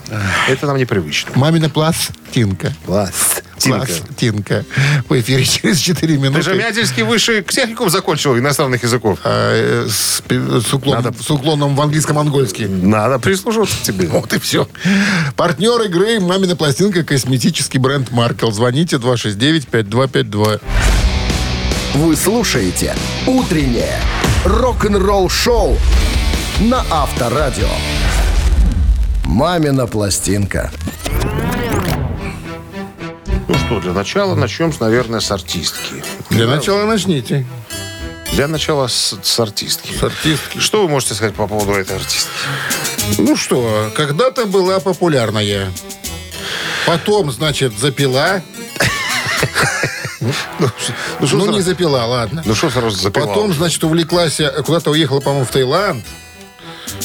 Это 0.47 0.67
нам 0.67 0.77
непривычно. 0.77 1.31
Мамина 1.35 1.69
пластинка. 1.69 2.73
Пластинка. 2.85 3.43
Пластинка. 3.61 4.65
В 5.09 5.19
эфире 5.19 5.43
через 5.45 5.79
4 5.79 6.13
Ты 6.15 6.19
минуты. 6.21 6.41
же 6.43 6.55
Мядельский 6.55 7.03
высший 7.03 7.43
техникум 7.43 7.89
закончил 7.89 8.37
иностранных 8.37 8.83
языков. 8.83 9.19
А, 9.23 9.51
э, 9.85 9.87
с, 9.89 10.21
с 10.67 10.73
уклоном, 10.73 11.03
Надо- 11.03 11.23
с 11.23 11.29
уклоном 11.29 11.75
в 11.75 11.81
английском-монгольский. 11.81 12.67
Надо 12.67 13.19
прислушиваться 13.19 13.77
к 13.77 13.81
тебе. 13.81 14.07
Вот 14.07 14.31
и 14.33 14.39
все. 14.39 14.67
Партнер 15.35 15.81
игры 15.83 16.19
«Мамина 16.19 16.55
пластинка» 16.55 17.03
косметический 17.03 17.79
бренд 17.79 18.11
«Маркел». 18.11 18.51
Звоните 18.51 18.97
269-5252. 18.97 20.61
Вы 21.95 22.15
слушаете 22.15 22.95
«Утреннее 23.25 23.99
рок-н-ролл-шоу» 24.45 25.75
на 26.59 26.85
Авторадио. 26.91 27.67
«Мамина 29.25 29.87
пластинка». 29.87 30.71
Ну 33.47 33.55
что, 33.55 33.79
для 33.79 33.93
начала 33.93 34.35
начнем, 34.35 34.71
с, 34.71 34.79
наверное, 34.79 35.19
с 35.19 35.31
артистки. 35.31 36.03
Для 36.29 36.45
начала 36.45 36.85
начните. 36.85 37.47
Для 38.33 38.47
начала 38.47 38.87
с, 38.87 39.17
с 39.23 39.39
артистки. 39.39 39.91
С 39.91 40.03
артистки. 40.03 40.59
Что 40.59 40.83
вы 40.83 40.89
можете 40.89 41.15
сказать 41.15 41.33
по 41.33 41.47
поводу 41.47 41.71
этой 41.71 41.95
артистки? 41.97 42.29
Ну 43.17 43.35
что, 43.35 43.91
когда-то 43.95 44.45
была 44.45 44.79
популярная. 44.79 45.71
Потом, 46.85 47.31
значит, 47.31 47.77
запила. 47.77 48.43
Ну, 50.59 50.67
что 51.27 51.37
Ну, 51.37 51.43
сразу- 51.43 51.51
не 51.51 51.61
запила, 51.61 52.05
ладно. 52.05 52.41
Ну 52.45 52.55
что 52.55 52.69
сразу 52.69 52.95
запила? 52.97 53.25
Потом, 53.27 53.53
значит, 53.53 53.83
увлеклась, 53.83 54.39
куда-то 54.65 54.91
уехала, 54.91 55.19
по-моему, 55.19 55.45
в 55.45 55.49
Таиланд. 55.51 56.03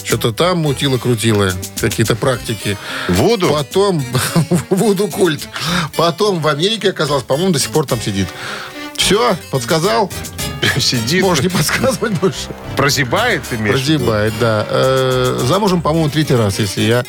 Что-то 0.03 0.33
там 0.33 0.59
мутила-крутила, 0.59 1.53
какие-то 1.81 2.17
практики. 2.17 2.77
Воду? 3.09 3.51
Потом 3.51 4.05
вуду 4.71 5.09
культ. 5.09 5.49
Потом 5.97 6.41
в 6.41 6.49
Америке 6.49 6.91
оказалась, 6.91 7.23
по-моему, 7.25 7.53
до 7.53 7.59
сих 7.59 7.71
пор 7.71 7.87
там 7.87 8.01
сидит. 8.01 8.29
Все, 8.97 9.37
подсказал? 9.51 10.11
Сидит, 10.79 11.23
Можешь 11.23 11.43
не 11.45 11.51
подсказывать 11.51 12.13
больше. 12.21 12.49
прозябает, 12.77 13.43
имеешь? 13.51 13.75
Прозябает, 13.75 14.33
да. 14.41 14.67
Э, 14.69 15.41
замужем, 15.47 15.83
по-моему, 15.83 16.09
третий 16.09 16.35
раз, 16.35 16.59
если 16.59 16.81
я 16.83 17.05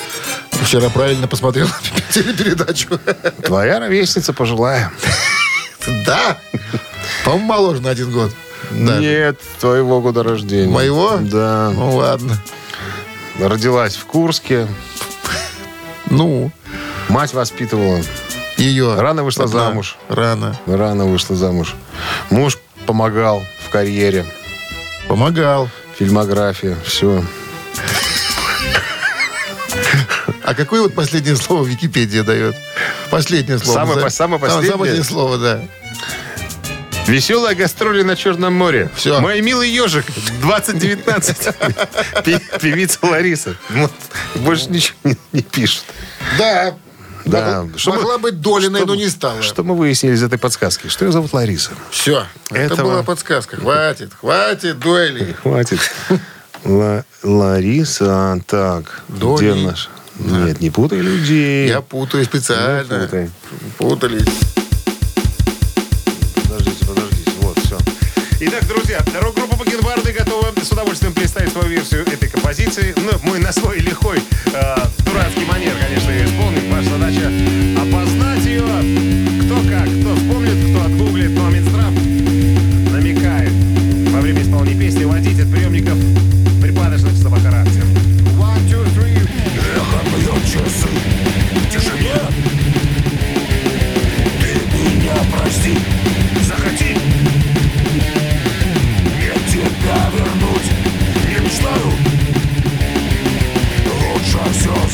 вчера 0.51 0.89
правильно 0.89 1.27
посмотрел 1.27 1.67
телепередачу. 2.11 2.99
Твоя 3.43 3.79
ровесница 3.79 4.33
пожилая. 4.33 4.91
Да? 6.05 6.37
По-моему, 7.23 7.45
моложе 7.45 7.81
на 7.81 7.89
один 7.91 8.11
год. 8.11 8.31
Да. 8.71 8.97
Нет, 8.97 9.39
твоего 9.59 10.01
года 10.01 10.23
рождения. 10.23 10.71
Моего? 10.71 11.17
Да. 11.21 11.71
Ну, 11.73 11.95
ладно. 11.97 12.37
Родилась 13.39 13.95
в 13.95 14.05
Курске. 14.05 14.67
Ну, 16.09 16.51
Мать 17.09 17.33
воспитывала. 17.33 17.99
ее. 18.57 18.95
Рано 18.99 19.23
вышла 19.23 19.45
Одна. 19.45 19.65
замуж. 19.67 19.97
Рано. 20.09 20.57
Рано 20.65 21.05
вышла 21.05 21.35
замуж. 21.35 21.75
Муж 22.29 22.57
помогал 22.85 23.43
в 23.65 23.69
карьере. 23.69 24.25
Помогал. 25.07 25.69
Фильмография. 25.99 26.75
Все. 26.85 27.23
А 30.43 30.53
какое 30.53 30.81
вот 30.81 30.93
последнее 30.93 31.35
слово 31.35 31.65
Википедия 31.65 32.23
дает? 32.23 32.55
Последнее 33.11 33.59
слово. 33.59 33.75
Самое 33.79 33.99
За- 34.01 34.09
самое 34.09 34.39
Самое 34.39 34.39
последнее? 34.39 34.77
последнее 34.77 35.03
слово, 35.03 35.37
да. 35.37 35.61
Веселая 37.07 37.53
гастроли 37.53 38.01
на 38.01 38.15
Черном 38.15 38.53
море. 38.53 38.89
Всё. 38.95 39.19
Мой 39.21 39.39
милый 39.41 39.69
ежик. 39.69 40.05
2019. 40.41 41.37
Пи- 42.23 42.39
Певица 42.59 42.97
Лариса. 43.03 43.55
Больше 44.35 44.69
ничего 44.69 44.97
не, 45.31 45.41
пишет. 45.43 45.83
Да. 46.39 46.75
Да. 47.25 47.61
Могла- 47.63 47.77
Что 47.77 47.91
мы- 47.91 47.97
Могла 47.97 48.17
быть 48.17 48.41
Долиной, 48.41 48.79
что- 48.81 48.87
но 48.87 48.95
не 48.95 49.07
стала. 49.09 49.41
Что 49.43 49.63
мы 49.63 49.75
выяснили 49.75 50.13
из 50.13 50.23
этой 50.23 50.39
подсказки? 50.39 50.87
Что 50.87 51.05
ее 51.05 51.11
зовут 51.11 51.33
Лариса? 51.33 51.71
Все. 51.91 52.25
Это 52.51 52.75
была 52.75 53.03
подсказка. 53.03 53.57
Хватит, 53.57 54.11
хватит 54.19 54.79
дуэли. 54.79 55.35
Хватит. 55.43 55.79
Ла- 56.63 57.03
Лариса, 57.21 58.39
так. 58.47 59.03
Доли. 59.07 59.51
Где 59.51 59.53
наш? 59.53 59.89
Нет, 60.19 60.61
не 60.61 60.69
путай 60.69 60.99
людей. 60.99 61.67
Я 61.67 61.81
путаю 61.81 62.23
специально. 62.25 63.01
Не 63.01 63.05
путай. 63.05 63.29
Путались. 63.77 64.39
Подождите, 66.35 66.85
подождите. 66.85 67.31
Вот, 67.41 67.59
все. 67.59 67.77
Итак, 68.39 68.67
друзья, 68.67 69.03
рок-группа 69.21 69.55
Бакенбарды 69.55 70.11
готова 70.11 70.53
с 70.61 70.71
удовольствием 70.71 71.13
представить 71.13 71.51
свою 71.51 71.67
версию 71.67 72.05
этой 72.07 72.29
композиции. 72.29 72.93
Ну, 72.97 73.11
мы 73.23 73.39
на 73.39 73.51
свой 73.51 73.79
лихой, 73.79 74.19
э, 74.53 74.75
дурацкий 75.05 75.45
манер, 75.45 75.73
конечно, 75.81 76.11
ее 76.11 76.25
исполним. 76.25 76.71
Ваша 76.71 76.89
задача 76.89 77.27
опознать 77.77 78.45
ее. 78.45 78.63
Кто 79.45 79.55
как, 79.69 79.85
кто 79.85 80.15
вспомнит, 80.15 80.69
кто 80.69 80.85
отгуглит. 80.85 81.37
А 81.37 81.49
Минздрав 81.49 81.91
намекает 82.91 83.51
во 84.11 84.21
время 84.21 84.41
исполнения 84.41 84.79
песни 84.79 85.03
водить 85.03 85.39
от 85.39 85.51
приемников 85.51 85.97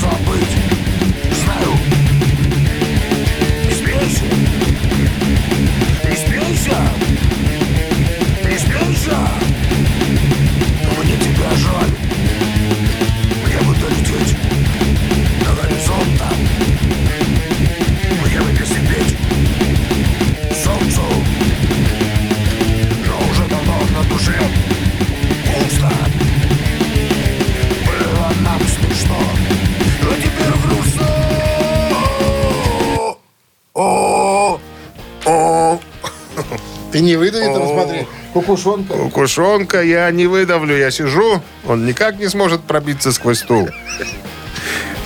Ты 0.02 0.51
не 37.12 37.18
выдавит, 37.18 37.53
там, 37.53 37.68
смотри, 37.68 38.07
кукушонка. 38.34 38.93
Кукушонка 38.93 39.82
я 39.82 40.09
не 40.12 40.28
выдавлю, 40.28 40.78
я 40.78 40.91
сижу. 40.91 41.41
Он 41.68 41.86
никак 41.86 42.18
не 42.18 42.28
сможет 42.28 42.62
пробиться 42.62 43.12
сквозь 43.12 43.39
стул. 43.39 43.70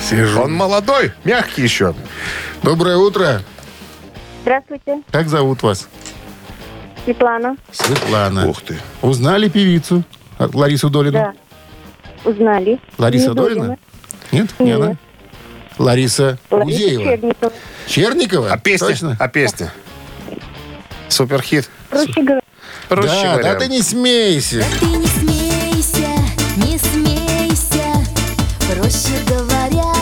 Сижу. 0.08 0.42
Он 0.42 0.52
молодой, 0.52 1.12
мягкий 1.24 1.62
еще. 1.62 1.94
Доброе 2.62 2.96
утро. 2.96 3.42
Здравствуйте, 4.42 5.02
Как 5.10 5.28
зовут 5.28 5.62
вас? 5.62 5.88
Светлана. 7.04 7.56
Светлана. 7.72 8.48
Ух 8.48 8.62
ты. 8.62 8.76
Узнали 9.02 9.48
певицу? 9.48 10.04
Ларису 10.38 10.90
Долину? 10.90 11.12
Да. 11.12 11.32
Узнали. 12.24 12.78
Лариса 12.98 13.28
Не 13.30 13.34
Долина? 13.34 13.78
Нет? 14.32 14.48
Не 14.58 14.66
Нет. 14.66 14.76
она? 14.80 14.96
Лариса 15.78 16.38
Лариса 16.50 16.66
Гузеева. 16.66 17.04
Черникова. 17.04 17.52
Черникова? 17.86 18.52
А 18.52 18.58
песня? 18.58 18.86
Точно? 18.88 19.16
А 19.18 19.28
песня? 19.28 19.72
Суперхит. 21.08 21.68
Проще 21.90 22.22
говоря. 22.22 22.40
Проще 22.88 23.08
да, 23.08 23.32
говоря. 23.32 23.52
да 23.54 23.60
ты 23.60 23.68
не 23.68 23.82
смейся. 23.82 24.64
Ты 24.80 24.86
не 24.86 25.06
смейся, 25.06 26.08
не 26.56 26.78
смейся, 26.78 27.84
проще 28.68 29.18
говоря. 29.26 29.92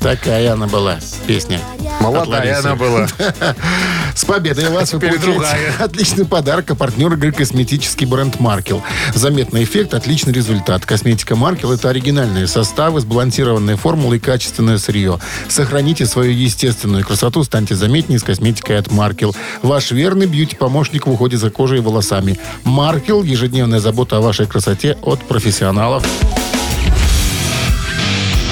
Такая 0.00 0.52
она 0.52 0.66
была 0.66 0.98
песня. 1.26 1.60
Молодая 2.00 2.58
она 2.58 2.74
была. 2.76 3.06
С 4.18 4.24
победой 4.24 4.68
вас 4.70 4.92
вы 4.92 4.98
Теперь 4.98 5.20
получаете 5.20 5.74
отличный 5.78 6.24
подарок. 6.24 6.68
А 6.72 6.74
партнер 6.74 7.12
игры 7.12 7.30
косметический 7.30 8.04
бренд 8.04 8.40
Маркел. 8.40 8.82
Заметный 9.14 9.62
эффект, 9.62 9.94
отличный 9.94 10.32
результат. 10.32 10.84
Косметика 10.84 11.36
Маркел– 11.36 11.70
это 11.72 11.88
оригинальные 11.88 12.48
составы, 12.48 13.00
сбалансированные 13.00 13.76
формулы 13.76 14.16
и 14.16 14.18
качественное 14.18 14.78
сырье. 14.78 15.20
Сохраните 15.48 16.04
свою 16.04 16.32
естественную 16.32 17.06
красоту, 17.06 17.44
станьте 17.44 17.76
заметнее 17.76 18.18
с 18.18 18.24
косметикой 18.24 18.78
от 18.80 18.90
Маркел. 18.90 19.36
Ваш 19.62 19.92
верный 19.92 20.26
бьюти-помощник 20.26 21.06
в 21.06 21.12
уходе 21.12 21.36
за 21.36 21.50
кожей 21.50 21.78
и 21.78 21.80
волосами. 21.80 22.40
Маркел– 22.64 23.22
ежедневная 23.22 23.78
забота 23.78 24.16
о 24.16 24.20
вашей 24.20 24.48
красоте 24.48 24.98
от 25.00 25.20
профессионалов. 25.28 26.04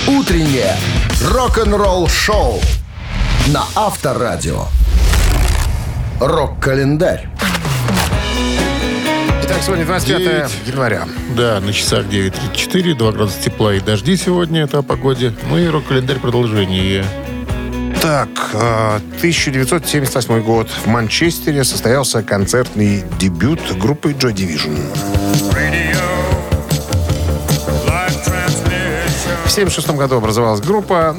Утреннее 0.06 0.76
рок-н-ролл-шоу 1.24 2.60
на 3.48 3.64
Авторадио. 3.74 4.66
Рок-календарь. 6.20 7.28
Итак, 9.44 9.58
сегодня 9.64 9.84
25 9.84 10.18
Девять. 10.18 10.50
января. 10.66 11.04
Да, 11.36 11.60
на 11.60 11.72
часах 11.72 12.06
9.34, 12.06 12.94
2 12.94 13.12
градуса 13.12 13.42
тепла 13.42 13.74
и 13.74 13.80
дожди 13.80 14.16
сегодня. 14.16 14.62
Это 14.62 14.78
о 14.78 14.82
погоде. 14.82 15.34
Ну 15.50 15.58
и 15.58 15.66
рок-календарь 15.68 16.18
продолжение. 16.18 17.04
Так, 18.00 18.28
э, 18.54 19.00
1978 19.18 20.40
год. 20.42 20.68
В 20.70 20.86
Манчестере 20.86 21.64
состоялся 21.64 22.22
концертный 22.22 23.04
дебют 23.18 23.60
группы 23.78 24.12
Joy 24.12 24.32
Division. 24.32 24.76
В 25.34 25.54
1976 29.56 29.98
году 29.98 30.16
образовалась 30.16 30.60
группа. 30.60 31.16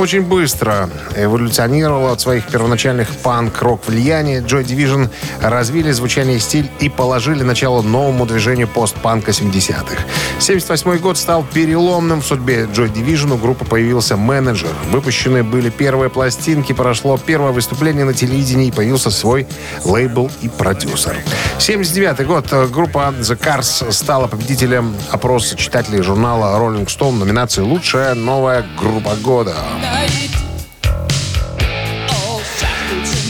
Очень 0.00 0.22
быстро 0.22 0.90
эволюционировала 1.14 2.12
от 2.12 2.20
своих 2.20 2.48
первоначальных 2.48 3.08
панк-рок 3.18 3.86
влияний. 3.86 4.38
Joy 4.38 4.64
Division 4.64 5.08
развили 5.40 5.92
звучание 5.92 6.38
и 6.38 6.40
стиль 6.40 6.68
и 6.80 6.88
положили 6.88 7.44
начало 7.44 7.82
новому 7.82 8.26
движению 8.26 8.66
постпанка 8.66 9.30
70-х. 9.30 10.02
1978 10.40 10.98
год 10.98 11.18
стал 11.18 11.44
переломным 11.44 12.20
в 12.20 12.26
судьбе 12.26 12.64
Joy 12.64 12.92
Division. 12.92 13.34
У 13.34 13.36
группы 13.36 13.64
появился 13.64 14.16
менеджер. 14.16 14.70
Выпущены 14.90 15.44
были 15.44 15.70
первые 15.70 16.10
пластинки, 16.10 16.72
прошло 16.72 17.16
первое 17.16 17.52
выступление 17.52 18.04
на 18.04 18.12
телевидении 18.12 18.66
и 18.68 18.72
появился 18.72 19.12
свой 19.12 19.46
лейбл 19.84 20.32
и 20.42 20.48
продюсер. 20.48 21.16
79 21.60 22.26
год. 22.26 22.46
Э, 22.50 22.66
Группа 22.66 23.14
The 23.20 23.38
Cars 23.38 23.92
стала 23.92 24.26
победителем 24.26 24.96
опроса 25.12 25.56
читателей 25.56 26.02
журнала 26.02 26.58
Rolling 26.58 26.86
Stone 26.86 27.19
в 27.20 27.22
номинации 27.22 27.60
«Лучшая 27.60 28.14
новая 28.14 28.64
группа 28.78 29.14
года». 29.16 29.54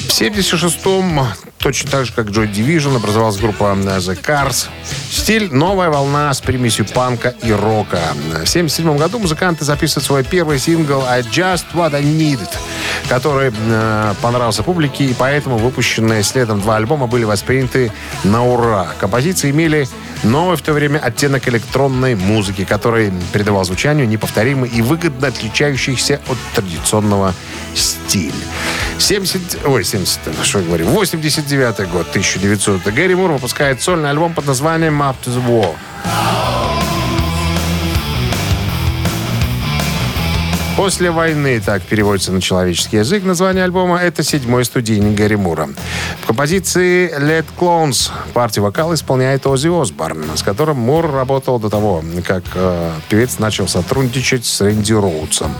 В 0.07 0.21
76-м, 0.21 1.27
точно 1.61 1.91
так 1.91 2.07
же, 2.07 2.13
как 2.13 2.27
Joy 2.27 2.53
Division, 2.53 2.97
образовалась 2.97 3.37
группа 3.37 3.77
э, 3.77 3.99
The 3.99 4.21
Cars. 4.21 4.69
Стиль– 5.11 5.49
новая 5.53 5.91
волна 5.91 6.33
с 6.33 6.41
примесью 6.41 6.87
панка 6.87 7.35
и 7.43 7.53
рока. 7.53 8.01
В 8.45 8.47
77 8.47 8.97
году 8.97 9.19
музыканты 9.19 9.65
записывают 9.65 10.05
свой 10.05 10.25
первый 10.25 10.59
сингл 10.59 11.03
«I 11.07 11.21
Just 11.21 11.67
What 11.75 11.95
I 11.95 12.03
Needed», 12.03 12.49
который 13.09 13.53
э, 13.55 14.15
понравился 14.23 14.63
публике, 14.63 15.05
и 15.05 15.15
поэтому 15.15 15.59
выпущенные 15.59 16.23
следом 16.23 16.61
два 16.61 16.77
альбома 16.77 17.07
были 17.07 17.25
восприняты 17.25 17.93
на 18.25 18.45
ура. 18.45 18.89
Композиции 18.99 19.51
имели 19.51 19.87
новый 20.23 20.57
в 20.57 20.63
то 20.63 20.73
время 20.73 20.99
оттенок 20.99 21.47
электронной 21.49 22.15
музыки, 22.15 22.65
который 22.65 23.13
придавал 23.33 23.65
звучанию 23.65 24.09
неповторимый 24.09 24.71
и 24.71 24.81
выгодно 24.83 25.29
отличающийся 25.29 26.21
от 26.29 26.39
традиционного 26.55 27.35
стиля. 27.75 28.35
70, 29.01 29.67
ой, 29.67 29.83
70, 29.83 30.21
что 30.43 30.59
я 30.59 30.65
говорю, 30.65 30.87
89 30.87 31.89
год, 31.91 32.09
1900. 32.11 32.83
Гэри 32.93 33.15
Мур 33.15 33.33
выпускает 33.33 33.83
сольный 33.83 34.11
альбом 34.11 34.35
под 34.35 34.47
названием 34.47 35.03
Up 35.03 35.17
to 35.25 35.35
the 35.35 35.43
War. 35.47 35.75
После 40.81 41.11
войны, 41.11 41.61
так 41.61 41.83
переводится 41.83 42.33
на 42.33 42.41
человеческий 42.41 42.97
язык, 42.97 43.23
название 43.23 43.65
альбома– 43.65 43.99
это 44.03 44.23
седьмой 44.23 44.65
студийник 44.65 45.15
Гэри 45.15 45.37
Мура. 45.37 45.69
В 46.23 46.27
композиции 46.27 47.15
«Let 47.21 47.45
Clones» 47.59 48.11
партию 48.33 48.63
вокала 48.63 48.95
исполняет 48.95 49.47
Оззи 49.47 49.69
Осборн, 49.69 50.25
с 50.35 50.43
которым 50.43 50.79
Мур 50.79 51.13
работал 51.13 51.59
до 51.59 51.69
того, 51.69 52.03
как 52.27 52.45
э, 52.55 52.93
певец 53.11 53.39
начал 53.39 53.69
сотрудничать 53.69 54.47
с 54.47 54.63
Рэнди 54.63 54.95
Роудсом. 54.95 55.55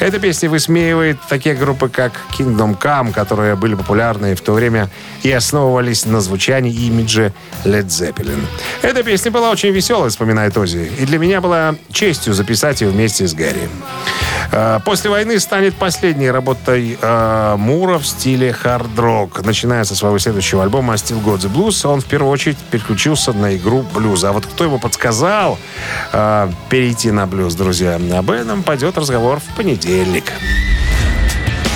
Эта 0.00 0.18
песня 0.18 0.50
высмеивает 0.50 1.16
такие 1.30 1.54
группы, 1.54 1.88
как 1.88 2.12
Kingdom 2.38 2.78
Come, 2.78 3.14
которые 3.14 3.56
были 3.56 3.74
популярны 3.74 4.34
в 4.34 4.42
то 4.42 4.52
время 4.52 4.90
и 5.22 5.32
основывались 5.32 6.04
на 6.04 6.20
звучании 6.20 6.74
и 6.74 6.88
имидже 6.88 7.32
Led 7.64 7.86
Zeppelin. 7.86 8.44
Эта 8.82 9.02
песня 9.02 9.30
была 9.30 9.50
очень 9.50 9.70
веселой, 9.70 10.10
вспоминает 10.10 10.58
Оззи, 10.58 10.92
и 11.00 11.06
для 11.06 11.18
меня 11.18 11.40
была 11.40 11.74
честью 11.90 12.34
записать 12.34 12.82
ее 12.82 12.90
вместе 12.90 13.26
с 13.26 13.32
Гэри. 13.32 13.66
Э, 14.52 14.80
После 14.84 15.10
войны 15.10 15.38
станет 15.40 15.74
последней 15.74 16.30
работой 16.30 16.98
э, 17.00 17.56
Мура 17.58 17.98
в 17.98 18.06
стиле 18.06 18.52
хард-рок. 18.52 19.44
Начиная 19.44 19.84
со 19.84 19.94
своего 19.94 20.18
следующего 20.18 20.62
альбома 20.62 20.94
«Still 20.94 21.22
Got 21.22 21.40
the 21.40 21.52
Blues», 21.52 21.86
он 21.86 22.00
в 22.00 22.06
первую 22.06 22.32
очередь 22.32 22.58
переключился 22.70 23.32
на 23.32 23.56
игру 23.56 23.82
блюза. 23.94 24.30
А 24.30 24.32
вот 24.32 24.46
кто 24.46 24.64
ему 24.64 24.78
подсказал 24.78 25.58
э, 26.12 26.50
перейти 26.68 27.10
на 27.10 27.26
блюз, 27.26 27.54
друзья, 27.54 27.98
об 28.16 28.30
этом 28.30 28.62
пойдет 28.62 28.96
разговор 28.96 29.40
в 29.40 29.56
понедельник. 29.56 30.32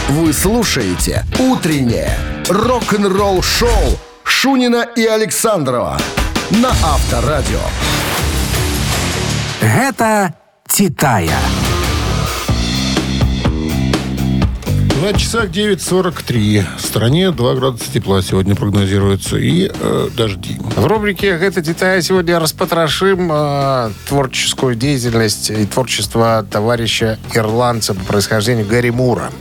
Вы 0.09 0.33
слушаете 0.33 1.25
«Утреннее 1.39 2.19
рок-н-ролл-шоу» 2.49 3.99
Шунина 4.25 4.87
и 4.97 5.07
Александрова 5.07 5.99
на 6.51 6.71
Авторадио. 6.71 7.61
Гэта 9.61 10.35
«Титая». 10.69 11.39
На 15.03 15.13
часах 15.15 15.47
9.43. 15.47 16.65
В 16.79 16.81
стране 16.81 17.33
2 17.33 17.55
градуса 17.57 17.91
тепла 17.93 18.23
сегодня 18.23 18.55
прогнозируется. 18.55 19.37
И 19.37 19.69
э, 19.69 20.09
дожди. 20.17 20.57
В 20.77 20.87
рубрике 20.87 21.27
«Это 21.27 21.61
детая» 21.61 22.01
сегодня 22.03 22.39
распотрошим 22.39 23.29
э, 23.33 23.91
творческую 24.07 24.77
деятельность 24.77 25.51
и 25.51 25.67
творчество 25.67 26.47
товарища 26.49 27.19
ирландца 27.35 27.95
по 27.95 28.05
происхождению 28.05 28.65
Гарри 28.65 28.91
Мура. 28.91 29.33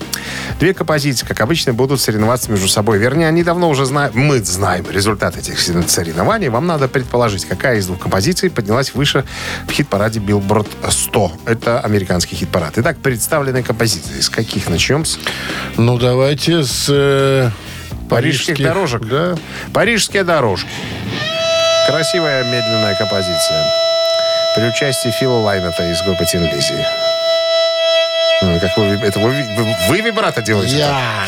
Две 0.60 0.74
композиции, 0.74 1.26
как 1.26 1.42
обычно, 1.42 1.74
будут 1.74 2.02
соревноваться 2.02 2.52
между 2.52 2.68
собой. 2.68 2.98
Вернее, 2.98 3.28
они 3.28 3.44
давно 3.44 3.70
уже 3.70 3.86
знают, 3.86 4.16
мы 4.16 4.40
знаем 4.44 4.86
результат 4.90 5.38
этих 5.38 5.60
соревнований. 5.60 6.50
Вам 6.50 6.68
надо 6.68 6.88
предположить, 6.88 7.46
какая 7.46 7.78
из 7.78 7.88
двух 7.88 8.00
композиций 8.00 8.50
поднялась 8.50 8.94
выше 8.94 9.26
в 9.68 9.72
хит-параде 9.72 10.20
Billboard 10.20 10.68
100. 10.90 11.32
Это 11.46 11.80
американский 11.80 12.36
хит-парад. 12.36 12.74
Итак, 12.78 12.98
представленные 12.98 13.64
композиции. 13.64 14.22
С 14.22 14.30
каких 14.30 14.70
начнем? 14.70 15.04
Ну, 15.78 15.98
давайте 15.98 16.64
с... 16.64 16.86
э, 16.90 17.50
парижских 18.10 18.58
дорожек. 18.62 19.02
Да. 19.04 19.36
Парижские 19.74 20.24
дорожки. 20.24 20.70
Красивая 21.88 22.44
медленная 22.44 22.96
композиция. 22.96 23.66
При 24.56 24.66
участии 24.68 25.10
Фила 25.20 25.40
Лайнета 25.40 25.90
из 25.92 26.02
группы 26.04 26.26
Тин 26.26 26.44
Лизи. 26.44 26.86
Ну, 28.42 28.60
Как 28.60 28.76
вы, 28.78 28.86
это 28.86 29.20
вы, 29.20 29.30
вы, 29.30 29.76
вы 29.90 30.02
вибрато 30.02 30.42
делаете? 30.42 30.78
Я. 30.78 31.26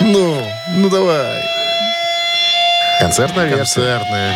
Ну, 0.00 0.42
ну 0.76 0.88
давай. 0.90 1.42
Концертная 3.00 3.46
версия. 3.46 3.98
Концертная. 3.98 4.34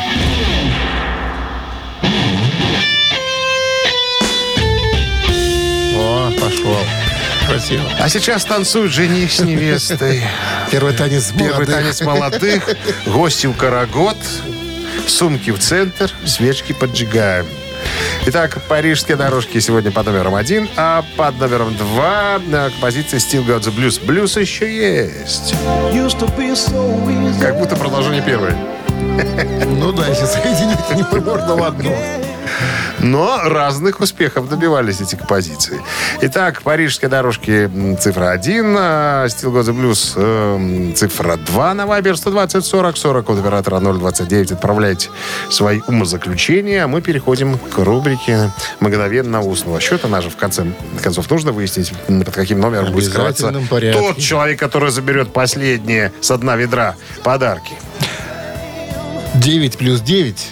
О, 5.97 6.31
пошел. 6.41 6.77
Красиво. 7.53 7.85
А 7.99 8.09
сейчас 8.09 8.45
танцуют 8.45 8.93
жених 8.93 9.33
с 9.33 9.41
невестой. 9.41 10.23
Первый 10.71 10.95
танец 10.95 11.33
Первый 11.37 11.67
молодых. 11.67 11.75
танец 11.75 12.01
молодых. 12.01 12.69
Гости 13.07 13.47
у 13.47 13.53
карагод. 13.53 14.17
Сумки 15.07 15.51
в 15.51 15.59
центр. 15.59 16.11
Свечки 16.25 16.73
поджигаем. 16.73 17.47
Итак, 18.27 18.63
парижские 18.69 19.17
дорожки 19.17 19.59
сегодня 19.59 19.91
под 19.91 20.07
номером 20.07 20.37
один, 20.37 20.69
а 20.77 21.05
под 21.17 21.39
номером 21.41 21.77
два 21.77 22.39
э, 22.39 22.71
композиция 22.71 23.19
Got 23.19 23.63
the 23.63 23.75
Blues. 23.75 24.05
Блюз 24.05 24.37
еще 24.37 24.73
есть. 24.73 25.55
Как 27.41 27.59
будто 27.59 27.75
продолжение 27.75 28.23
первой. 28.23 28.55
Ну 29.67 29.93
да, 29.93 30.07
если 30.07 30.27
соединить, 30.27 30.79
не 30.95 31.03
можно 31.03 31.57
в 31.57 31.63
одно. 31.65 31.93
Но 33.01 33.41
разных 33.45 34.01
успехов 34.01 34.49
добивались 34.49 35.01
эти 35.01 35.17
композиции. 35.17 35.81
Итак, 36.21 36.63
парижские 36.63 37.09
дорожки 37.09 37.71
цифра 38.01 38.31
1, 38.31 38.77
а 38.79 39.27
Still 39.27 39.53
Got 39.53 39.65
the 39.65 39.75
Blues 39.75 40.95
цифра 40.95 41.37
2 41.37 41.75
на 41.75 41.83
Viber 41.83 42.17
120 42.17 42.65
40 42.65 42.97
40 42.97 43.31
от 43.31 43.39
оператора 43.39 43.81
029. 43.81 44.53
Отправляйте 44.53 45.11
свои 45.51 45.81
умозаключения, 45.87 46.85
а 46.85 46.89
мы 46.89 47.03
переходим 47.03 47.59
к 47.59 47.79
рубрике 47.79 48.51
мгновенного 48.81 49.45
устного 49.45 49.81
счета. 49.81 50.09
Нас 50.09 50.25
же 50.25 50.31
в 50.31 50.37
конце 50.37 50.67
концов 51.03 51.29
нужно 51.31 51.53
выяснить, 51.53 51.93
под 52.07 52.35
каким 52.35 52.61
номером 52.61 52.93
будет 52.93 53.11
скрываться 53.11 53.53
порядке. 53.69 53.99
тот 54.01 54.19
человек, 54.19 54.59
который 54.59 54.91
заберет 54.91 55.33
последнее 55.33 56.13
с 56.21 56.37
дна 56.37 56.57
ведра 56.57 56.95
подарки. 57.23 57.75
9 59.35 59.79
плюс 59.79 60.01
9 60.01 60.51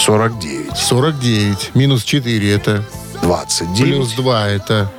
49, 0.00 0.76
49. 0.76 1.70
Минус 1.74 2.04
4 2.04 2.52
это 2.54 2.84
29, 3.22 3.94
плюс 3.94 4.12
2 4.14 4.48
это 4.48 4.90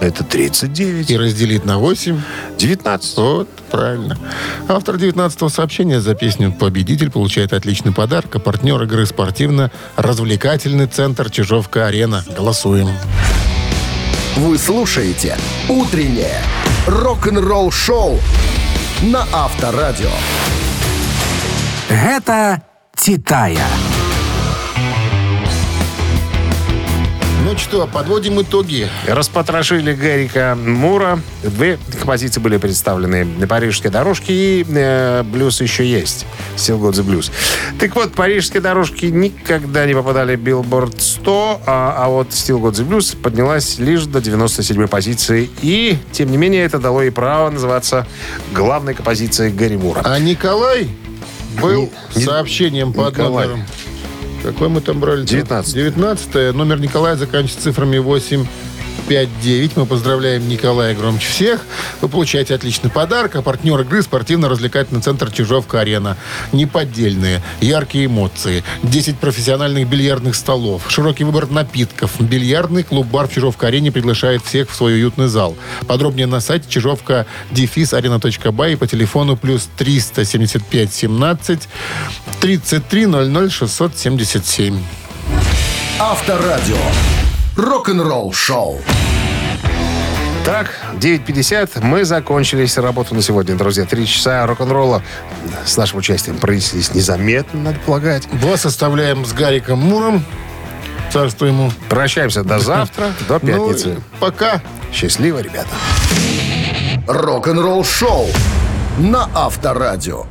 это 0.00 0.24
39, 0.24 1.10
и 1.10 1.16
разделить 1.16 1.64
на 1.64 1.78
8. 1.78 2.20
19. 2.58 3.16
Вот, 3.16 3.48
правильно. 3.70 4.18
Автор 4.68 4.96
19-го 4.96 5.48
сообщения 5.48 6.00
за 6.00 6.14
песню 6.14 6.52
«Победитель» 6.52 7.10
получает 7.10 7.54
отличный 7.54 7.92
подарок, 7.92 8.36
а 8.36 8.38
партнер 8.38 8.82
игры 8.82 9.06
спортивно-развлекательный 9.06 10.86
центр 10.86 11.30
«Чижовка-арена». 11.30 12.24
Голосуем. 12.36 12.88
Вы 14.36 14.58
слушаете 14.58 15.38
«Утреннее 15.68 16.42
рок-н-ролл-шоу» 16.86 18.18
на 19.02 19.26
Авторадио. 19.32 20.10
Гэта 21.88 22.62
«Титая». 22.94 23.66
Ну 27.46 27.56
что, 27.56 27.86
подводим 27.86 28.42
итоги. 28.42 28.88
Распотрошили 29.06 29.94
Гарика 29.94 30.58
Мура. 30.60 31.20
Две 31.44 31.78
композиции 31.96 32.40
были 32.40 32.56
представлены. 32.56 33.24
«Парижские 33.46 33.92
дорожки» 33.92 34.32
и 34.32 34.66
э, 34.68 35.22
«Блюз 35.22 35.60
еще 35.60 35.88
есть». 35.88 36.26
Still 36.56 36.80
Got 36.80 36.94
the 36.94 37.06
Blues. 37.06 37.30
Так 37.78 37.94
вот, 37.94 38.14
«Парижские 38.14 38.60
дорожки» 38.60 39.06
никогда 39.06 39.86
не 39.86 39.94
попадали 39.94 40.34
в 40.34 40.40
Billboard 40.40 41.00
100, 41.00 41.60
а, 41.66 41.94
а 41.96 42.08
вот 42.08 42.30
«Still 42.30 42.60
Got 42.60 42.72
the 42.72 42.84
Blues» 42.84 43.16
поднялась 43.16 43.78
лишь 43.78 44.06
до 44.06 44.18
97-й 44.18 44.88
позиции. 44.88 45.48
И, 45.62 45.98
тем 46.10 46.32
не 46.32 46.38
менее, 46.38 46.64
это 46.64 46.80
дало 46.80 47.00
ей 47.00 47.12
право 47.12 47.48
называться 47.50 48.08
главной 48.52 48.94
композицией 48.94 49.52
Гарри 49.52 49.76
Мура. 49.76 50.02
А 50.04 50.18
Николай 50.18 50.88
был 51.62 51.92
Не- 52.16 52.24
сообщением 52.24 52.92
под 52.92 53.12
Николай. 53.16 53.46
номером... 53.46 53.66
Какой 54.46 54.68
мы 54.68 54.80
там 54.80 55.00
брали? 55.00 55.24
19. 55.24 55.74
19 55.74 56.54
Номер 56.54 56.78
Николая 56.78 57.16
заканчивается 57.16 57.64
цифрами 57.64 57.98
8 57.98 58.46
5-9. 59.08 59.72
Мы 59.76 59.86
поздравляем 59.86 60.48
Николая 60.48 60.94
громче 60.94 61.28
всех. 61.28 61.64
Вы 62.00 62.08
получаете 62.08 62.54
отличный 62.54 62.90
подарок. 62.90 63.36
А 63.36 63.42
партнер 63.42 63.80
игры 63.80 64.02
спортивно-развлекательный 64.02 65.00
центр 65.00 65.30
«Чижовка-арена». 65.30 66.16
Неподдельные, 66.52 67.42
яркие 67.60 68.06
эмоции. 68.06 68.64
10 68.82 69.18
профессиональных 69.18 69.88
бильярдных 69.88 70.34
столов. 70.34 70.82
Широкий 70.88 71.24
выбор 71.24 71.48
напитков. 71.48 72.20
Бильярдный 72.20 72.82
клуб-бар 72.82 73.28
в 73.28 73.32
«Чижовка-арене» 73.32 73.92
приглашает 73.92 74.44
всех 74.44 74.70
в 74.70 74.74
свой 74.74 74.94
уютный 74.94 75.28
зал. 75.28 75.56
Подробнее 75.86 76.26
на 76.26 76.40
сайте 76.40 76.68
чижовка 76.68 77.26
дефис 77.50 77.92
арена.бай 77.92 78.72
и 78.72 78.76
по 78.76 78.86
телефону 78.86 79.36
плюс 79.36 79.68
375 79.76 80.92
17 80.92 81.68
33 82.40 83.06
00 83.06 83.50
677. 83.50 84.78
Авторадио. 85.98 86.76
Рок-н-ролл-шоу. 87.56 88.80
Так, 90.44 90.70
9.50. 91.00 91.82
Мы 91.82 92.04
закончили 92.04 92.66
работу 92.80 93.14
на 93.14 93.22
сегодня, 93.22 93.56
друзья. 93.56 93.84
Три 93.84 94.06
часа 94.06 94.46
рок-н-ролла 94.46 95.02
с 95.64 95.76
нашим 95.76 95.98
участием 95.98 96.38
пронеслись 96.38 96.94
незаметно, 96.94 97.60
надо 97.60 97.78
полагать. 97.80 98.28
Вас 98.32 98.64
оставляем 98.66 99.24
с 99.24 99.32
Гариком 99.32 99.78
Муром. 99.80 100.24
Царство 101.12 101.46
ему. 101.46 101.72
Прощаемся 101.88 102.44
до 102.44 102.58
завтра, 102.58 103.12
до 103.28 103.34
Ну, 103.42 103.68
пятницы. 103.68 103.88
и 103.94 103.98
пока. 104.20 104.60
Счастливо, 104.92 105.38
ребята. 105.40 105.68
Рок-н-ролл-шоу 107.08 108.26
на 108.98 109.28
Авторадио. 109.34 110.26